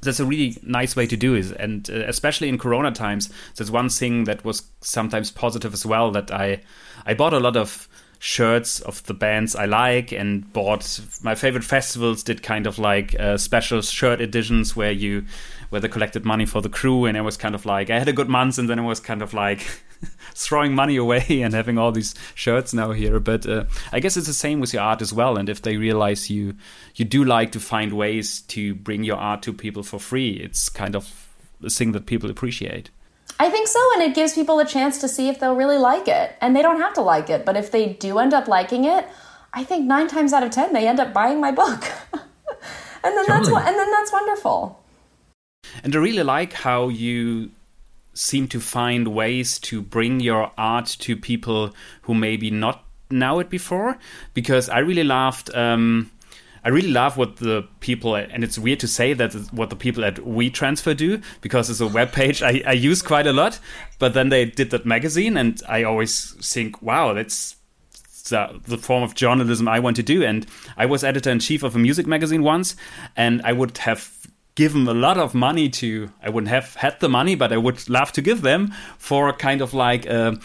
that's 0.02 0.20
a 0.20 0.24
really 0.24 0.56
nice 0.62 0.96
way 0.96 1.06
to 1.06 1.16
do 1.16 1.34
it. 1.34 1.50
And 1.52 1.88
uh, 1.90 2.04
especially 2.06 2.48
in 2.48 2.58
corona 2.58 2.92
times 2.92 3.30
that's 3.56 3.70
one 3.70 3.88
thing 3.88 4.24
that 4.24 4.44
was 4.44 4.62
sometimes 4.80 5.30
positive 5.30 5.72
as 5.72 5.84
well 5.84 6.10
that 6.10 6.30
i 6.30 6.60
i 7.06 7.14
bought 7.14 7.32
a 7.32 7.40
lot 7.40 7.56
of 7.56 7.88
shirts 8.18 8.80
of 8.80 9.02
the 9.04 9.14
bands 9.14 9.56
i 9.56 9.64
like 9.64 10.12
and 10.12 10.52
bought 10.52 11.00
my 11.22 11.34
favorite 11.34 11.64
festivals 11.64 12.22
did 12.22 12.42
kind 12.42 12.66
of 12.66 12.78
like 12.78 13.18
uh, 13.18 13.36
special 13.38 13.80
shirt 13.80 14.20
editions 14.20 14.76
where 14.76 14.92
you 14.92 15.24
where 15.70 15.80
they 15.80 15.88
collected 15.88 16.24
money 16.24 16.44
for 16.44 16.60
the 16.60 16.68
crew 16.68 17.06
and 17.06 17.16
it 17.16 17.22
was 17.22 17.38
kind 17.38 17.54
of 17.54 17.64
like 17.64 17.88
i 17.88 17.98
had 17.98 18.08
a 18.08 18.12
good 18.12 18.28
month 18.28 18.58
and 18.58 18.68
then 18.68 18.78
it 18.78 18.82
was 18.82 19.00
kind 19.00 19.22
of 19.22 19.32
like 19.32 19.66
throwing 20.40 20.74
money 20.74 20.96
away 21.04 21.42
and 21.42 21.54
having 21.54 21.78
all 21.78 21.92
these 21.92 22.14
shirts 22.34 22.72
now 22.72 22.92
here. 22.92 23.20
But 23.20 23.46
uh, 23.46 23.64
I 23.92 24.00
guess 24.00 24.16
it's 24.16 24.26
the 24.26 24.32
same 24.32 24.60
with 24.60 24.72
your 24.72 24.82
art 24.82 25.02
as 25.02 25.12
well. 25.12 25.36
And 25.36 25.48
if 25.48 25.62
they 25.62 25.76
realize 25.76 26.30
you 26.30 26.54
you 26.96 27.04
do 27.04 27.24
like 27.24 27.52
to 27.52 27.60
find 27.60 27.92
ways 27.92 28.40
to 28.42 28.74
bring 28.74 29.04
your 29.04 29.16
art 29.16 29.42
to 29.42 29.52
people 29.52 29.82
for 29.82 30.00
free, 30.00 30.30
it's 30.30 30.68
kind 30.68 30.96
of 30.96 31.28
a 31.62 31.70
thing 31.70 31.92
that 31.92 32.06
people 32.06 32.30
appreciate. 32.30 32.90
I 33.38 33.48
think 33.48 33.68
so, 33.68 33.80
and 33.94 34.02
it 34.02 34.14
gives 34.14 34.34
people 34.34 34.58
a 34.58 34.66
chance 34.66 34.98
to 35.00 35.08
see 35.08 35.28
if 35.28 35.38
they'll 35.38 35.56
really 35.56 35.78
like 35.78 36.08
it. 36.08 36.34
And 36.40 36.54
they 36.54 36.62
don't 36.62 36.80
have 36.80 36.92
to 36.94 37.00
like 37.00 37.30
it, 37.30 37.46
but 37.46 37.56
if 37.56 37.70
they 37.70 37.94
do 37.94 38.18
end 38.18 38.34
up 38.34 38.48
liking 38.48 38.84
it, 38.84 39.06
I 39.54 39.64
think 39.64 39.86
nine 39.86 40.08
times 40.08 40.32
out 40.32 40.42
of 40.42 40.50
ten 40.50 40.72
they 40.72 40.86
end 40.86 41.00
up 41.00 41.12
buying 41.12 41.40
my 41.40 41.52
book. 41.52 41.84
and 42.12 43.16
then 43.16 43.24
totally. 43.26 43.54
that's 43.54 43.68
and 43.68 43.76
then 43.78 43.90
that's 43.90 44.12
wonderful. 44.12 44.80
And 45.84 45.94
I 45.94 45.98
really 45.98 46.22
like 46.22 46.52
how 46.52 46.88
you 46.88 47.50
seem 48.20 48.46
to 48.46 48.60
find 48.60 49.08
ways 49.08 49.58
to 49.58 49.80
bring 49.80 50.20
your 50.20 50.52
art 50.58 50.86
to 50.86 51.16
people 51.16 51.74
who 52.02 52.14
maybe 52.14 52.50
not 52.50 52.84
know 53.10 53.40
it 53.40 53.48
before 53.50 53.98
because 54.34 54.68
i 54.68 54.78
really 54.78 55.02
loved 55.02 55.52
um, 55.54 56.10
I 56.62 56.68
really 56.68 56.90
love 56.90 57.16
what 57.16 57.36
the 57.36 57.66
people, 57.80 58.14
and 58.14 58.44
it's 58.44 58.58
weird 58.58 58.80
to 58.80 58.86
say 58.86 59.14
that 59.14 59.32
what 59.50 59.70
the 59.70 59.76
people 59.76 60.04
at 60.04 60.16
WeTransfer 60.16 60.94
do 60.94 61.20
because 61.40 61.70
it's 61.70 61.80
a 61.80 61.86
web 61.86 62.12
page 62.12 62.42
I, 62.42 62.62
I 62.66 62.72
use 62.72 63.00
quite 63.00 63.26
a 63.26 63.32
lot. 63.32 63.58
But 63.98 64.12
then 64.12 64.28
they 64.28 64.44
did 64.44 64.70
that 64.70 64.84
magazine, 64.84 65.38
and 65.38 65.58
I 65.66 65.84
always 65.84 66.32
think, 66.46 66.82
wow, 66.82 67.14
that's 67.14 67.56
the, 68.28 68.60
the 68.66 68.76
form 68.76 69.02
of 69.02 69.14
journalism 69.14 69.68
I 69.68 69.80
want 69.80 69.96
to 69.96 70.02
do. 70.02 70.22
And 70.22 70.46
I 70.76 70.86
was 70.86 71.02
editor 71.02 71.30
in 71.30 71.38
chief 71.38 71.62
of 71.62 71.74
a 71.74 71.78
music 71.78 72.06
magazine 72.06 72.42
once, 72.42 72.76
and 73.16 73.40
I 73.42 73.52
would 73.52 73.78
have 73.78 74.19
given 74.60 74.86
a 74.86 74.92
lot 74.92 75.16
of 75.16 75.34
money 75.34 75.70
to 75.70 76.12
I 76.22 76.28
wouldn't 76.28 76.50
have 76.50 76.74
had 76.74 77.00
the 77.00 77.08
money, 77.08 77.34
but 77.34 77.50
I 77.50 77.56
would 77.56 77.88
love 77.88 78.12
to 78.12 78.20
give 78.20 78.42
them 78.42 78.74
for 78.98 79.32
kind 79.32 79.62
of 79.62 79.72
like 79.72 80.04
a, 80.04 80.38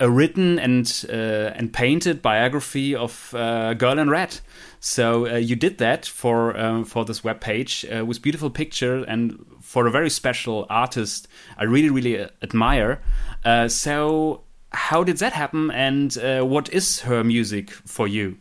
a 0.00 0.10
written 0.10 0.58
and 0.58 1.06
uh, 1.08 1.58
and 1.58 1.72
painted 1.72 2.22
biography 2.22 2.96
of 2.96 3.32
uh, 3.34 3.74
Girl 3.74 4.00
in 4.00 4.10
Red. 4.10 4.40
So 4.80 5.28
uh, 5.28 5.36
you 5.36 5.54
did 5.54 5.78
that 5.78 6.06
for 6.06 6.56
um, 6.58 6.84
for 6.84 7.04
this 7.04 7.22
web 7.22 7.40
page 7.40 7.86
uh, 7.86 8.04
with 8.04 8.20
beautiful 8.20 8.50
picture 8.50 9.04
and 9.04 9.38
for 9.60 9.86
a 9.86 9.92
very 9.92 10.10
special 10.10 10.66
artist 10.68 11.28
I 11.56 11.64
really 11.64 11.90
really 11.90 12.18
uh, 12.18 12.28
admire. 12.42 13.00
Uh, 13.44 13.68
so 13.68 14.42
how 14.72 15.04
did 15.04 15.18
that 15.18 15.32
happen, 15.32 15.70
and 15.70 16.16
what 16.50 16.68
is 16.72 17.00
her 17.02 17.22
music 17.22 17.70
for 17.70 18.08
you? 18.08 18.36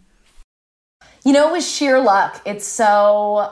You 1.23 1.33
know, 1.33 1.49
it 1.49 1.51
was 1.51 1.75
sheer 1.75 2.01
luck. 2.01 2.41
It's 2.45 2.65
so 2.65 3.49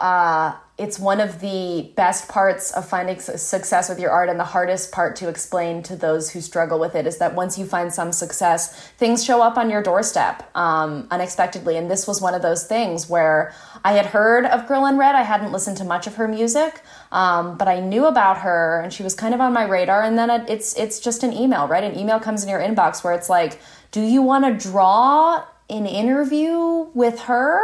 it's 0.75 0.97
one 0.97 1.19
of 1.19 1.39
the 1.39 1.91
best 1.95 2.27
parts 2.27 2.71
of 2.71 2.87
finding 2.87 3.19
success 3.19 3.89
with 3.89 3.99
your 3.99 4.09
art 4.09 4.27
and 4.27 4.39
the 4.39 4.43
hardest 4.43 4.91
part 4.91 5.15
to 5.15 5.29
explain 5.29 5.83
to 5.83 5.95
those 5.95 6.31
who 6.31 6.41
struggle 6.41 6.79
with 6.79 6.95
it 6.95 7.05
is 7.05 7.19
that 7.19 7.35
once 7.35 7.59
you 7.59 7.65
find 7.65 7.93
some 7.93 8.11
success 8.11 8.89
things 8.97 9.23
show 9.23 9.39
up 9.39 9.55
on 9.55 9.69
your 9.69 9.83
doorstep 9.83 10.49
um, 10.57 11.07
unexpectedly. 11.11 11.77
And 11.77 11.91
this 11.91 12.07
was 12.07 12.21
one 12.21 12.33
of 12.33 12.41
those 12.41 12.65
things 12.65 13.07
where 13.07 13.53
i 13.83 13.93
had 13.93 14.07
heard 14.07 14.45
of 14.45 14.67
girl 14.67 14.87
in 14.87 14.97
red. 14.97 15.13
I 15.13 15.21
hadn't 15.21 15.51
listened 15.51 15.77
to 15.77 15.83
much 15.83 16.07
of 16.07 16.15
her 16.15 16.27
music 16.27 16.81
um, 17.11 17.55
but 17.55 17.67
i 17.67 17.79
knew 17.79 18.07
about 18.07 18.39
her 18.39 18.81
and 18.81 18.91
she 18.91 19.03
was 19.03 19.13
kind 19.13 19.35
of 19.35 19.41
on 19.41 19.53
my 19.53 19.65
radar. 19.65 20.01
And 20.01 20.17
then 20.17 20.31
it's 20.49 20.75
it's 20.75 20.99
just 20.99 21.21
an 21.21 21.33
email 21.33 21.67
right? 21.67 21.83
An 21.83 21.95
email 21.97 22.19
comes 22.19 22.41
in 22.43 22.49
your 22.49 22.59
inbox 22.59 23.03
where 23.03 23.13
it's 23.13 23.29
like 23.29 23.59
do 23.91 24.01
you 24.01 24.23
want 24.23 24.43
to 24.45 24.69
draw 24.69 25.43
an 25.69 25.85
interview 25.85 26.87
with 26.93 27.19
her 27.21 27.59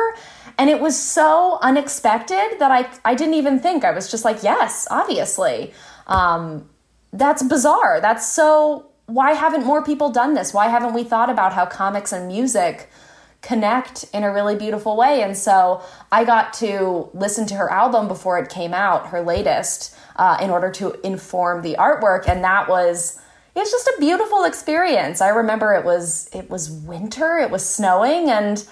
and 0.59 0.69
it 0.69 0.81
was 0.81 1.01
so 1.01 1.57
unexpected 1.61 2.57
that 2.59 2.69
I, 2.69 2.89
I 3.05 3.15
didn't 3.15 3.35
even 3.35 3.61
think. 3.61 3.85
I 3.85 3.91
was 3.91 4.11
just 4.11 4.25
like, 4.25 4.43
yes, 4.43 4.85
obviously. 4.91 5.73
Um, 6.05 6.69
that's 7.13 7.41
bizarre. 7.41 8.01
That's 8.01 8.29
so. 8.29 8.85
Why 9.05 9.31
haven't 9.31 9.65
more 9.65 9.83
people 9.83 10.11
done 10.11 10.33
this? 10.35 10.53
Why 10.53 10.67
haven't 10.67 10.93
we 10.93 11.03
thought 11.03 11.29
about 11.29 11.53
how 11.53 11.65
comics 11.65 12.11
and 12.11 12.27
music 12.27 12.89
connect 13.41 14.03
in 14.13 14.23
a 14.23 14.31
really 14.31 14.55
beautiful 14.55 14.97
way? 14.97 15.23
And 15.23 15.35
so 15.35 15.81
I 16.11 16.25
got 16.25 16.53
to 16.55 17.09
listen 17.13 17.47
to 17.47 17.55
her 17.55 17.71
album 17.71 18.07
before 18.07 18.37
it 18.37 18.49
came 18.49 18.73
out, 18.73 19.07
her 19.07 19.21
latest, 19.21 19.95
uh, 20.17 20.37
in 20.41 20.51
order 20.51 20.69
to 20.71 20.93
inform 21.07 21.63
the 21.63 21.75
artwork. 21.79 22.27
And 22.27 22.43
that 22.43 22.67
was 22.67 23.19
it's 23.55 23.71
just 23.71 23.87
a 23.87 23.95
beautiful 23.99 24.43
experience. 24.43 25.21
I 25.21 25.29
remember 25.29 25.73
it 25.73 25.85
was 25.85 26.29
it 26.33 26.49
was 26.49 26.69
winter, 26.69 27.37
it 27.37 27.49
was 27.49 27.67
snowing, 27.67 28.29
and 28.29 28.63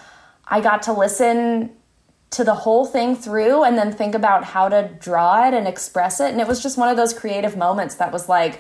I 0.46 0.62
got 0.62 0.84
to 0.84 0.94
listen 0.94 1.77
to 2.32 2.44
the 2.44 2.54
whole 2.54 2.86
thing 2.86 3.16
through 3.16 3.64
and 3.64 3.78
then 3.78 3.92
think 3.92 4.14
about 4.14 4.44
how 4.44 4.68
to 4.70 4.90
draw 5.00 5.48
it 5.48 5.54
and 5.54 5.68
express 5.68 6.20
it. 6.20 6.32
And 6.32 6.42
it 6.42 6.48
was 6.48 6.62
just 6.62 6.78
one 6.78 6.90
of 6.90 6.98
those 6.98 7.14
creative 7.14 7.56
moments 7.56 7.96
that 7.96 8.12
was 8.12 8.28
like, 8.28 8.60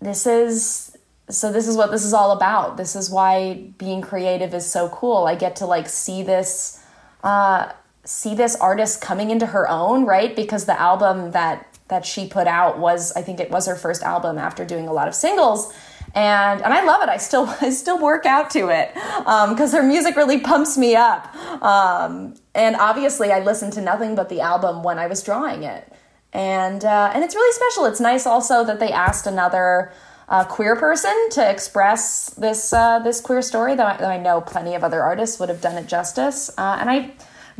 this 0.00 0.26
is 0.26 0.96
so 1.30 1.50
this 1.50 1.66
is 1.66 1.76
what 1.76 1.90
this 1.90 2.04
is 2.04 2.12
all 2.12 2.32
about. 2.32 2.76
This 2.76 2.94
is 2.94 3.08
why 3.08 3.70
being 3.78 4.02
creative 4.02 4.52
is 4.52 4.70
so 4.70 4.88
cool. 4.90 5.24
I 5.24 5.34
get 5.34 5.56
to 5.56 5.66
like 5.66 5.88
see 5.88 6.22
this 6.22 6.84
uh 7.24 7.72
see 8.04 8.34
this 8.34 8.56
artist 8.56 9.00
coming 9.00 9.30
into 9.30 9.46
her 9.46 9.68
own, 9.68 10.04
right? 10.04 10.34
Because 10.34 10.66
the 10.66 10.78
album 10.78 11.30
that 11.30 11.66
that 11.88 12.04
she 12.04 12.26
put 12.26 12.46
out 12.46 12.78
was 12.78 13.12
I 13.12 13.22
think 13.22 13.40
it 13.40 13.50
was 13.50 13.66
her 13.66 13.76
first 13.76 14.02
album 14.02 14.36
after 14.36 14.64
doing 14.64 14.88
a 14.88 14.92
lot 14.92 15.08
of 15.08 15.14
singles 15.14 15.72
and 16.14 16.62
and 16.62 16.74
I 16.74 16.84
love 16.84 17.02
it. 17.02 17.08
I 17.08 17.16
still 17.16 17.46
I 17.60 17.70
still 17.70 17.98
work 17.98 18.26
out 18.26 18.50
to 18.50 18.68
it 18.68 18.92
because 18.94 19.74
um, 19.74 19.80
her 19.80 19.86
music 19.86 20.16
really 20.16 20.40
pumps 20.40 20.76
me 20.76 20.94
up. 20.94 21.34
Um, 21.62 22.34
and 22.54 22.76
obviously, 22.76 23.32
I 23.32 23.40
listened 23.40 23.72
to 23.74 23.80
nothing 23.80 24.14
but 24.14 24.28
the 24.28 24.40
album 24.40 24.82
when 24.82 24.98
I 24.98 25.06
was 25.06 25.22
drawing 25.22 25.62
it, 25.62 25.90
and 26.32 26.84
uh, 26.84 27.12
and 27.14 27.24
it's 27.24 27.34
really 27.34 27.52
special. 27.54 27.86
It's 27.86 28.00
nice 28.00 28.26
also 28.26 28.64
that 28.64 28.80
they 28.80 28.92
asked 28.92 29.26
another. 29.26 29.92
Uh, 30.28 30.44
queer 30.44 30.76
person 30.76 31.12
to 31.30 31.50
express 31.50 32.30
this 32.38 32.72
uh, 32.72 33.00
this 33.00 33.20
queer 33.20 33.42
story 33.42 33.74
that 33.74 33.86
I, 33.86 33.96
that 33.98 34.08
I, 34.08 34.16
know 34.16 34.40
plenty 34.40 34.74
of 34.74 34.82
other 34.82 35.02
artists 35.02 35.38
would 35.38 35.50
have 35.50 35.60
done 35.60 35.76
it 35.76 35.86
justice. 35.86 36.48
Uh, 36.56 36.78
and 36.80 36.88
I 36.88 37.12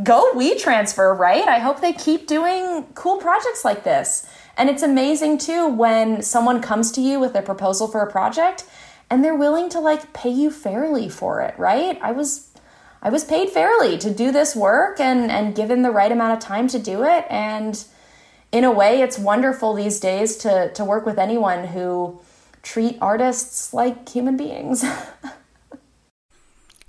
go 0.03 0.33
we 0.35 0.59
transfer 0.59 1.13
right? 1.13 1.47
I 1.47 1.59
hope 1.59 1.83
they 1.83 1.93
keep 1.93 2.27
doing 2.27 2.87
cool 2.95 3.19
projects 3.19 3.63
like 3.63 3.85
this. 3.85 4.27
And 4.57 4.69
it's 4.69 4.83
amazing 4.83 5.39
too 5.39 5.69
when 5.69 6.23
someone 6.23 6.61
comes 6.61 6.93
to 6.93 7.01
you 7.01 7.19
with 7.19 7.35
a 7.35 7.43
proposal 7.43 7.89
for 7.89 8.03
a 8.03 8.11
project 8.11 8.65
and 9.11 9.25
they're 9.25 9.37
willing 9.37 9.69
to 9.71 9.81
like 9.81 10.13
pay 10.13 10.31
you 10.31 10.51
fairly 10.51 11.09
for 11.09 11.41
it, 11.41 11.59
right? 11.59 11.99
I 12.03 12.13
was 12.13 12.51
I 13.03 13.11
was 13.11 13.25
paid 13.25 13.51
fairly 13.51 13.99
to 13.99 14.13
do 14.13 14.31
this 14.31 14.55
work 14.55 15.01
and 15.01 15.31
and 15.31 15.55
given 15.55 15.83
the 15.83 15.91
right 15.91 16.13
amount 16.13 16.35
of 16.35 16.41
time 16.41 16.69
to 16.69 16.79
do 16.79 17.05
it 17.05 17.25
and 17.29 17.85
in 18.53 18.65
a 18.65 18.71
way 18.71 19.01
it's 19.01 19.19
wonderful 19.19 19.75
these 19.75 19.99
days 19.99 20.37
to 20.39 20.71
to 20.75 20.85
work 20.85 21.07
with 21.07 21.19
anyone 21.19 21.69
who 21.69 22.21
treat 22.63 22.97
artists 23.01 23.75
like 23.75 24.09
human 24.09 24.37
beings. 24.37 24.85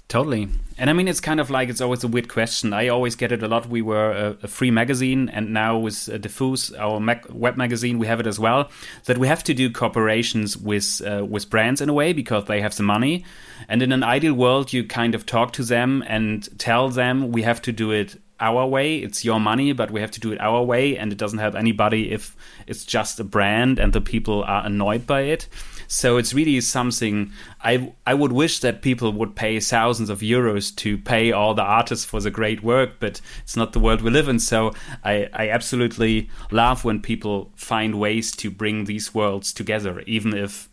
Totally. 0.07 0.49
And 0.77 0.89
I 0.89 0.93
mean, 0.93 1.07
it's 1.07 1.19
kind 1.19 1.39
of 1.39 1.49
like 1.49 1.69
it's 1.69 1.81
always 1.81 2.03
a 2.03 2.07
weird 2.07 2.29
question. 2.29 2.73
I 2.73 2.87
always 2.87 3.15
get 3.15 3.31
it 3.31 3.43
a 3.43 3.47
lot. 3.47 3.67
We 3.67 3.81
were 3.81 4.11
a, 4.11 4.37
a 4.43 4.47
free 4.47 4.71
magazine, 4.71 5.29
and 5.29 5.53
now 5.53 5.77
with 5.77 6.09
uh, 6.09 6.17
Diffus, 6.17 6.73
our 6.77 6.99
web 7.31 7.57
magazine, 7.57 7.99
we 7.99 8.07
have 8.07 8.19
it 8.19 8.27
as 8.27 8.39
well. 8.39 8.69
That 9.05 9.19
we 9.19 9.27
have 9.27 9.43
to 9.43 9.53
do 9.53 9.69
cooperations 9.69 10.59
with 10.59 11.01
uh, 11.05 11.25
with 11.25 11.49
brands 11.49 11.79
in 11.81 11.89
a 11.89 11.93
way 11.93 12.13
because 12.13 12.45
they 12.45 12.61
have 12.61 12.75
the 12.75 12.83
money. 12.83 13.23
And 13.69 13.81
in 13.83 13.91
an 13.91 14.03
ideal 14.03 14.33
world, 14.33 14.73
you 14.73 14.83
kind 14.83 15.13
of 15.15 15.25
talk 15.25 15.53
to 15.53 15.63
them 15.63 16.03
and 16.07 16.47
tell 16.59 16.89
them 16.89 17.31
we 17.31 17.43
have 17.43 17.61
to 17.63 17.71
do 17.71 17.91
it 17.91 18.19
our 18.39 18.65
way. 18.65 18.97
It's 18.97 19.23
your 19.23 19.39
money, 19.39 19.73
but 19.73 19.91
we 19.91 20.01
have 20.01 20.11
to 20.11 20.19
do 20.19 20.31
it 20.31 20.41
our 20.41 20.63
way, 20.63 20.97
and 20.97 21.11
it 21.11 21.17
doesn't 21.17 21.39
help 21.39 21.55
anybody 21.55 22.11
if 22.11 22.35
it's 22.67 22.83
just 22.83 23.19
a 23.19 23.23
brand 23.23 23.79
and 23.79 23.93
the 23.93 24.01
people 24.01 24.43
are 24.43 24.65
annoyed 24.65 25.05
by 25.05 25.21
it. 25.21 25.47
So 25.93 26.17
it's 26.17 26.33
really 26.33 26.59
something 26.59 27.31
I 27.63 27.93
I 28.07 28.15
would 28.15 28.31
wish 28.31 28.59
that 28.61 28.81
people 28.81 29.13
would 29.13 29.35
pay 29.35 29.59
thousands 29.59 30.09
of 30.09 30.21
euros 30.21 30.75
to 30.77 30.97
pay 30.97 31.31
all 31.31 31.53
the 31.53 31.61
artists 31.61 32.03
for 32.03 32.19
the 32.19 32.31
great 32.31 32.63
work, 32.63 32.93
but 32.99 33.21
it's 33.43 33.55
not 33.55 33.73
the 33.73 33.79
world 33.79 34.01
we 34.01 34.09
live 34.09 34.27
in. 34.27 34.39
So 34.39 34.73
I, 35.03 35.29
I 35.33 35.49
absolutely 35.49 36.31
love 36.49 36.83
when 36.83 36.99
people 36.99 37.51
find 37.55 37.99
ways 37.99 38.31
to 38.37 38.49
bring 38.49 38.85
these 38.85 39.13
worlds 39.13 39.53
together, 39.53 39.99
even 40.07 40.35
if 40.35 40.67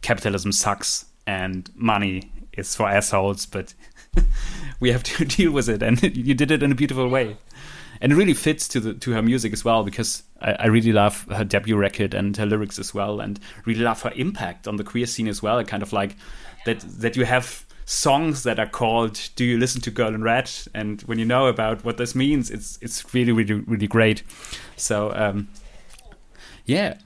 capitalism 0.00 0.50
sucks 0.50 1.04
and 1.26 1.70
money 1.74 2.32
is 2.54 2.74
for 2.74 2.88
assholes, 2.88 3.44
but 3.44 3.74
we 4.80 4.90
have 4.92 5.02
to 5.02 5.24
deal 5.36 5.52
with 5.52 5.68
it. 5.68 5.82
And 5.82 6.02
you 6.16 6.32
did 6.32 6.50
it 6.50 6.62
in 6.62 6.72
a 6.72 6.74
beautiful 6.74 7.08
way 7.08 7.36
and 8.00 8.12
it 8.12 8.16
really 8.16 8.34
fits 8.34 8.68
to 8.68 8.80
the 8.80 8.94
to 8.94 9.12
her 9.12 9.22
music 9.22 9.52
as 9.52 9.64
well 9.64 9.84
because 9.84 10.22
I, 10.40 10.52
I, 10.52 10.66
really 10.66 10.92
love 10.92 11.26
her 11.30 11.44
debut 11.44 11.76
record 11.76 12.14
and 12.14 12.36
her 12.36 12.46
lyrics 12.46 12.78
as 12.78 12.94
well, 12.94 13.20
and 13.20 13.38
really 13.64 13.80
love 13.80 14.02
her 14.02 14.12
impact 14.14 14.66
on 14.68 14.76
the 14.76 14.84
queer 14.84 15.06
scene 15.06 15.28
as 15.28 15.42
well. 15.42 15.62
Kind 15.64 15.82
of 15.82 15.92
like 15.92 16.16
that 16.66 16.80
that 16.80 17.16
you 17.16 17.24
have 17.24 17.66
songs 17.84 18.42
that 18.42 18.58
are 18.58 18.66
called 18.66 19.20
"Do 19.36 19.44
You 19.44 19.58
Listen 19.58 19.80
to 19.82 19.90
Girl 19.90 20.14
in 20.14 20.22
Red?" 20.22 20.50
and 20.74 21.02
when 21.02 21.18
you 21.18 21.24
know 21.24 21.46
about 21.46 21.84
what 21.84 21.96
this 21.96 22.14
means, 22.14 22.50
it's 22.50 22.78
it's 22.80 23.14
really 23.14 23.32
really 23.32 23.54
really 23.54 23.88
great. 23.88 24.22
So 24.76 25.12
um, 25.14 25.48
yeah, 26.64 26.98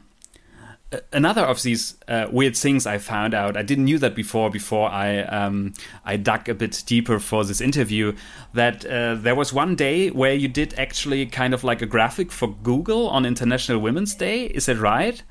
another 1.13 1.43
of 1.43 1.63
these 1.63 1.97
uh, 2.09 2.27
weird 2.31 2.57
things 2.57 2.87
I 2.87 2.99
found 2.99 3.35
out. 3.35 3.57
I 3.57 3.63
didn't 3.63 3.85
knew 3.85 3.99
that 3.99 4.15
before. 4.15 4.51
Before 4.51 4.89
I 4.89 5.21
um, 5.21 5.75
I 6.05 6.17
dug 6.17 6.49
a 6.49 6.55
bit 6.55 6.83
deeper 6.87 7.19
for 7.19 7.45
this 7.45 7.61
interview, 7.61 8.15
that 8.55 8.85
uh, 8.87 9.15
there 9.17 9.35
was 9.35 9.53
one 9.53 9.77
day 9.77 10.11
where 10.11 10.35
you 10.35 10.49
did 10.49 10.75
actually 10.79 11.27
kind 11.27 11.53
of 11.53 11.65
like 11.65 11.83
a 11.83 11.87
graphic 11.87 12.33
for 12.33 12.49
Google 12.63 13.09
on 13.09 13.27
International 13.27 13.79
Women's 13.79 14.15
Day. 14.15 14.47
Is 14.47 14.67
that 14.67 14.79
right? 14.79 15.23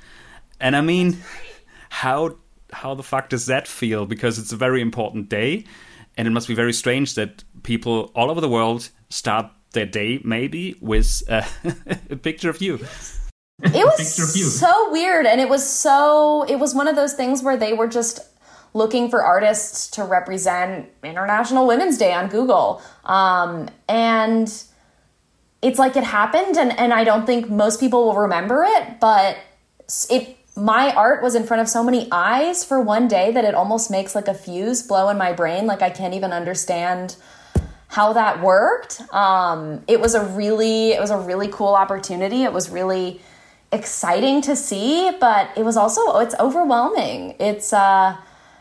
And 0.60 0.76
I 0.76 0.82
mean, 0.82 1.18
how 1.90 2.38
how 2.72 2.94
the 2.94 3.04
fuck 3.04 3.30
does 3.30 3.48
that 3.48 3.68
feel? 3.68 4.06
Because 4.06 4.38
it's 4.38 4.52
a 4.52 4.58
very 4.58 4.82
important 4.82 5.30
day, 5.30 5.66
and 6.18 6.28
it 6.28 6.32
must 6.32 6.48
be 6.48 6.56
very 6.56 6.74
strange 6.74 7.16
that 7.16 7.44
people 7.64 8.12
all 8.14 8.30
over 8.30 8.42
the 8.42 8.50
world 8.50 8.90
start 9.10 9.52
their 9.72 9.86
day 9.86 10.20
maybe 10.24 10.76
with 10.82 11.24
uh, 11.30 11.42
a 12.10 12.16
picture 12.16 12.50
of 12.50 12.62
you. 12.62 12.80
It 13.64 13.74
was 13.98 14.60
so 14.60 14.92
weird, 14.92 15.26
and 15.26 15.42
it 15.42 15.50
was 15.50 15.68
so. 15.68 16.44
It 16.44 16.58
was 16.58 16.76
one 16.76 16.88
of 16.88 16.96
those 16.96 17.14
things 17.14 17.42
where 17.42 17.58
they 17.58 17.74
were 17.74 17.88
just 17.88 18.20
looking 18.74 19.10
for 19.10 19.24
artists 19.24 19.90
to 19.92 20.04
represent 20.04 20.90
International 21.04 21.66
Women's 21.66 21.98
Day 21.98 22.14
on 22.14 22.30
Google, 22.30 22.82
um, 23.06 23.70
and 23.90 24.48
it's 25.64 25.80
like 25.80 25.96
it 25.96 26.04
happened, 26.04 26.56
and 26.58 26.78
and 26.78 26.94
I 26.94 27.04
don't 27.04 27.26
think 27.26 27.50
most 27.50 27.80
people 27.80 28.06
will 28.06 28.16
remember 28.16 28.64
it, 28.64 29.00
but 29.00 29.38
it. 30.10 30.36
My 30.56 30.92
art 30.96 31.22
was 31.22 31.36
in 31.36 31.44
front 31.44 31.62
of 31.62 31.70
so 31.70 31.84
many 31.84 32.08
eyes 32.12 32.64
for 32.64 32.82
one 32.82 33.08
day 33.08 33.32
that 33.32 33.46
it 33.46 33.54
almost 33.54 33.92
makes 33.92 34.16
like 34.16 34.28
a 34.28 34.34
fuse 34.34 34.82
blow 34.82 35.10
in 35.10 35.18
my 35.18 35.32
brain. 35.32 35.68
Like 35.68 35.84
I 35.84 35.92
can't 35.92 36.16
even 36.16 36.32
understand 36.32 37.16
how 37.90 38.14
that 38.14 38.42
worked. 38.42 39.02
Um, 39.14 39.84
it 39.88 40.02
was 40.02 40.16
a 40.16 40.26
really, 40.26 40.94
it 40.94 41.00
was 41.00 41.12
a 41.12 41.18
really 41.20 41.48
cool 41.48 41.76
opportunity. 41.76 42.42
It 42.44 42.54
was 42.54 42.72
really 42.72 43.22
exciting 43.72 44.42
to 44.42 44.56
see, 44.56 45.12
but 45.20 45.50
it 45.58 45.64
was 45.64 45.78
also 45.78 46.02
oh, 46.06 46.20
it's 46.20 46.36
overwhelming. 46.40 47.36
It's 47.40 47.74
uh, 47.74 48.18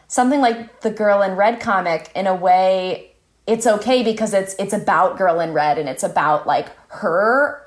something 0.09 0.41
like 0.41 0.81
the 0.81 0.91
Girl 0.91 1.23
in 1.23 1.37
Red 1.37 1.61
comic 1.61 2.11
in 2.15 2.27
a 2.27 2.35
way. 2.35 3.13
It's 3.47 3.67
okay 3.67 4.03
because 4.03 4.35
it's 4.35 4.55
it's 4.59 4.73
about 4.73 5.19
Girl 5.19 5.41
in 5.41 5.53
Red 5.53 5.79
and 5.79 5.89
it's 5.89 6.03
about 6.03 6.47
like 6.47 6.69
her 6.89 7.63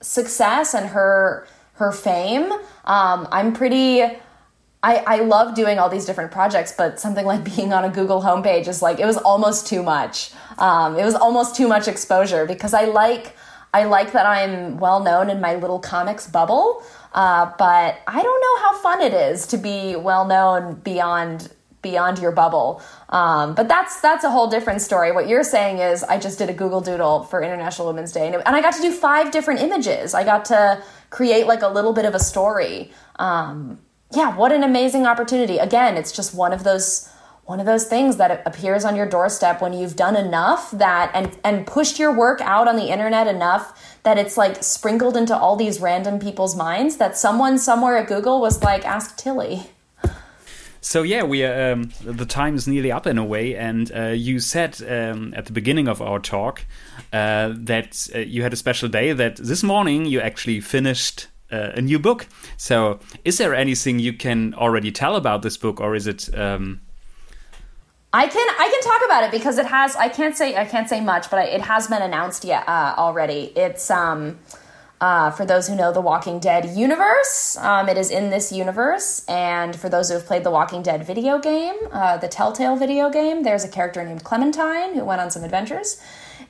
success 0.00 0.74
and 0.74 0.88
her 0.90 1.46
her 1.74 1.92
fame. 1.92 2.52
Um, 2.84 3.28
I'm 3.30 3.52
pretty. 3.52 4.02
I, 4.80 4.98
I 4.98 5.16
love 5.22 5.56
doing 5.56 5.80
all 5.80 5.88
these 5.88 6.04
different 6.04 6.30
projects, 6.30 6.72
but 6.76 7.00
something 7.00 7.26
like 7.26 7.42
being 7.56 7.72
on 7.72 7.84
a 7.84 7.90
Google 7.90 8.22
homepage 8.22 8.68
is 8.68 8.80
like 8.80 9.00
it 9.00 9.06
was 9.06 9.16
almost 9.16 9.66
too 9.66 9.82
much. 9.82 10.30
Um, 10.58 10.96
it 10.96 11.04
was 11.04 11.16
almost 11.16 11.56
too 11.56 11.66
much 11.66 11.88
exposure 11.88 12.46
because 12.46 12.74
I 12.74 12.84
like 12.84 13.34
I 13.72 13.84
like 13.84 14.12
that 14.12 14.26
I'm 14.26 14.78
well 14.78 15.00
known 15.00 15.30
in 15.30 15.40
my 15.40 15.54
little 15.54 15.78
comics 15.78 16.26
bubble, 16.26 16.82
uh, 17.12 17.52
but 17.58 18.00
I 18.06 18.22
don't 18.22 18.40
know 18.40 18.62
how 18.62 18.78
fun 18.78 19.00
it 19.00 19.12
is 19.12 19.46
to 19.48 19.58
be 19.58 19.96
well 19.96 20.26
known 20.26 20.74
beyond 20.76 21.50
beyond 21.80 22.18
your 22.18 22.32
bubble. 22.32 22.82
Um, 23.10 23.54
but 23.54 23.68
that's 23.68 24.00
that's 24.00 24.24
a 24.24 24.30
whole 24.30 24.48
different 24.48 24.82
story. 24.82 25.12
What 25.12 25.28
you're 25.28 25.44
saying 25.44 25.78
is, 25.78 26.02
I 26.02 26.18
just 26.18 26.38
did 26.38 26.50
a 26.50 26.52
Google 26.52 26.80
Doodle 26.80 27.24
for 27.24 27.42
International 27.42 27.86
Women's 27.88 28.12
Day, 28.12 28.26
and, 28.26 28.36
and 28.36 28.56
I 28.56 28.60
got 28.60 28.74
to 28.74 28.82
do 28.82 28.92
five 28.92 29.30
different 29.30 29.60
images. 29.60 30.14
I 30.14 30.24
got 30.24 30.46
to 30.46 30.82
create 31.10 31.46
like 31.46 31.62
a 31.62 31.68
little 31.68 31.92
bit 31.92 32.04
of 32.04 32.14
a 32.14 32.20
story. 32.20 32.90
Um, 33.16 33.78
yeah, 34.12 34.34
what 34.34 34.52
an 34.52 34.62
amazing 34.62 35.06
opportunity! 35.06 35.58
Again, 35.58 35.96
it's 35.96 36.12
just 36.12 36.34
one 36.34 36.52
of 36.52 36.64
those 36.64 37.08
one 37.48 37.60
of 37.60 37.64
those 37.64 37.86
things 37.86 38.18
that 38.18 38.42
appears 38.44 38.84
on 38.84 38.94
your 38.94 39.08
doorstep 39.08 39.62
when 39.62 39.72
you've 39.72 39.96
done 39.96 40.14
enough 40.14 40.70
that 40.72 41.10
and 41.14 41.34
and 41.42 41.66
pushed 41.66 41.98
your 41.98 42.12
work 42.12 42.42
out 42.42 42.68
on 42.68 42.76
the 42.76 42.92
internet 42.92 43.26
enough 43.26 43.98
that 44.02 44.18
it's 44.18 44.36
like 44.36 44.62
sprinkled 44.62 45.16
into 45.16 45.34
all 45.34 45.56
these 45.56 45.80
random 45.80 46.18
people's 46.18 46.54
minds 46.54 46.98
that 46.98 47.16
someone 47.16 47.56
somewhere 47.56 47.96
at 47.96 48.06
Google 48.06 48.42
was 48.42 48.62
like 48.62 48.84
ask 48.84 49.16
Tillie. 49.16 49.62
So 50.82 51.02
yeah, 51.02 51.22
we 51.22 51.42
um, 51.46 51.90
the 52.04 52.26
time 52.26 52.54
is 52.54 52.68
nearly 52.68 52.92
up 52.92 53.06
in 53.06 53.16
a 53.16 53.24
way, 53.24 53.56
and 53.56 53.90
uh, 53.96 54.08
you 54.08 54.40
said 54.40 54.82
um, 54.82 55.32
at 55.34 55.46
the 55.46 55.52
beginning 55.52 55.88
of 55.88 56.02
our 56.02 56.18
talk 56.18 56.66
uh, 57.14 57.54
that 57.54 58.10
uh, 58.14 58.18
you 58.18 58.42
had 58.42 58.52
a 58.52 58.56
special 58.56 58.90
day. 58.90 59.14
That 59.14 59.36
this 59.36 59.62
morning 59.62 60.04
you 60.04 60.20
actually 60.20 60.60
finished 60.60 61.28
uh, 61.50 61.70
a 61.74 61.80
new 61.80 61.98
book. 61.98 62.26
So 62.58 63.00
is 63.24 63.38
there 63.38 63.54
anything 63.54 64.00
you 64.00 64.12
can 64.12 64.52
already 64.52 64.92
tell 64.92 65.16
about 65.16 65.40
this 65.40 65.56
book, 65.56 65.80
or 65.80 65.94
is 65.94 66.06
it? 66.06 66.28
Um, 66.38 66.82
I 68.12 68.26
can 68.26 68.48
I 68.58 68.68
can 68.70 68.80
talk 68.80 69.02
about 69.04 69.24
it 69.24 69.30
because 69.30 69.58
it 69.58 69.66
has 69.66 69.94
I 69.94 70.08
can't 70.08 70.36
say 70.36 70.56
I 70.56 70.64
can't 70.64 70.88
say 70.88 71.00
much, 71.00 71.30
but 71.30 71.46
it 71.46 71.60
has 71.60 71.88
been 71.88 72.00
announced 72.00 72.44
yet 72.44 72.66
uh, 72.66 72.94
already. 72.96 73.52
It's 73.54 73.90
um 73.90 74.38
uh, 75.00 75.30
for 75.30 75.44
those 75.44 75.68
who 75.68 75.76
know 75.76 75.92
the 75.92 76.00
Walking 76.00 76.40
Dead 76.40 76.76
universe, 76.76 77.56
um, 77.58 77.88
it 77.88 77.96
is 77.96 78.10
in 78.10 78.30
this 78.30 78.50
universe. 78.50 79.24
And 79.28 79.76
for 79.76 79.88
those 79.88 80.08
who 80.08 80.14
have 80.14 80.26
played 80.26 80.42
the 80.42 80.50
Walking 80.50 80.82
Dead 80.82 81.06
video 81.06 81.38
game, 81.38 81.76
uh, 81.92 82.16
the 82.16 82.26
Telltale 82.26 82.76
video 82.76 83.08
game, 83.08 83.44
there's 83.44 83.62
a 83.62 83.68
character 83.68 84.04
named 84.04 84.24
Clementine 84.24 84.94
who 84.94 85.04
went 85.04 85.20
on 85.20 85.30
some 85.30 85.44
adventures. 85.44 86.02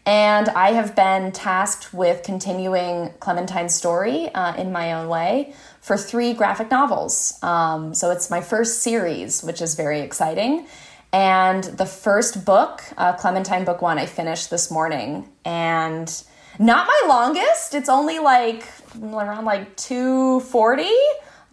And 0.07 0.49
I 0.49 0.73
have 0.73 0.97
been 0.97 1.33
tasked 1.33 1.93
with 1.93 2.23
continuing 2.23 3.13
Clementine's 3.21 3.75
story 3.75 4.31
uh, 4.35 4.55
in 4.57 4.73
my 4.73 4.95
own 4.95 5.09
way 5.11 5.53
for 5.83 5.99
three 5.99 6.33
graphic 6.33 6.71
novels. 6.71 7.39
Um, 7.43 7.93
so 7.93 8.11
it's 8.11 8.31
my 8.31 8.41
first 8.41 8.83
series, 8.83 9.43
which 9.43 9.61
is 9.61 9.75
very 9.75 10.01
exciting. 10.01 10.67
And 11.13 11.65
the 11.65 11.87
first 11.87 12.45
book, 12.45 12.83
uh, 12.97 13.15
Clementine 13.15 13.65
Book 13.65 13.81
One, 13.81 13.99
I 13.99 14.07
finished 14.07 14.51
this 14.51 14.71
morning. 14.71 15.29
And 15.45 16.23
not 16.59 16.87
my 16.87 17.09
longest. 17.09 17.75
It's 17.75 17.89
only 17.89 18.19
like 18.19 18.67
around 19.01 19.45
like 19.45 19.77
240 19.77 20.91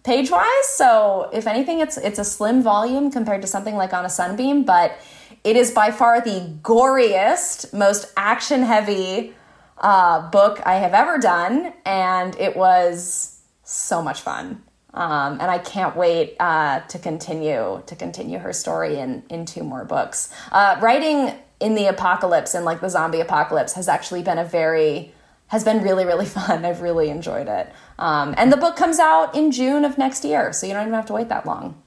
page 0.03 0.31
wise. 0.31 0.69
So 0.69 1.29
if 1.33 1.47
anything, 1.47 1.79
it's 1.79 1.97
it's 1.97 2.19
a 2.19 2.23
slim 2.23 2.61
volume 2.61 3.11
compared 3.11 3.41
to 3.41 3.47
something 3.47 3.75
like 3.75 3.93
on 3.93 4.05
a 4.05 4.09
sunbeam, 4.09 4.63
but 4.63 4.97
it 5.43 5.55
is 5.55 5.71
by 5.71 5.91
far 5.91 6.21
the 6.21 6.57
goriest, 6.61 7.73
most 7.73 8.11
action 8.17 8.63
heavy 8.63 9.33
uh, 9.77 10.29
book 10.29 10.61
I 10.65 10.75
have 10.75 10.93
ever 10.93 11.17
done, 11.17 11.73
and 11.85 12.35
it 12.39 12.55
was 12.55 13.39
so 13.63 14.01
much 14.01 14.21
fun. 14.21 14.63
Um, 14.95 15.33
and 15.41 15.51
I 15.51 15.59
can't 15.59 15.95
wait 15.95 16.35
uh, 16.39 16.79
to 16.79 16.97
continue 16.97 17.83
to 17.85 17.95
continue 17.95 18.39
her 18.39 18.53
story 18.53 18.97
in 18.97 19.23
in 19.29 19.45
two 19.45 19.63
more 19.63 19.85
books. 19.85 20.33
Uh, 20.51 20.77
writing 20.81 21.33
in 21.59 21.75
the 21.75 21.85
apocalypse 21.85 22.53
and 22.53 22.65
like 22.65 22.81
the 22.81 22.89
zombie 22.89 23.19
apocalypse 23.19 23.73
has 23.73 23.87
actually 23.87 24.23
been 24.23 24.37
a 24.37 24.45
very 24.45 25.13
has 25.47 25.63
been 25.63 25.83
really 25.83 26.05
really 26.05 26.25
fun. 26.37 26.65
I've 26.65 26.81
really 26.81 27.09
enjoyed 27.09 27.47
it. 27.47 27.71
Um, 27.99 28.33
and 28.37 28.51
the 28.51 28.57
book 28.57 28.75
comes 28.75 28.97
out 28.99 29.35
in 29.35 29.51
June 29.51 29.85
of 29.85 29.97
next 29.97 30.23
year, 30.23 30.53
so 30.53 30.65
you 30.65 30.73
don't 30.73 30.83
even 30.83 30.93
have 30.93 31.07
to 31.07 31.13
wait 31.13 31.29
that 31.29 31.45
long. 31.45 31.81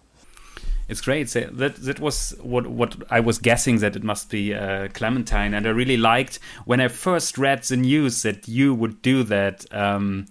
It's 0.89 1.03
great. 1.03 1.29
So 1.29 1.41
that 1.53 1.77
that 1.77 2.01
was 2.01 2.35
what 2.43 2.67
what 2.67 2.97
I 3.11 3.21
was 3.21 3.39
guessing 3.39 3.79
that 3.79 3.95
it 3.95 4.03
must 4.03 4.31
be 4.31 4.55
uh, 4.55 4.89
Clementine, 4.89 5.55
and 5.55 5.67
I 5.67 5.71
really 5.71 5.99
liked 5.99 6.39
when 6.65 6.81
I 6.81 6.89
first 6.89 7.37
read 7.37 7.63
the 7.65 7.77
news 7.77 8.23
that 8.23 8.49
you 8.49 8.75
would 8.75 9.03
do 9.03 9.23
that. 9.25 9.67
Um, 9.73 10.27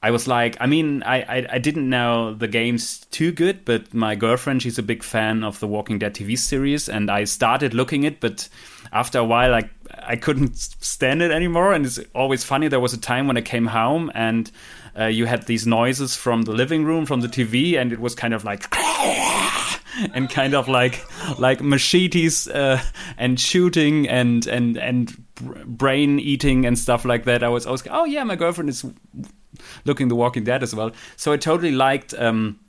I 0.00 0.12
was 0.12 0.28
like, 0.28 0.56
I 0.60 0.66
mean, 0.66 1.02
I, 1.02 1.22
I, 1.22 1.46
I 1.54 1.58
didn't 1.58 1.88
know 1.88 2.32
the 2.32 2.46
games 2.46 3.04
too 3.10 3.32
good, 3.32 3.64
but 3.64 3.92
my 3.92 4.14
girlfriend, 4.14 4.62
she's 4.62 4.78
a 4.78 4.82
big 4.82 5.02
fan 5.02 5.42
of 5.42 5.58
the 5.58 5.66
Walking 5.66 5.98
Dead 5.98 6.14
TV 6.14 6.38
series, 6.38 6.88
and 6.88 7.10
I 7.10 7.24
started 7.24 7.74
looking 7.74 8.04
it, 8.04 8.20
but 8.20 8.48
after 8.92 9.18
a 9.18 9.24
while, 9.24 9.50
like 9.50 9.70
I 10.00 10.16
couldn't 10.16 10.56
stand 10.56 11.22
it 11.22 11.30
anymore. 11.30 11.72
And 11.72 11.84
it's 11.84 11.98
always 12.14 12.44
funny. 12.44 12.68
There 12.68 12.80
was 12.80 12.94
a 12.94 13.00
time 13.00 13.26
when 13.26 13.36
I 13.36 13.42
came 13.42 13.66
home 13.66 14.10
and 14.14 14.50
uh, 14.98 15.06
you 15.06 15.26
had 15.26 15.46
these 15.46 15.66
noises 15.66 16.16
from 16.16 16.42
the 16.42 16.52
living 16.52 16.84
room, 16.84 17.06
from 17.06 17.20
the 17.20 17.28
TV, 17.28 17.78
and 17.78 17.92
it 17.92 18.00
was 18.00 18.14
kind 18.14 18.34
of 18.34 18.44
like. 18.44 18.66
and 20.14 20.30
kind 20.30 20.54
of 20.54 20.68
like 20.68 21.04
like 21.40 21.60
machetes 21.60 22.46
uh, 22.46 22.80
and 23.16 23.40
shooting 23.40 24.08
and 24.08 24.46
and 24.46 24.76
and 24.76 25.16
brain 25.66 26.20
eating 26.20 26.66
and 26.66 26.78
stuff 26.78 27.04
like 27.04 27.24
that, 27.24 27.42
I 27.42 27.48
was 27.48 27.66
always, 27.66 27.82
oh 27.90 28.04
yeah, 28.04 28.22
my 28.22 28.36
girlfriend 28.36 28.70
is 28.70 28.84
looking 29.84 30.08
The 30.08 30.16
Walking 30.16 30.44
Dead 30.44 30.62
as 30.62 30.74
well. 30.74 30.92
So 31.16 31.32
I 31.32 31.36
totally 31.36 31.72
liked. 31.72 32.14
Um, 32.14 32.60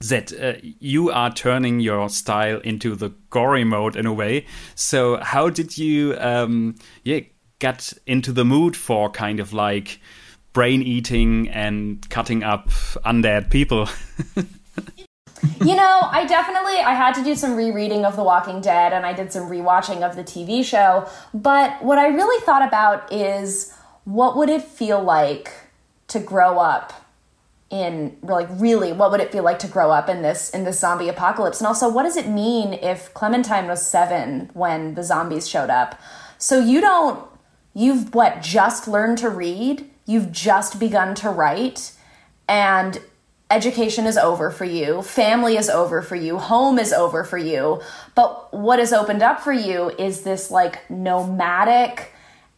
that 0.00 0.32
uh, 0.40 0.52
you 0.62 1.10
are 1.10 1.32
turning 1.32 1.80
your 1.80 2.08
style 2.08 2.60
into 2.60 2.94
the 2.94 3.10
gory 3.30 3.64
mode 3.64 3.96
in 3.96 4.06
a 4.06 4.12
way. 4.12 4.46
So 4.74 5.16
how 5.16 5.50
did 5.50 5.76
you 5.76 6.16
um, 6.18 6.76
yeah 7.02 7.20
get 7.58 7.92
into 8.06 8.32
the 8.32 8.44
mood 8.44 8.76
for 8.76 9.10
kind 9.10 9.40
of 9.40 9.52
like 9.52 10.00
brain 10.52 10.82
eating 10.82 11.48
and 11.48 12.08
cutting 12.10 12.42
up 12.42 12.68
undead 13.04 13.50
people? 13.50 13.88
you 15.64 15.74
know, 15.74 16.00
I 16.02 16.24
definitely 16.26 16.78
I 16.78 16.94
had 16.94 17.14
to 17.14 17.24
do 17.24 17.34
some 17.34 17.56
rereading 17.56 18.04
of 18.04 18.16
The 18.16 18.24
Walking 18.24 18.60
Dead 18.60 18.92
and 18.92 19.04
I 19.04 19.12
did 19.12 19.32
some 19.32 19.50
rewatching 19.50 20.08
of 20.08 20.16
the 20.16 20.24
TV 20.24 20.64
show, 20.64 21.08
but 21.34 21.82
what 21.82 21.98
I 21.98 22.08
really 22.08 22.44
thought 22.44 22.66
about 22.66 23.12
is 23.12 23.74
what 24.04 24.36
would 24.36 24.48
it 24.48 24.62
feel 24.62 25.02
like 25.02 25.52
to 26.08 26.18
grow 26.18 26.58
up 26.58 26.92
in 27.70 28.16
like 28.22 28.48
really 28.52 28.92
what 28.92 29.10
would 29.10 29.20
it 29.20 29.30
feel 29.30 29.44
like 29.44 29.58
to 29.58 29.68
grow 29.68 29.90
up 29.90 30.08
in 30.08 30.22
this 30.22 30.50
in 30.50 30.64
this 30.64 30.80
zombie 30.80 31.08
apocalypse? 31.08 31.60
And 31.60 31.66
also 31.66 31.88
what 31.88 32.04
does 32.04 32.16
it 32.16 32.28
mean 32.28 32.72
if 32.74 33.12
clementine 33.14 33.66
was 33.66 33.86
seven 33.86 34.50
when 34.54 34.94
the 34.94 35.02
zombies 35.02 35.48
showed 35.48 35.70
up? 35.70 36.00
So 36.38 36.60
you 36.60 36.80
don't 36.80 37.26
you've 37.74 38.14
what 38.14 38.42
just 38.42 38.88
learned 38.88 39.18
to 39.18 39.28
read? 39.28 39.88
You've 40.06 40.32
just 40.32 40.80
begun 40.80 41.14
to 41.16 41.28
write? 41.28 41.92
And 42.48 42.98
education 43.50 44.06
is 44.06 44.16
over 44.16 44.50
for 44.50 44.64
you. 44.64 45.02
Family 45.02 45.58
is 45.58 45.68
over 45.68 46.00
for 46.00 46.16
you. 46.16 46.38
Home 46.38 46.78
is 46.78 46.94
over 46.94 47.24
for 47.24 47.38
you. 47.38 47.82
But 48.14 48.52
what 48.54 48.78
has 48.78 48.94
opened 48.94 49.22
up 49.22 49.40
for 49.40 49.52
you 49.52 49.90
is 49.90 50.22
this 50.22 50.50
like 50.50 50.90
nomadic 50.90 52.12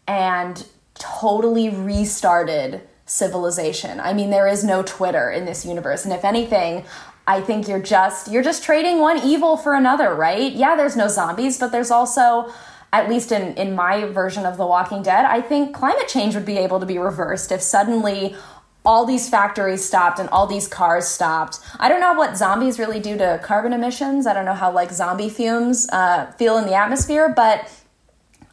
and 0.07 0.65
totally 0.95 1.69
restarted 1.71 2.83
civilization. 3.11 3.99
I 3.99 4.13
mean, 4.13 4.31
there 4.31 4.47
is 4.47 4.63
no 4.63 4.83
Twitter 4.83 5.31
in 5.31 5.45
this 5.45 5.67
universe. 5.67 6.05
And 6.05 6.15
if 6.15 6.25
anything, 6.25 6.85
I 7.27 7.41
think 7.41 7.67
you're 7.67 7.83
just 7.83 8.31
you're 8.31 8.43
just 8.43 8.63
trading 8.63 9.01
one 9.01 9.19
evil 9.19 9.57
for 9.57 9.75
another, 9.75 10.15
right? 10.15 10.53
Yeah, 10.53 10.77
there's 10.77 10.97
no 10.97 11.09
zombies, 11.09 11.59
but 11.59 11.73
there's 11.73 11.91
also 11.91 12.53
at 12.93 13.09
least 13.09 13.33
in 13.33 13.55
in 13.55 13.75
my 13.75 14.05
version 14.05 14.47
of 14.47 14.57
The 14.57 14.67
Walking 14.67 15.03
Dead, 15.03 15.25
I 15.25 15.41
think 15.41 15.75
climate 15.75 16.09
change 16.09 16.35
would 16.35 16.47
be 16.47 16.59
able 16.59 16.81
to 16.81 16.87
be 16.87 16.99
reversed 16.99 17.51
if 17.53 17.61
suddenly 17.61 18.37
all 18.85 19.05
these 19.05 19.29
factories 19.29 19.85
stopped 19.85 20.19
and 20.19 20.29
all 20.31 20.47
these 20.47 20.67
cars 20.67 21.07
stopped. 21.07 21.59
I 21.79 21.89
don't 21.89 22.01
know 22.01 22.15
what 22.15 22.37
zombies 22.37 22.79
really 22.79 23.01
do 23.01 23.19
to 23.19 23.41
carbon 23.43 23.73
emissions. 23.73 24.27
I 24.27 24.33
don't 24.33 24.47
know 24.47 24.55
how 24.55 24.73
like 24.73 24.91
zombie 24.91 25.29
fumes 25.29 25.89
uh, 25.91 26.33
feel 26.39 26.57
in 26.59 26.65
the 26.65 26.75
atmosphere, 26.75 27.29
but 27.29 27.71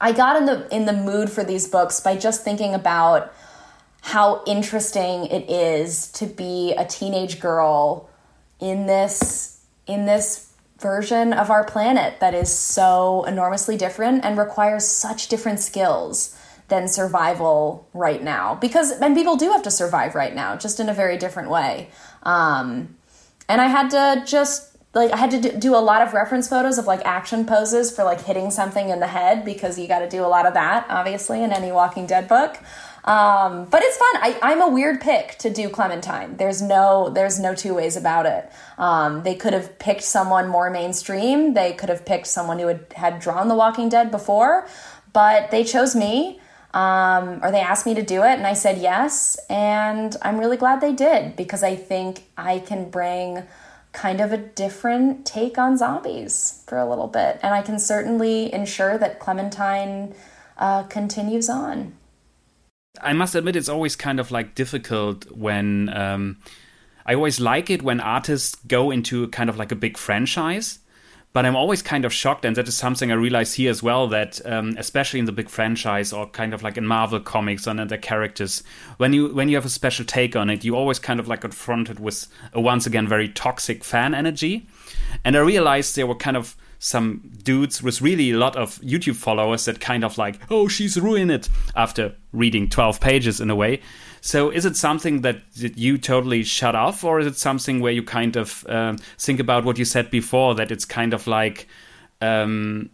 I 0.01 0.11
got 0.11 0.35
in 0.35 0.45
the 0.45 0.67
in 0.75 0.85
the 0.85 0.93
mood 0.93 1.29
for 1.29 1.43
these 1.43 1.67
books 1.67 1.99
by 1.99 2.17
just 2.17 2.43
thinking 2.43 2.73
about 2.73 3.33
how 4.07 4.41
interesting 4.47 5.25
it 5.25 5.49
is 5.49 6.07
to 6.13 6.25
be 6.25 6.73
a 6.77 6.85
teenage 6.85 7.39
girl 7.39 8.09
in 8.59 8.87
this 8.87 9.61
in 9.85 10.05
this 10.05 10.51
version 10.79 11.33
of 11.33 11.49
our 11.49 11.63
planet 11.63 12.19
that 12.19 12.33
is 12.33 12.51
so 12.51 13.23
enormously 13.25 13.75
different 13.75 14.23
and 14.23 14.37
requires 14.37 14.87
such 14.87 15.27
different 15.27 15.59
skills 15.59 16.37
than 16.67 16.87
survival 16.87 17.87
right 17.93 18.23
now. 18.23 18.55
Because 18.55 18.91
and 18.91 19.15
people 19.15 19.35
do 19.35 19.51
have 19.51 19.63
to 19.63 19.71
survive 19.71 20.15
right 20.15 20.35
now 20.35 20.55
just 20.55 20.79
in 20.79 20.89
a 20.89 20.93
very 20.93 21.17
different 21.17 21.49
way. 21.49 21.89
Um, 22.23 22.97
and 23.49 23.61
i 23.61 23.67
had 23.67 23.89
to 23.89 24.23
just 24.25 24.75
like 24.93 25.11
i 25.11 25.17
had 25.17 25.31
to 25.31 25.57
do 25.57 25.75
a 25.75 25.79
lot 25.79 26.01
of 26.01 26.13
reference 26.13 26.47
photos 26.47 26.77
of 26.77 26.85
like 26.85 27.01
action 27.05 27.45
poses 27.45 27.93
for 27.95 28.03
like 28.03 28.21
hitting 28.23 28.51
something 28.51 28.89
in 28.89 28.99
the 28.99 29.07
head 29.07 29.45
because 29.45 29.77
you 29.77 29.87
got 29.87 29.99
to 29.99 30.09
do 30.09 30.23
a 30.23 30.27
lot 30.27 30.45
of 30.45 30.53
that 30.53 30.85
obviously 30.89 31.43
in 31.43 31.51
any 31.51 31.71
walking 31.71 32.05
dead 32.05 32.27
book 32.27 32.57
um, 33.07 33.65
but 33.65 33.81
it's 33.83 33.95
fun. 33.95 34.15
I, 34.17 34.37
I'm 34.41 34.61
a 34.61 34.67
weird 34.67 34.99
pick 34.99 35.37
to 35.39 35.49
do 35.49 35.69
Clementine. 35.69 36.35
There's 36.35 36.61
no 36.61 37.09
there's 37.09 37.39
no 37.39 37.55
two 37.55 37.73
ways 37.73 37.95
about 37.95 38.25
it. 38.25 38.51
Um, 38.77 39.23
they 39.23 39.33
could 39.33 39.53
have 39.53 39.79
picked 39.79 40.03
someone 40.03 40.49
more 40.49 40.69
mainstream. 40.69 41.53
They 41.53 41.71
could 41.71 41.87
have 41.87 42.05
picked 42.05 42.27
someone 42.27 42.59
who 42.59 42.67
had, 42.67 42.85
had 42.93 43.19
drawn 43.19 43.47
The 43.47 43.55
Walking 43.55 43.87
Dead 43.87 44.11
before, 44.11 44.67
but 45.13 45.51
they 45.51 45.63
chose 45.63 45.95
me. 45.95 46.41
Um, 46.73 47.39
or 47.41 47.49
they 47.49 47.61
asked 47.61 47.85
me 47.85 47.95
to 47.95 48.03
do 48.03 48.23
it, 48.23 48.33
and 48.33 48.45
I 48.45 48.53
said 48.53 48.77
yes. 48.77 49.39
And 49.49 50.15
I'm 50.21 50.37
really 50.37 50.57
glad 50.57 50.81
they 50.81 50.93
did 50.93 51.35
because 51.37 51.63
I 51.63 51.75
think 51.75 52.25
I 52.37 52.59
can 52.59 52.89
bring 52.89 53.43
kind 53.93 54.21
of 54.21 54.31
a 54.33 54.37
different 54.37 55.25
take 55.25 55.57
on 55.57 55.77
zombies 55.77 56.61
for 56.67 56.77
a 56.77 56.87
little 56.87 57.07
bit. 57.07 57.39
And 57.41 57.55
I 57.55 57.63
can 57.63 57.79
certainly 57.79 58.53
ensure 58.53 58.97
that 58.97 59.19
Clementine 59.19 60.13
uh, 60.57 60.83
continues 60.83 61.49
on. 61.49 61.96
I 63.01 63.13
must 63.13 63.35
admit, 63.35 63.55
it's 63.55 63.69
always 63.69 63.95
kind 63.95 64.19
of 64.19 64.31
like 64.31 64.55
difficult 64.55 65.29
when 65.31 65.89
um, 65.89 66.37
I 67.05 67.13
always 67.15 67.39
like 67.39 67.69
it 67.69 67.81
when 67.81 67.99
artists 67.99 68.55
go 68.67 68.91
into 68.91 69.27
kind 69.29 69.49
of 69.49 69.57
like 69.57 69.71
a 69.71 69.75
big 69.75 69.97
franchise. 69.97 70.79
But 71.33 71.45
I'm 71.45 71.55
always 71.55 71.83
kind 71.83 72.03
of 72.03 72.11
shocked, 72.11 72.45
and 72.45 72.55
that 72.55 72.67
is 72.67 72.75
something 72.75 73.11
I 73.11 73.15
realize 73.15 73.53
here 73.53 73.69
as 73.69 73.83
well. 73.83 74.07
That 74.07 74.43
um, 74.45 74.75
especially 74.77 75.19
in 75.19 75.25
the 75.25 75.31
big 75.31 75.49
franchise, 75.49 76.11
or 76.11 76.25
kind 76.25 76.53
of 76.53 76.63
like 76.63 76.77
in 76.77 76.87
Marvel 76.87 77.19
comics 77.19 77.67
and 77.67 77.79
other 77.79 77.97
characters, 77.97 78.63
when 78.95 79.13
you 79.13 79.27
when 79.35 79.47
you 79.47 79.55
have 79.55 79.65
a 79.65 79.69
special 79.69 80.03
take 80.03 80.35
on 80.35 80.49
it, 80.49 80.63
you 80.63 80.75
always 80.75 80.97
kind 80.97 81.19
of 81.19 81.27
like 81.27 81.41
confronted 81.41 81.99
with 81.99 82.27
a 82.53 82.61
once 82.61 82.87
again 82.87 83.07
very 83.07 83.29
toxic 83.29 83.83
fan 83.83 84.15
energy. 84.15 84.67
And 85.23 85.35
I 85.35 85.39
realized 85.41 85.95
there 85.95 86.07
were 86.07 86.15
kind 86.15 86.37
of 86.37 86.55
some 86.79 87.31
dudes 87.43 87.81
with 87.81 88.01
really 88.01 88.31
a 88.31 88.37
lot 88.37 88.55
of 88.55 88.79
YouTube 88.81 89.15
followers 89.15 89.65
that 89.65 89.79
kind 89.79 90.03
of 90.03 90.17
like, 90.17 90.39
oh, 90.49 90.67
she's 90.67 90.99
ruined 90.99 91.31
it 91.31 91.49
after 91.75 92.15
reading 92.31 92.69
12 92.69 93.01
pages 93.01 93.41
in 93.41 93.49
a 93.49 93.55
way. 93.55 93.81
So 94.21 94.49
is 94.49 94.65
it 94.65 94.75
something 94.75 95.21
that, 95.21 95.41
that 95.55 95.77
you 95.77 95.97
totally 95.97 96.43
shut 96.43 96.75
off, 96.75 97.03
or 97.03 97.19
is 97.19 97.27
it 97.27 97.37
something 97.37 97.79
where 97.79 97.91
you 97.91 98.03
kind 98.03 98.35
of 98.35 98.65
uh, 98.67 98.95
think 99.17 99.39
about 99.39 99.63
what 99.63 99.77
you 99.77 99.85
said 99.85 100.11
before, 100.11 100.55
that 100.55 100.71
it's 100.71 100.85
kind 100.85 101.13
of 101.13 101.27
like 101.27 101.67
um, 102.21 102.89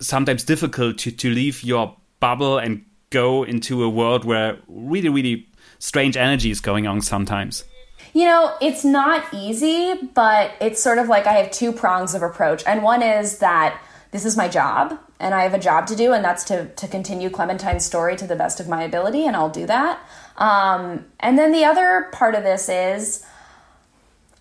sometimes 0.00 0.44
difficult 0.44 0.98
to, 0.98 1.10
to 1.10 1.30
leave 1.30 1.62
your 1.62 1.96
bubble 2.20 2.58
and 2.58 2.84
go 3.10 3.42
into 3.42 3.82
a 3.82 3.88
world 3.88 4.24
where 4.24 4.58
really, 4.68 5.08
really 5.08 5.48
strange 5.78 6.16
energy 6.16 6.50
is 6.50 6.60
going 6.60 6.86
on 6.86 7.00
sometimes? 7.00 7.64
You 8.12 8.24
know, 8.24 8.56
it's 8.60 8.84
not 8.84 9.24
easy, 9.32 9.94
but 10.14 10.52
it's 10.60 10.82
sort 10.82 10.98
of 10.98 11.08
like 11.08 11.26
I 11.26 11.34
have 11.34 11.50
two 11.50 11.72
prongs 11.72 12.14
of 12.14 12.22
approach. 12.22 12.62
And 12.66 12.82
one 12.82 13.02
is 13.02 13.38
that 13.38 13.80
this 14.10 14.24
is 14.24 14.36
my 14.36 14.48
job 14.48 14.98
and 15.20 15.34
I 15.34 15.42
have 15.42 15.54
a 15.54 15.58
job 15.58 15.86
to 15.88 15.96
do, 15.96 16.14
and 16.14 16.24
that's 16.24 16.44
to, 16.44 16.66
to 16.66 16.88
continue 16.88 17.28
Clementine's 17.28 17.84
story 17.84 18.16
to 18.16 18.26
the 18.26 18.36
best 18.36 18.58
of 18.58 18.68
my 18.68 18.82
ability, 18.82 19.26
and 19.26 19.36
I'll 19.36 19.50
do 19.50 19.66
that. 19.66 20.00
Um, 20.38 21.04
and 21.20 21.38
then 21.38 21.52
the 21.52 21.64
other 21.64 22.08
part 22.12 22.34
of 22.34 22.42
this 22.42 22.70
is 22.70 23.24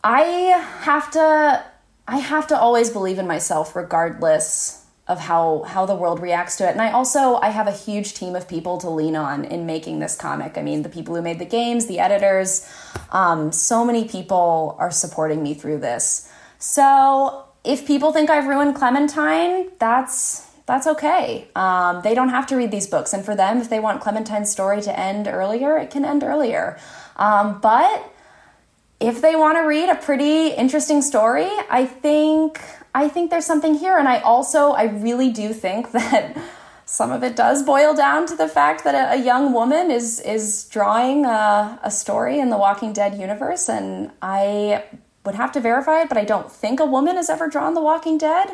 I 0.03 0.21
have 0.81 1.11
to 1.11 1.65
I 2.07 2.17
have 2.17 2.47
to 2.47 2.57
always 2.57 2.89
believe 2.89 3.19
in 3.19 3.27
myself 3.27 3.75
regardless 3.75 4.85
of 5.09 5.19
how 5.19 5.63
how 5.63 5.85
the 5.87 5.95
world 5.95 6.21
reacts 6.21 6.55
to 6.57 6.69
it. 6.69 6.71
And 6.71 6.81
I 6.81 6.91
also 6.91 7.35
I 7.37 7.49
have 7.49 7.67
a 7.67 7.71
huge 7.71 8.13
team 8.13 8.35
of 8.35 8.47
people 8.47 8.77
to 8.77 8.89
lean 8.89 9.15
on 9.15 9.43
in 9.43 9.65
making 9.65 9.99
this 9.99 10.15
comic. 10.15 10.57
I 10.57 10.61
mean, 10.61 10.83
the 10.83 10.89
people 10.89 11.15
who 11.15 11.21
made 11.21 11.39
the 11.39 11.45
games, 11.45 11.87
the 11.87 11.99
editors, 11.99 12.69
um, 13.11 13.51
so 13.51 13.83
many 13.83 14.07
people 14.07 14.77
are 14.79 14.91
supporting 14.91 15.41
me 15.41 15.55
through 15.55 15.79
this. 15.79 16.31
So 16.59 17.43
if 17.63 17.87
people 17.87 18.13
think 18.13 18.29
I've 18.29 18.47
ruined 18.47 18.75
Clementine, 18.75 19.71
that's 19.79 20.47
that's 20.67 20.85
okay. 20.85 21.47
Um, 21.55 22.01
they 22.03 22.13
don't 22.13 22.29
have 22.29 22.45
to 22.47 22.55
read 22.55 22.69
these 22.69 22.85
books, 22.85 23.11
and 23.11 23.25
for 23.25 23.35
them, 23.35 23.57
if 23.57 23.69
they 23.69 23.79
want 23.79 24.01
Clementine's 24.01 24.51
story 24.51 24.79
to 24.83 24.97
end 24.97 25.27
earlier, 25.27 25.75
it 25.79 25.89
can 25.89 26.05
end 26.05 26.23
earlier. 26.23 26.77
Um, 27.15 27.59
but 27.59 28.13
if 28.99 29.21
they 29.21 29.35
want 29.35 29.57
to 29.57 29.61
read 29.61 29.89
a 29.89 29.95
pretty 29.95 30.49
interesting 30.49 31.01
story, 31.01 31.49
I 31.69 31.85
think 31.85 32.61
I 32.93 33.07
think 33.07 33.29
there's 33.29 33.45
something 33.45 33.75
here. 33.75 33.97
And 33.97 34.07
I 34.07 34.19
also, 34.19 34.71
I 34.71 34.83
really 34.83 35.31
do 35.31 35.53
think 35.53 35.91
that 35.93 36.37
some 36.85 37.11
of 37.11 37.23
it 37.23 37.35
does 37.35 37.63
boil 37.63 37.93
down 37.93 38.25
to 38.27 38.35
the 38.35 38.47
fact 38.47 38.83
that 38.83 39.13
a, 39.13 39.21
young 39.21 39.53
woman 39.53 39.91
is 39.91 40.19
is 40.21 40.65
drawing 40.65 41.25
a, 41.25 41.79
a, 41.83 41.91
story 41.91 42.39
in 42.39 42.49
the 42.49 42.57
Walking 42.57 42.93
Dead 42.93 43.17
universe, 43.19 43.69
and 43.69 44.11
I 44.21 44.83
would 45.23 45.35
have 45.35 45.51
to 45.51 45.59
verify 45.59 46.01
it, 46.01 46.09
but 46.09 46.17
I 46.17 46.25
don't 46.25 46.51
think 46.51 46.79
a 46.79 46.85
woman 46.85 47.15
has 47.15 47.29
ever 47.29 47.47
drawn 47.47 47.75
The 47.75 47.81
Walking 47.81 48.17
Dead. 48.17 48.49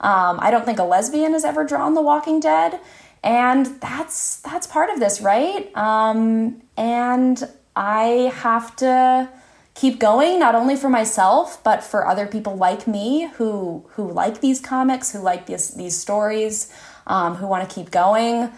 Um, 0.00 0.38
I 0.40 0.50
don't 0.50 0.64
think 0.64 0.78
a 0.78 0.84
lesbian 0.84 1.32
has 1.32 1.44
ever 1.44 1.64
drawn 1.64 1.94
The 1.94 2.02
Walking 2.02 2.38
Dead, 2.38 2.78
and 3.24 3.66
that's 3.80 4.40
that's 4.40 4.66
part 4.66 4.90
of 4.90 5.00
this, 5.00 5.20
right? 5.20 5.76
Um, 5.76 6.62
and 6.76 7.42
I 7.74 8.32
have 8.36 8.76
to 8.76 9.28
keep 9.74 9.98
going 9.98 10.38
not 10.38 10.54
only 10.54 10.76
for 10.76 10.88
myself 10.88 11.62
but 11.62 11.82
for 11.82 12.06
other 12.06 12.26
people 12.26 12.56
like 12.56 12.86
me 12.86 13.28
who 13.34 13.84
who 13.90 14.10
like 14.10 14.40
these 14.40 14.60
comics 14.60 15.12
who 15.12 15.20
like 15.20 15.46
these 15.46 15.70
these 15.74 15.96
stories 15.96 16.72
um, 17.06 17.34
who 17.34 17.46
want 17.46 17.68
to 17.68 17.74
keep 17.74 17.90
going. 17.90 18.50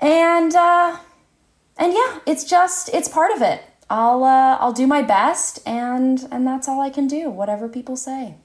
And 0.00 0.54
uh, 0.54 0.96
and 1.76 1.92
yeah 1.92 2.20
it's 2.26 2.44
just 2.44 2.88
it's 2.94 3.08
part 3.08 3.32
of 3.32 3.42
it. 3.42 3.62
I'll 3.90 4.24
uh, 4.24 4.56
i'll 4.60 4.72
do 4.72 4.86
my 4.86 5.02
best 5.02 5.60
and 5.66 6.26
and 6.30 6.46
that's 6.46 6.68
all 6.68 6.80
i 6.80 6.88
can 6.88 7.06
do 7.06 7.28
whatever 7.28 7.68
people 7.68 7.96
say. 7.96 8.36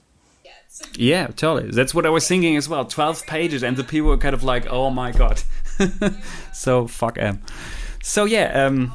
Yeah 0.95 1.27
totally. 1.27 1.71
That's 1.71 1.93
what 1.93 2.05
i 2.05 2.09
was 2.09 2.27
thinking 2.27 2.57
as 2.57 2.67
well. 2.67 2.85
12 2.85 3.25
pages 3.25 3.63
and 3.63 3.77
the 3.77 3.83
people 3.83 4.09
were 4.09 4.17
kind 4.17 4.33
of 4.33 4.43
like 4.43 4.67
oh 4.69 4.89
my 4.89 5.11
god. 5.11 5.41
So 6.53 6.87
fuck 6.87 7.17
M. 7.17 7.41
So 8.03 8.25
yeah, 8.25 8.65
um, 8.65 8.91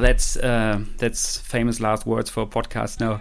that's 0.00 0.36
uh, 0.36 0.80
that's 0.96 1.38
famous 1.38 1.80
last 1.80 2.06
words 2.06 2.30
for 2.30 2.42
a 2.42 2.46
podcast 2.46 3.00
now. 3.00 3.20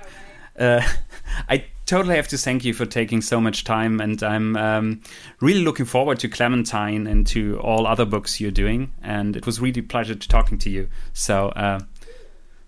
Uh, 0.57 0.81
I 1.49 1.65
totally 1.85 2.15
have 2.15 2.27
to 2.29 2.37
thank 2.37 2.65
you 2.65 2.73
for 2.73 2.85
taking 2.85 3.21
so 3.21 3.39
much 3.39 3.63
time, 3.63 3.99
and 3.99 4.21
I'm 4.23 4.55
um, 4.57 5.01
really 5.41 5.61
looking 5.61 5.85
forward 5.85 6.19
to 6.19 6.29
Clementine 6.29 7.07
and 7.07 7.25
to 7.27 7.59
all 7.59 7.87
other 7.87 8.05
books 8.05 8.39
you're 8.39 8.51
doing. 8.51 8.91
And 9.01 9.35
it 9.35 9.45
was 9.45 9.59
really 9.59 9.79
a 9.79 9.83
pleasure 9.83 10.15
to 10.15 10.27
talking 10.27 10.57
to 10.59 10.69
you. 10.69 10.89
So 11.13 11.49
uh, 11.49 11.79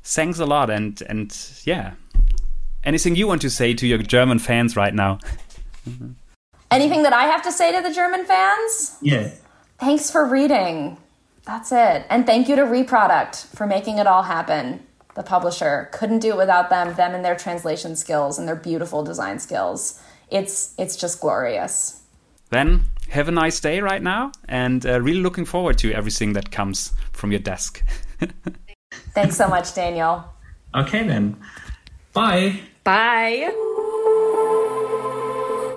thanks 0.03 0.39
a 0.39 0.45
lot, 0.45 0.70
and 0.70 1.01
and 1.03 1.36
yeah, 1.66 1.93
anything 2.84 3.16
you 3.16 3.28
want 3.28 3.41
to 3.41 3.49
say 3.49 3.74
to 3.74 3.88
your 3.88 3.99
German 3.99 4.39
fans 4.39 4.76
right 4.76 4.93
now? 4.93 5.20
Anything 6.72 7.01
that 7.01 7.14
I 7.14 7.24
have 7.24 7.41
to 7.43 7.51
say 7.51 7.72
to 7.72 7.82
the 7.82 7.91
German 7.93 8.26
fans? 8.26 8.97
Yeah. 9.01 9.32
Thanks 9.80 10.12
for 10.12 10.26
reading. 10.26 10.97
That's 11.50 11.72
it. 11.72 12.06
And 12.12 12.28
thank 12.28 12.47
you 12.47 12.56
to 12.58 12.62
Reprodukt 12.62 13.47
for 13.56 13.66
making 13.66 13.97
it 13.97 14.06
all 14.06 14.22
happen. 14.22 14.86
The 15.16 15.24
publisher 15.24 15.89
couldn't 15.91 16.20
do 16.20 16.30
it 16.30 16.38
without 16.38 16.70
them, 16.70 16.93
them 16.93 17.16
and 17.16 17.26
their 17.26 17.36
translation 17.36 17.95
skills 17.95 18.38
and 18.38 18.47
their 18.47 18.56
beautiful 18.56 19.04
design 19.04 19.39
skills. 19.39 20.00
It's 20.30 20.76
it's 20.78 20.95
just 20.95 21.20
glorious. 21.20 22.04
Then 22.52 22.84
have 23.10 23.28
a 23.28 23.32
nice 23.32 23.60
day 23.60 23.82
right 23.82 24.04
now 24.04 24.32
and 24.47 24.86
uh, 24.86 25.02
really 25.02 25.22
looking 25.22 25.45
forward 25.45 25.80
to 25.80 25.91
everything 25.91 26.34
that 26.34 26.52
comes 26.52 26.93
from 27.14 27.32
your 27.32 27.41
desk. 27.41 27.84
Thanks 29.16 29.36
so 29.36 29.47
much, 29.47 29.74
Daniel. 29.74 30.24
Okay 30.76 31.08
then. 31.08 31.36
Bye. 32.14 32.60
Bye. 32.84 33.52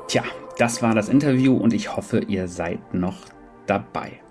Tja, 0.07 0.25
das 0.59 0.83
war 0.83 0.95
das 0.95 1.09
Interview 1.09 1.57
und 1.57 1.73
ich 1.73 1.97
hoffe, 1.97 2.21
ihr 2.29 2.47
seid 2.47 2.93
noch 2.93 3.17
dabei. 3.67 4.22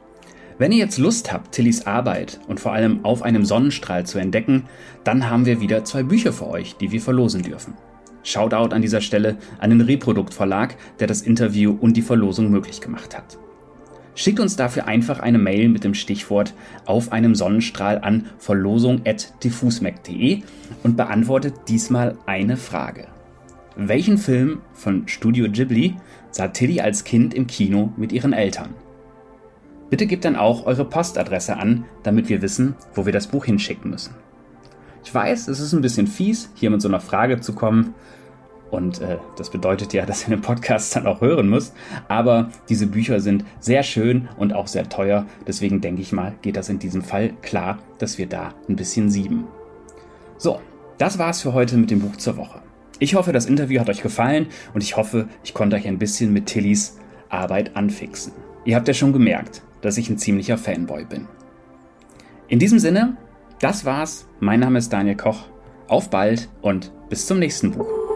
Wenn 0.62 0.72
ihr 0.72 0.78
jetzt 0.78 1.00
Lust 1.00 1.34
habt, 1.34 1.54
Tillys 1.54 1.88
Arbeit 1.88 2.40
und 2.48 2.60
vor 2.60 2.72
allem 2.72 3.04
auf 3.04 3.24
einem 3.24 3.46
Sonnenstrahl 3.46 4.06
zu 4.06 4.20
entdecken, 4.20 4.66
dann 5.04 5.28
haben 5.28 5.48
wir 5.48 5.60
wieder 5.60 5.84
zwei 5.86 6.04
Bücher 6.04 6.32
für 6.32 6.48
euch, 6.48 6.76
die 6.76 6.92
wir 6.92 7.02
verlosen 7.02 7.42
dürfen. 7.42 7.74
Shoutout 8.22 8.72
an 8.72 8.84
dieser 8.84 9.02
Stelle 9.02 9.38
an 9.58 9.72
den 9.72 9.82
Reprodukt 9.82 10.36
Verlag, 10.36 10.76
der 11.00 11.08
das 11.08 11.24
Interview 11.24 11.76
und 11.82 11.98
die 11.98 12.04
Verlosung 12.04 12.52
möglich 12.52 12.80
gemacht 12.80 13.18
hat. 13.18 13.40
Schickt 14.14 14.40
uns 14.40 14.56
dafür 14.56 14.88
einfach 14.88 15.20
eine 15.20 15.40
Mail 15.40 15.68
mit 15.68 15.84
dem 15.84 15.96
Stichwort 15.96 16.54
auf 16.86 17.12
einem 17.12 17.34
Sonnenstrahl 17.34 17.98
an 17.98 18.28
verlosung.diffusmac.de 18.38 20.44
und 20.84 20.96
beantwortet 20.96 21.56
diesmal 21.70 22.20
eine 22.28 22.56
Frage. 22.56 23.08
Welchen 23.76 24.20
Film 24.20 24.62
von 24.74 25.08
Studio 25.08 25.50
Ghibli 25.50 25.96
sah 26.30 26.50
Tilly 26.50 26.82
als 26.82 27.04
Kind 27.04 27.34
im 27.34 27.48
Kino 27.48 27.92
mit 27.98 28.12
ihren 28.12 28.34
Eltern? 28.34 28.76
Bitte 29.92 30.08
gebt 30.08 30.24
dann 30.24 30.38
auch 30.38 30.66
eure 30.66 30.86
Postadresse 30.86 31.58
an, 31.58 31.84
damit 32.02 32.30
wir 32.30 32.42
wissen, 32.42 32.76
wo 32.96 33.06
wir 33.06 33.12
das 33.12 33.28
Buch 33.28 33.44
hinschicken 33.44 33.92
müssen. 33.92 34.16
Ich 35.04 35.14
weiß, 35.14 35.50
es 35.50 35.60
ist 35.60 35.74
ein 35.74 35.82
bisschen 35.82 36.08
fies, 36.08 36.50
hier 36.56 36.70
mit 36.70 36.82
so 36.82 36.88
einer 36.88 37.02
Frage 37.02 37.42
zu 37.42 37.54
kommen. 37.54 37.94
Und 38.70 39.02
äh, 39.02 39.18
das 39.36 39.50
bedeutet 39.50 39.92
ja, 39.92 40.06
dass 40.08 40.24
ihr 40.24 40.30
den 40.30 40.42
Podcast 40.42 40.96
dann 40.96 41.08
auch 41.08 41.20
hören 41.20 41.50
müsst. 41.50 41.76
Aber 42.08 42.52
diese 42.70 42.88
Bücher 42.88 43.20
sind 43.20 43.44
sehr 43.60 43.84
schön 43.84 44.30
und 44.38 44.54
auch 44.54 44.68
sehr 44.68 44.88
teuer. 44.88 45.26
Deswegen 45.46 45.82
denke 45.82 46.02
ich 46.02 46.14
mal, 46.14 46.36
geht 46.42 46.56
das 46.56 46.70
in 46.70 46.80
diesem 46.80 47.02
Fall 47.02 47.34
klar, 47.42 47.80
dass 47.98 48.18
wir 48.18 48.28
da 48.28 48.54
ein 48.70 48.78
bisschen 48.78 49.12
sieben. 49.12 49.44
So, 50.38 50.62
das 51.00 51.20
war's 51.20 51.42
für 51.42 51.52
heute 51.52 51.76
mit 51.76 51.92
dem 51.92 52.00
Buch 52.00 52.16
zur 52.16 52.38
Woche. 52.38 52.62
Ich 53.00 53.16
hoffe, 53.16 53.34
das 53.34 53.46
Interview 53.46 53.82
hat 53.82 53.90
euch 53.90 54.02
gefallen 54.02 54.48
und 54.74 54.84
ich 54.84 54.96
hoffe, 54.96 55.28
ich 55.44 55.54
konnte 55.54 55.76
euch 55.76 55.86
ein 55.86 56.00
bisschen 56.00 56.32
mit 56.32 56.46
Tillys 56.46 56.98
Arbeit 57.28 57.76
anfixen. 57.76 58.32
Ihr 58.64 58.78
habt 58.78 58.88
ja 58.88 58.94
schon 58.94 59.12
gemerkt, 59.12 59.64
dass 59.82 59.98
ich 59.98 60.10
ein 60.10 60.18
ziemlicher 60.18 60.58
Fanboy 60.58 61.06
bin. 61.06 61.28
In 62.48 62.60
diesem 62.60 62.80
Sinne, 62.80 63.18
das 63.60 63.86
war's. 63.86 64.28
Mein 64.40 64.60
Name 64.60 64.80
ist 64.80 64.92
Daniel 64.92 65.16
Koch. 65.16 65.46
Auf 65.88 66.10
bald 66.10 66.50
und 66.62 66.92
bis 67.10 67.28
zum 67.28 67.40
nächsten 67.40 67.72
Buch. 67.72 68.11